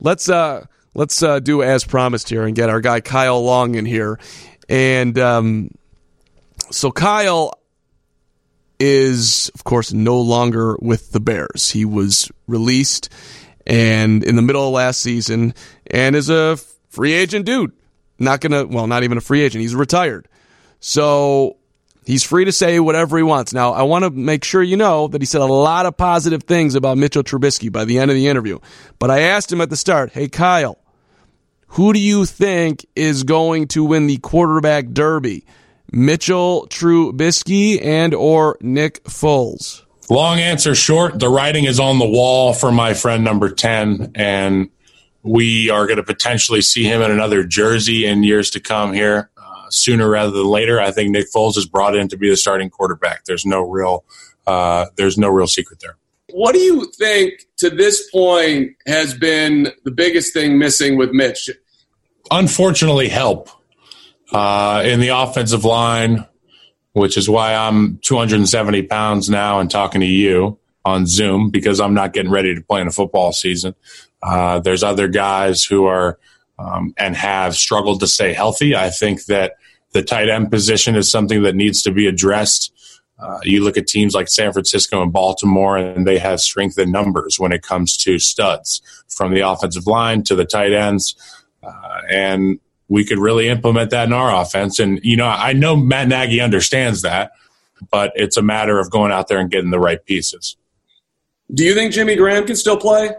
let's 0.00 0.28
uh 0.28 0.66
let's 0.94 1.22
uh, 1.22 1.38
do 1.38 1.62
as 1.62 1.84
promised 1.84 2.28
here 2.28 2.44
and 2.44 2.56
get 2.56 2.68
our 2.68 2.80
guy 2.80 3.00
Kyle 3.00 3.40
Long 3.42 3.76
in 3.76 3.86
here, 3.86 4.18
and 4.68 5.16
um, 5.18 5.70
so 6.72 6.90
Kyle 6.90 7.57
is 8.80 9.50
of 9.54 9.64
course 9.64 9.92
no 9.92 10.20
longer 10.20 10.76
with 10.80 11.12
the 11.12 11.20
Bears. 11.20 11.70
He 11.70 11.84
was 11.84 12.30
released 12.46 13.08
and 13.66 14.24
in 14.24 14.36
the 14.36 14.42
middle 14.42 14.66
of 14.66 14.72
last 14.72 15.00
season, 15.02 15.52
and 15.90 16.16
is 16.16 16.30
a 16.30 16.56
free 16.88 17.12
agent 17.12 17.44
dude 17.44 17.72
not 18.18 18.40
going 18.40 18.52
to, 18.52 18.64
well, 18.74 18.86
not 18.86 19.04
even 19.04 19.18
a 19.18 19.20
free 19.20 19.42
agent. 19.42 19.62
He's 19.62 19.74
retired. 19.74 20.28
So 20.80 21.56
he's 22.04 22.24
free 22.24 22.44
to 22.44 22.52
say 22.52 22.80
whatever 22.80 23.16
he 23.16 23.22
wants. 23.22 23.52
Now, 23.52 23.72
I 23.72 23.82
want 23.82 24.04
to 24.04 24.10
make 24.10 24.44
sure 24.44 24.62
you 24.62 24.76
know 24.76 25.08
that 25.08 25.22
he 25.22 25.26
said 25.26 25.40
a 25.40 25.46
lot 25.46 25.86
of 25.86 25.96
positive 25.96 26.42
things 26.42 26.74
about 26.74 26.98
Mitchell 26.98 27.22
Trubisky 27.22 27.70
by 27.70 27.84
the 27.84 27.98
end 27.98 28.10
of 28.10 28.16
the 28.16 28.28
interview. 28.28 28.58
But 28.98 29.10
I 29.10 29.20
asked 29.20 29.52
him 29.52 29.60
at 29.60 29.70
the 29.70 29.76
start, 29.76 30.12
hey, 30.12 30.28
Kyle, 30.28 30.78
who 31.72 31.92
do 31.92 32.00
you 32.00 32.24
think 32.24 32.86
is 32.96 33.22
going 33.22 33.68
to 33.68 33.84
win 33.84 34.06
the 34.06 34.18
quarterback 34.18 34.88
derby? 34.88 35.44
Mitchell 35.92 36.66
Trubisky 36.68 37.82
and 37.82 38.14
or 38.14 38.56
Nick 38.60 39.02
Foles? 39.04 39.82
Long 40.10 40.38
answer 40.38 40.74
short, 40.74 41.18
the 41.18 41.28
writing 41.28 41.64
is 41.64 41.78
on 41.78 41.98
the 41.98 42.08
wall 42.08 42.54
for 42.54 42.72
my 42.72 42.94
friend 42.94 43.24
number 43.24 43.50
10 43.50 44.12
and 44.14 44.70
we 45.22 45.68
are 45.68 45.86
going 45.86 45.98
to 45.98 46.02
potentially 46.02 46.62
see 46.62 46.84
him 46.84 47.02
in 47.02 47.10
another 47.10 47.44
jersey 47.44 48.06
in 48.06 48.22
years 48.22 48.50
to 48.50 48.60
come 48.60 48.92
here, 48.92 49.30
uh, 49.36 49.68
sooner 49.68 50.08
rather 50.08 50.30
than 50.30 50.46
later. 50.46 50.80
I 50.80 50.90
think 50.90 51.10
Nick 51.10 51.26
Foles 51.34 51.58
is 51.58 51.66
brought 51.66 51.94
in 51.96 52.08
to 52.08 52.16
be 52.16 52.30
the 52.30 52.36
starting 52.36 52.70
quarterback. 52.70 53.24
There's 53.24 53.44
no 53.44 53.60
real, 53.60 54.04
uh, 54.46 54.86
there's 54.96 55.18
no 55.18 55.28
real 55.28 55.46
secret 55.46 55.80
there. 55.80 55.96
What 56.30 56.52
do 56.52 56.60
you 56.60 56.90
think 56.98 57.46
to 57.58 57.70
this 57.70 58.10
point 58.10 58.76
has 58.86 59.14
been 59.14 59.72
the 59.84 59.90
biggest 59.90 60.32
thing 60.32 60.58
missing 60.58 60.96
with 60.96 61.10
Mitch? 61.10 61.50
Unfortunately, 62.30 63.08
help 63.08 63.50
uh, 64.32 64.82
in 64.84 65.00
the 65.00 65.08
offensive 65.08 65.64
line, 65.64 66.26
which 66.92 67.16
is 67.16 67.28
why 67.28 67.54
I'm 67.54 67.98
270 67.98 68.82
pounds 68.82 69.30
now 69.30 69.60
and 69.60 69.70
talking 69.70 70.00
to 70.00 70.06
you 70.06 70.58
on 70.84 71.06
Zoom 71.06 71.50
because 71.50 71.80
I'm 71.80 71.94
not 71.94 72.12
getting 72.12 72.30
ready 72.30 72.54
to 72.54 72.60
play 72.60 72.80
in 72.80 72.86
a 72.86 72.92
football 72.92 73.32
season. 73.32 73.74
Uh, 74.22 74.58
there's 74.60 74.82
other 74.82 75.08
guys 75.08 75.64
who 75.64 75.86
are 75.86 76.18
um, 76.58 76.92
and 76.96 77.14
have 77.16 77.54
struggled 77.56 78.00
to 78.00 78.06
stay 78.06 78.32
healthy. 78.32 78.74
I 78.74 78.90
think 78.90 79.26
that 79.26 79.56
the 79.92 80.02
tight 80.02 80.28
end 80.28 80.50
position 80.50 80.96
is 80.96 81.10
something 81.10 81.42
that 81.42 81.54
needs 81.54 81.82
to 81.82 81.92
be 81.92 82.06
addressed. 82.06 82.72
Uh, 83.18 83.38
you 83.42 83.64
look 83.64 83.76
at 83.76 83.86
teams 83.86 84.14
like 84.14 84.28
San 84.28 84.52
Francisco 84.52 85.02
and 85.02 85.12
Baltimore, 85.12 85.76
and 85.76 86.06
they 86.06 86.18
have 86.18 86.40
strength 86.40 86.78
in 86.78 86.90
numbers 86.90 87.38
when 87.38 87.52
it 87.52 87.62
comes 87.62 87.96
to 87.98 88.18
studs 88.18 88.80
from 89.08 89.32
the 89.32 89.40
offensive 89.40 89.86
line 89.86 90.22
to 90.24 90.34
the 90.34 90.44
tight 90.44 90.72
ends. 90.72 91.14
Uh, 91.62 92.00
and 92.10 92.60
we 92.88 93.04
could 93.04 93.18
really 93.18 93.48
implement 93.48 93.90
that 93.90 94.06
in 94.06 94.12
our 94.12 94.42
offense. 94.42 94.78
And, 94.78 95.00
you 95.02 95.16
know, 95.16 95.26
I 95.26 95.52
know 95.52 95.76
Matt 95.76 96.08
Nagy 96.08 96.40
understands 96.40 97.02
that. 97.02 97.32
but 97.90 98.12
it's 98.16 98.36
a 98.36 98.42
matter 98.42 98.78
of 98.78 98.90
going 98.90 99.12
out 99.12 99.28
there 99.28 99.38
and 99.38 99.50
getting 99.50 99.70
the 99.70 99.80
right 99.80 100.04
pieces. 100.04 100.56
Do 101.52 101.64
you 101.64 101.74
think 101.74 101.92
Jimmy 101.92 102.16
Graham 102.16 102.46
can 102.46 102.56
still 102.56 102.76
play? 102.76 103.10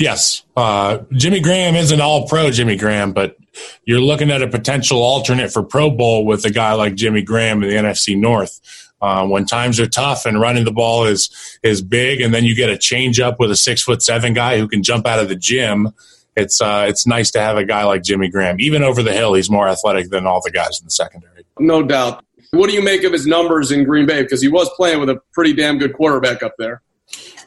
Yes. 0.00 0.42
Uh, 0.56 0.98
Jimmy 1.12 1.40
Graham 1.40 1.74
isn't 1.74 2.00
all 2.00 2.26
pro 2.28 2.50
Jimmy 2.50 2.76
Graham, 2.76 3.12
but 3.12 3.36
you're 3.84 4.00
looking 4.00 4.30
at 4.30 4.42
a 4.42 4.48
potential 4.48 5.02
alternate 5.02 5.52
for 5.52 5.62
Pro 5.62 5.90
Bowl 5.90 6.24
with 6.24 6.44
a 6.44 6.50
guy 6.50 6.72
like 6.74 6.94
Jimmy 6.94 7.22
Graham 7.22 7.62
in 7.62 7.70
the 7.70 7.76
NFC 7.76 8.16
North. 8.16 8.60
Uh, 9.00 9.24
when 9.26 9.46
times 9.46 9.78
are 9.78 9.86
tough 9.86 10.26
and 10.26 10.40
running 10.40 10.64
the 10.64 10.72
ball 10.72 11.04
is 11.04 11.30
is 11.62 11.82
big, 11.82 12.20
and 12.20 12.34
then 12.34 12.44
you 12.44 12.52
get 12.52 12.68
a 12.68 12.76
change 12.76 13.20
up 13.20 13.38
with 13.38 13.48
a 13.48 13.56
six 13.56 13.80
foot 13.82 14.02
seven 14.02 14.32
guy 14.32 14.58
who 14.58 14.66
can 14.66 14.82
jump 14.82 15.06
out 15.06 15.20
of 15.20 15.28
the 15.28 15.36
gym. 15.36 15.92
It's 16.38 16.60
uh, 16.60 16.86
it's 16.88 17.06
nice 17.06 17.30
to 17.32 17.40
have 17.40 17.56
a 17.56 17.64
guy 17.64 17.84
like 17.84 18.02
Jimmy 18.02 18.28
Graham. 18.28 18.60
Even 18.60 18.82
over 18.82 19.02
the 19.02 19.12
hill, 19.12 19.34
he's 19.34 19.50
more 19.50 19.68
athletic 19.68 20.10
than 20.10 20.26
all 20.26 20.40
the 20.42 20.50
guys 20.50 20.80
in 20.80 20.86
the 20.86 20.90
secondary. 20.90 21.44
No 21.58 21.82
doubt. 21.82 22.24
What 22.52 22.70
do 22.70 22.74
you 22.74 22.82
make 22.82 23.04
of 23.04 23.12
his 23.12 23.26
numbers 23.26 23.70
in 23.72 23.84
Green 23.84 24.06
Bay? 24.06 24.22
Because 24.22 24.40
he 24.40 24.48
was 24.48 24.70
playing 24.76 25.00
with 25.00 25.10
a 25.10 25.20
pretty 25.32 25.52
damn 25.52 25.78
good 25.78 25.94
quarterback 25.94 26.42
up 26.42 26.54
there 26.58 26.82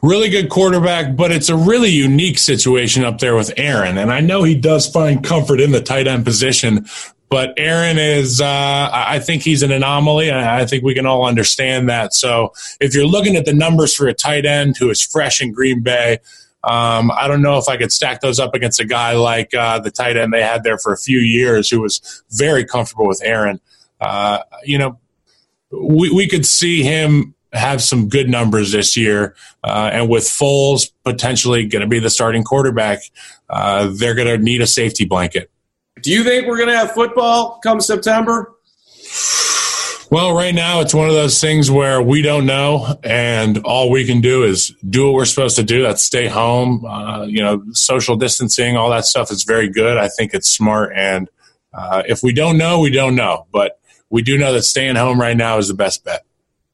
really 0.02 0.30
good 0.30 0.50
quarterback, 0.50 1.16
but 1.16 1.32
it's 1.32 1.50
a 1.50 1.56
really 1.56 1.90
unique 1.90 2.40
situation 2.40 3.04
up 3.04 3.20
there 3.20 3.36
with 3.36 3.54
Aaron. 3.58 3.98
And 3.98 4.12
I 4.12 4.20
know 4.20 4.44
he 4.44 4.56
does 4.56 4.90
find 4.90 5.24
comfort 5.24 5.60
in 5.60 5.72
the 5.72 5.82
tight 5.82 6.08
end 6.08 6.26
position, 6.26 6.86
but 7.30 7.54
Aaron 7.58 7.98
is, 7.98 8.42
uh, 8.42 8.90
I 8.92 9.20
think 9.20 9.44
he's 9.44 9.64
an 9.64 9.72
anomaly. 9.72 10.32
I 10.32 10.66
think 10.66 10.84
we 10.84 10.94
can 10.94 11.06
all 11.06 11.26
understand 11.26 11.88
that. 11.90 12.14
So 12.14 12.52
if 12.80 12.94
you're 12.94 13.06
looking 13.06 13.36
at 13.36 13.46
the 13.46 13.54
numbers 13.54 13.96
for 13.96 14.08
a 14.08 14.14
tight 14.14 14.46
end 14.46 14.76
who 14.78 14.90
is 14.90 15.02
fresh 15.02 15.42
in 15.42 15.52
Green 15.52 15.82
Bay, 15.82 16.20
um, 16.64 17.12
I 17.12 17.28
don't 17.28 17.42
know 17.42 17.58
if 17.58 17.68
I 17.68 17.78
could 17.78 17.92
stack 17.92 18.22
those 18.22 18.40
up 18.40 18.54
against 18.54 18.80
a 18.80 18.86
guy 18.86 19.14
like 19.14 19.54
uh, 19.54 19.80
the 19.80 19.92
tight 19.92 20.18
end 20.18 20.34
they 20.34 20.44
had 20.44 20.64
there 20.64 20.78
for 20.78 20.94
a 20.94 20.98
few 20.98 21.20
years 21.20 21.70
who 21.70 21.82
was 21.82 22.24
very 22.30 22.66
comfortable 22.66 23.08
with 23.08 23.22
Aaron. 23.24 23.60
Uh, 24.00 24.40
you 24.64 24.78
know, 24.78 25.00
we, 25.72 26.12
we 26.12 26.28
could 26.28 26.46
see 26.46 26.84
him 26.84 27.34
have 27.54 27.82
some 27.82 28.10
good 28.10 28.30
numbers 28.30 28.72
this 28.72 28.96
year. 28.96 29.36
Uh, 29.64 29.90
and 29.92 30.10
with 30.10 30.24
Foles 30.24 30.92
potentially 31.04 31.66
going 31.66 31.82
to 31.82 31.88
be 31.88 32.00
the 32.00 32.10
starting 32.10 32.44
quarterback, 32.44 33.00
uh, 33.50 33.90
they're 33.94 34.16
going 34.16 34.28
to 34.28 34.38
need 34.38 34.62
a 34.62 34.68
safety 34.68 35.06
blanket. 35.06 35.50
Do 36.02 36.12
you 36.12 36.24
think 36.24 36.48
we're 36.48 36.58
going 36.58 36.70
to 36.70 36.78
have 36.78 36.92
football 36.94 37.60
come 37.64 37.82
September? 37.82 38.54
Well, 40.12 40.36
right 40.36 40.54
now 40.54 40.82
it's 40.82 40.94
one 40.94 41.08
of 41.08 41.14
those 41.14 41.40
things 41.40 41.72
where 41.72 42.02
we 42.02 42.22
don't 42.22 42.46
know, 42.46 43.00
and 43.02 43.60
all 43.60 43.90
we 43.90 44.06
can 44.06 44.20
do 44.20 44.44
is 44.44 44.76
do 44.90 45.06
what 45.06 45.14
we're 45.14 45.24
supposed 45.24 45.56
to 45.56 45.64
do. 45.64 45.84
That's 45.84 46.04
stay 46.04 46.28
home. 46.28 46.84
Uh, 46.84 47.24
you 47.24 47.42
know, 47.42 47.64
social 47.72 48.18
distancing, 48.18 48.76
all 48.76 48.90
that 48.90 49.06
stuff 49.06 49.32
is 49.32 49.44
very 49.44 49.70
good. 49.70 49.96
I 49.96 50.10
think 50.10 50.34
it's 50.34 50.50
smart, 50.50 50.92
and 50.98 51.30
uh, 51.74 52.04
if 52.06 52.24
we 52.24 52.34
don't 52.34 52.58
know, 52.58 52.82
we 52.82 52.92
don't 52.92 53.16
know. 53.16 53.48
But 53.54 53.80
we 54.10 54.22
do 54.22 54.38
know 54.38 54.52
that 54.52 54.64
staying 54.64 54.98
home 54.98 55.18
right 55.20 55.38
now 55.38 55.60
is 55.60 55.70
the 55.70 55.76
best 55.76 56.04
bet. 56.04 56.26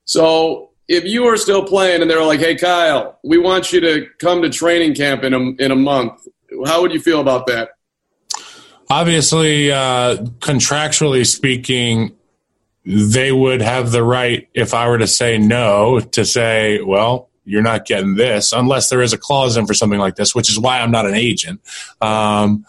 So 0.05 0.71
if 0.88 1.03
you 1.03 1.21
were 1.21 1.38
still 1.38 1.63
playing 1.63 2.01
and 2.01 2.09
they're 2.09 2.23
like, 2.23 2.39
"Hey, 2.39 2.55
Kyle, 2.55 3.19
we 3.23 3.38
want 3.38 3.71
you 3.71 3.79
to 3.81 4.07
come 4.17 4.41
to 4.41 4.49
training 4.49 4.95
camp 4.95 5.23
in 5.23 5.35
a 5.35 5.63
in 5.63 5.69
a 5.69 5.75
month," 5.75 6.27
how 6.65 6.81
would 6.81 6.91
you 6.91 6.99
feel 6.99 7.21
about 7.21 7.45
that? 7.45 7.69
Obviously, 8.89 9.71
uh, 9.71 10.17
contractually 10.39 11.23
speaking, 11.23 12.16
they 12.88 13.33
would 13.33 13.61
have 13.61 13.91
the 13.91 14.01
right, 14.01 14.47
if 14.53 14.73
I 14.73 14.88
were 14.88 14.97
to 14.97 15.07
say 15.07 15.38
no, 15.38 15.99
to 15.99 16.23
say, 16.23 16.81
"Well, 16.81 17.29
you're 17.43 17.61
not 17.61 17.85
getting 17.85 18.15
this," 18.15 18.53
unless 18.53 18.89
there 18.89 19.01
is 19.01 19.11
a 19.11 19.17
clause 19.17 19.57
in 19.57 19.67
for 19.67 19.73
something 19.73 19.99
like 19.99 20.15
this, 20.15 20.33
which 20.33 20.49
is 20.49 20.57
why 20.57 20.79
I'm 20.79 20.91
not 20.91 21.05
an 21.05 21.13
agent. 21.13 21.59
Um, 22.01 22.65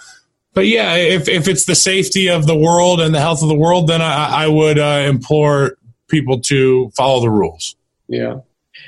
but 0.54 0.66
yeah, 0.66 0.94
if 0.94 1.28
if 1.28 1.46
it's 1.46 1.66
the 1.66 1.76
safety 1.76 2.28
of 2.28 2.48
the 2.48 2.56
world 2.56 3.00
and 3.00 3.14
the 3.14 3.20
health 3.20 3.42
of 3.42 3.48
the 3.48 3.54
world, 3.54 3.86
then 3.86 4.02
I, 4.02 4.44
I 4.44 4.48
would 4.48 4.78
uh, 4.80 5.04
implore 5.08 5.78
people 6.08 6.40
to 6.40 6.90
follow 6.96 7.20
the 7.20 7.30
rules. 7.30 7.76
Yeah. 8.08 8.40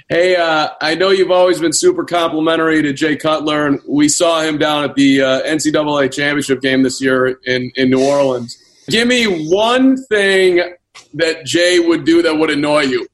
Hey, 0.08 0.34
uh, 0.34 0.70
I 0.80 0.96
know 0.96 1.10
you've 1.10 1.30
always 1.30 1.60
been 1.60 1.72
super 1.72 2.04
complimentary 2.04 2.82
to 2.82 2.92
Jay 2.92 3.14
Cutler, 3.14 3.68
and 3.68 3.80
we 3.88 4.08
saw 4.08 4.40
him 4.40 4.58
down 4.58 4.82
at 4.82 4.96
the 4.96 5.22
uh, 5.22 5.42
NCAA 5.42 6.12
championship 6.12 6.60
game 6.60 6.82
this 6.82 7.00
year 7.00 7.38
in, 7.44 7.70
in 7.76 7.90
New 7.90 8.04
Orleans. 8.04 8.56
Give 8.88 9.06
me 9.06 9.48
one 9.48 9.96
thing 10.06 10.74
that 11.14 11.44
Jay 11.44 11.78
would 11.78 12.04
do 12.04 12.22
that 12.22 12.36
would 12.36 12.50
annoy 12.50 12.82
you. 12.82 13.06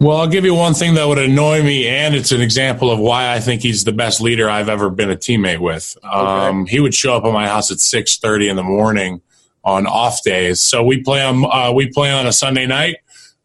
Well, 0.00 0.18
I'll 0.18 0.28
give 0.28 0.44
you 0.44 0.54
one 0.54 0.74
thing 0.74 0.94
that 0.94 1.06
would 1.06 1.18
annoy 1.18 1.62
me, 1.64 1.88
and 1.88 2.14
it's 2.14 2.30
an 2.30 2.40
example 2.40 2.90
of 2.90 3.00
why 3.00 3.32
I 3.32 3.40
think 3.40 3.62
he's 3.62 3.82
the 3.82 3.92
best 3.92 4.20
leader 4.20 4.48
I've 4.48 4.68
ever 4.68 4.90
been 4.90 5.10
a 5.10 5.16
teammate 5.16 5.58
with. 5.58 5.96
Um. 6.04 6.66
He 6.66 6.78
would 6.78 6.94
show 6.94 7.16
up 7.16 7.24
at 7.24 7.32
my 7.32 7.48
house 7.48 7.70
at 7.72 7.80
six 7.80 8.16
thirty 8.16 8.48
in 8.48 8.56
the 8.56 8.62
morning 8.62 9.22
on 9.64 9.86
off 9.86 10.22
days. 10.22 10.60
So 10.60 10.84
we 10.84 11.02
play 11.02 11.22
on 11.22 11.44
uh, 11.44 11.72
we 11.72 11.90
play 11.90 12.12
on 12.12 12.26
a 12.26 12.32
Sunday 12.32 12.66
night 12.66 12.98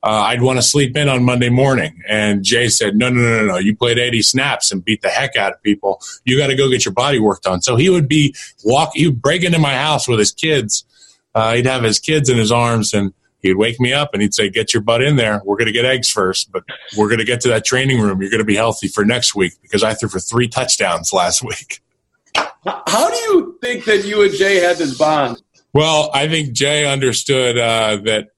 uh, 0.03 0.25
I'd 0.27 0.41
want 0.41 0.57
to 0.57 0.61
sleep 0.61 0.97
in 0.97 1.07
on 1.07 1.23
Monday 1.23 1.47
morning. 1.47 2.03
And 2.07 2.43
Jay 2.43 2.67
said, 2.67 2.97
no, 2.97 3.09
no, 3.09 3.21
no, 3.21 3.39
no, 3.39 3.45
no. 3.53 3.57
You 3.57 3.73
played 3.73 3.97
80 3.97 4.21
snaps 4.21 4.69
and 4.69 4.83
beat 4.83 5.01
the 5.01 5.07
heck 5.07 5.37
out 5.37 5.53
of 5.53 5.63
people. 5.63 6.01
You 6.25 6.37
got 6.37 6.47
to 6.47 6.55
go 6.55 6.69
get 6.69 6.83
your 6.83 6.93
body 6.93 7.19
worked 7.19 7.47
on. 7.47 7.61
So 7.61 7.77
he 7.77 7.89
would 7.89 8.09
be 8.09 8.35
walk, 8.65 8.91
he 8.95 9.07
would 9.07 9.21
break 9.21 9.43
into 9.43 9.59
my 9.59 9.75
house 9.75 10.05
with 10.05 10.19
his 10.19 10.33
kids. 10.33 10.83
Uh, 11.35 11.55
he'd 11.55 11.65
have 11.65 11.83
his 11.83 11.99
kids 11.99 12.29
in 12.29 12.37
his 12.37 12.51
arms 12.51 12.93
and 12.93 13.13
he'd 13.41 13.55
wake 13.55 13.79
me 13.79 13.93
up 13.93 14.11
and 14.13 14.21
he'd 14.21 14.33
say, 14.33 14.49
get 14.49 14.73
your 14.73 14.81
butt 14.81 15.03
in 15.03 15.15
there. 15.15 15.41
We're 15.45 15.57
going 15.57 15.67
to 15.67 15.71
get 15.73 15.85
eggs 15.85 16.09
first, 16.09 16.51
but 16.51 16.63
we're 16.97 17.09
going 17.09 17.19
to 17.19 17.25
get 17.25 17.41
to 17.41 17.49
that 17.49 17.65
training 17.65 17.99
room. 17.99 18.21
You're 18.21 18.31
going 18.31 18.39
to 18.39 18.45
be 18.45 18.55
healthy 18.55 18.87
for 18.87 19.05
next 19.05 19.35
week 19.35 19.53
because 19.61 19.83
I 19.83 19.93
threw 19.93 20.09
for 20.09 20.19
three 20.19 20.47
touchdowns 20.47 21.13
last 21.13 21.43
week. 21.43 21.81
How 22.65 23.09
do 23.09 23.15
you 23.15 23.57
think 23.61 23.85
that 23.85 24.05
you 24.05 24.23
and 24.23 24.33
Jay 24.33 24.55
had 24.55 24.77
this 24.77 24.97
bond? 24.97 25.41
Well, 25.73 26.09
I 26.13 26.27
think 26.27 26.53
Jay 26.53 26.85
understood 26.85 27.57
uh, 27.57 27.97
that 28.05 28.29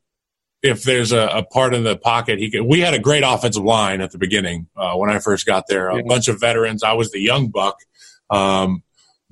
if 0.63 0.83
there's 0.83 1.11
a, 1.11 1.27
a, 1.27 1.43
part 1.43 1.75
in 1.75 1.83
the 1.83 1.95
pocket, 1.95 2.39
he 2.39 2.49
could. 2.49 2.63
We 2.63 2.79
had 2.79 2.93
a 2.93 2.99
great 2.99 3.23
offensive 3.25 3.63
line 3.63 4.01
at 4.01 4.11
the 4.11 4.17
beginning 4.17 4.67
uh, 4.75 4.95
when 4.95 5.09
I 5.11 5.19
first 5.19 5.45
got 5.45 5.65
there. 5.67 5.89
A 5.89 6.03
bunch 6.03 6.27
of 6.27 6.39
veterans. 6.39 6.81
I 6.81 6.93
was 6.93 7.11
the 7.11 7.19
young 7.19 7.49
buck. 7.49 7.77
Um, 8.31 8.81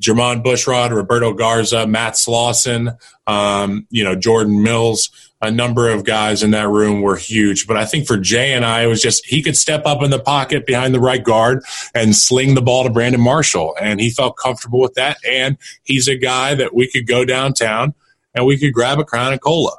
Jermon 0.04 0.44
Bushrod, 0.44 0.92
Roberto 0.92 1.34
Garza, 1.34 1.88
Matt 1.88 2.14
Slauson, 2.14 2.98
um, 3.26 3.88
you 3.90 4.04
know, 4.04 4.16
Jordan 4.16 4.62
Mills, 4.62 5.10
a 5.42 5.50
number 5.50 5.90
of 5.90 6.04
guys 6.06 6.44
in 6.44 6.52
that 6.52 6.68
room 6.70 7.02
were 7.02 7.16
huge. 7.16 7.68
But 7.68 7.78
I 7.78 7.86
think 7.86 8.06
for 8.08 8.18
Jay 8.18 8.54
and 8.54 8.66
I, 8.66 8.84
it 8.84 8.88
was 8.88 9.02
just 9.02 9.26
he 9.26 9.42
could 9.42 9.58
step 9.58 9.86
up 9.86 10.04
in 10.04 10.12
the 10.12 10.20
pocket 10.20 10.66
behind 10.66 10.94
the 10.94 11.00
right 11.00 11.24
guard 11.24 11.64
and 11.96 12.16
sling 12.16 12.56
the 12.56 12.62
ball 12.62 12.84
to 12.84 12.90
Brandon 12.90 13.22
Marshall. 13.22 13.76
And 13.82 14.00
he 14.00 14.10
felt 14.10 14.38
comfortable 14.38 14.80
with 14.80 14.94
that. 14.96 15.18
And 15.30 15.58
he's 15.84 16.08
a 16.08 16.16
guy 16.16 16.56
that 16.56 16.74
we 16.74 16.90
could 16.90 17.08
go 17.08 17.26
downtown 17.26 17.94
and 18.36 18.46
we 18.46 18.58
could 18.58 18.74
grab 18.74 19.00
a 19.00 19.04
crown 19.04 19.32
and 19.32 19.42
cola 19.42 19.78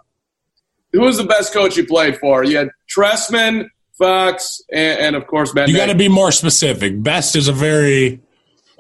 who 0.94 1.00
was 1.00 1.16
the 1.16 1.24
best 1.24 1.52
coach 1.52 1.76
you 1.76 1.84
played 1.84 2.16
for? 2.16 2.44
You 2.44 2.56
had 2.56 2.70
Trestman, 2.88 3.68
Fox, 3.98 4.62
and, 4.72 5.00
and 5.00 5.16
of 5.16 5.26
course 5.26 5.52
Ben. 5.52 5.68
You 5.68 5.76
got 5.76 5.86
to 5.86 5.94
be 5.94 6.08
more 6.08 6.32
specific. 6.32 7.02
Best 7.02 7.36
is 7.36 7.48
a 7.48 7.52
very. 7.52 8.20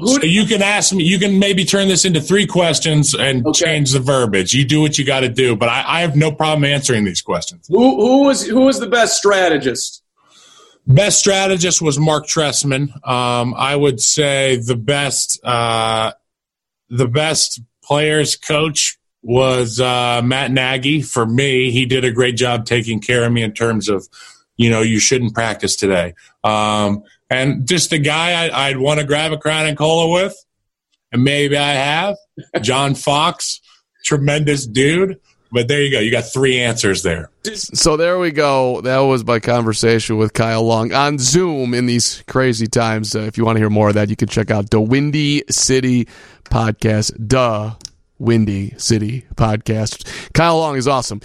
So 0.02 0.22
you 0.22 0.44
can 0.44 0.62
ask 0.62 0.92
me. 0.92 1.04
You 1.04 1.18
can 1.18 1.38
maybe 1.38 1.64
turn 1.64 1.88
this 1.88 2.04
into 2.04 2.20
three 2.20 2.46
questions 2.46 3.14
and 3.14 3.46
okay. 3.46 3.64
change 3.64 3.92
the 3.92 4.00
verbiage. 4.00 4.52
You 4.52 4.64
do 4.64 4.80
what 4.80 4.98
you 4.98 5.04
got 5.04 5.20
to 5.20 5.28
do, 5.28 5.54
but 5.54 5.68
I, 5.68 5.84
I, 5.86 6.00
have 6.00 6.16
no 6.16 6.32
problem 6.32 6.64
answering 6.64 7.04
these 7.04 7.22
questions. 7.22 7.66
Who, 7.68 7.96
who 7.96 8.24
was 8.24 8.44
who 8.44 8.62
was 8.62 8.80
the 8.80 8.88
best 8.88 9.16
strategist? 9.16 10.02
Best 10.86 11.20
strategist 11.20 11.80
was 11.80 11.98
Marc 11.98 12.26
Trestman. 12.26 12.88
Um, 13.06 13.54
I 13.56 13.76
would 13.76 14.00
say 14.00 14.56
the 14.56 14.76
best 14.76 15.38
uh, 15.44 16.12
the 16.90 17.08
best 17.08 17.60
players 17.84 18.36
coach 18.36 18.98
was 19.22 19.80
uh, 19.80 20.20
Matt 20.22 20.50
Nagy. 20.50 21.02
For 21.02 21.24
me, 21.24 21.70
he 21.70 21.86
did 21.86 22.04
a 22.04 22.12
great 22.12 22.36
job 22.36 22.66
taking 22.66 23.00
care 23.00 23.24
of 23.24 23.32
me 23.32 23.42
in 23.42 23.52
terms 23.52 23.88
of, 23.88 24.06
you 24.56 24.70
know, 24.70 24.82
you 24.82 24.98
shouldn't 25.00 25.34
practice 25.34 25.76
today. 25.76 26.14
Um, 26.44 27.04
and 27.34 27.66
just 27.66 27.90
the 27.90 27.98
guy 27.98 28.48
I, 28.48 28.70
would 28.70 28.80
want 28.80 29.00
to 29.00 29.06
grab 29.06 29.32
a 29.32 29.38
crown 29.38 29.66
and 29.66 29.76
cola 29.76 30.12
with, 30.12 30.36
and 31.12 31.24
maybe 31.24 31.56
I 31.56 31.72
have, 31.72 32.16
John 32.62 32.94
Fox, 32.94 33.60
tremendous 34.04 34.66
dude. 34.66 35.20
But 35.50 35.68
there 35.68 35.82
you 35.82 35.90
go. 35.90 36.00
You 36.00 36.10
got 36.10 36.24
three 36.24 36.58
answers 36.58 37.04
there. 37.04 37.30
So 37.54 37.96
there 37.96 38.18
we 38.18 38.32
go. 38.32 38.80
That 38.80 38.98
was 38.98 39.24
my 39.24 39.38
conversation 39.38 40.16
with 40.16 40.32
Kyle 40.32 40.64
Long 40.64 40.92
on 40.92 41.18
Zoom 41.18 41.74
in 41.74 41.86
these 41.86 42.24
crazy 42.26 42.66
times. 42.66 43.14
Uh, 43.14 43.20
if 43.20 43.38
you 43.38 43.44
want 43.44 43.56
to 43.56 43.60
hear 43.60 43.70
more 43.70 43.88
of 43.88 43.94
that, 43.94 44.10
you 44.10 44.16
can 44.16 44.26
check 44.26 44.50
out 44.50 44.70
the 44.70 44.80
Windy 44.80 45.44
City 45.50 46.06
podcast. 46.44 47.28
Duh. 47.28 47.74
Windy 48.18 48.74
City 48.78 49.26
podcast. 49.36 50.32
Kyle 50.32 50.58
Long 50.58 50.76
is 50.76 50.88
awesome. 50.88 51.20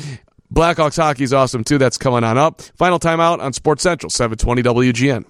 Blackhawks 0.54 0.98
hockey 0.98 1.24
is 1.24 1.34
awesome 1.34 1.64
too. 1.64 1.78
That's 1.78 1.98
coming 1.98 2.24
on 2.24 2.38
up. 2.38 2.62
Final 2.62 3.00
timeout 3.00 3.40
on 3.40 3.54
Sports 3.54 3.84
Central, 3.84 4.10
720 4.10 4.64
WGN. 4.64 5.26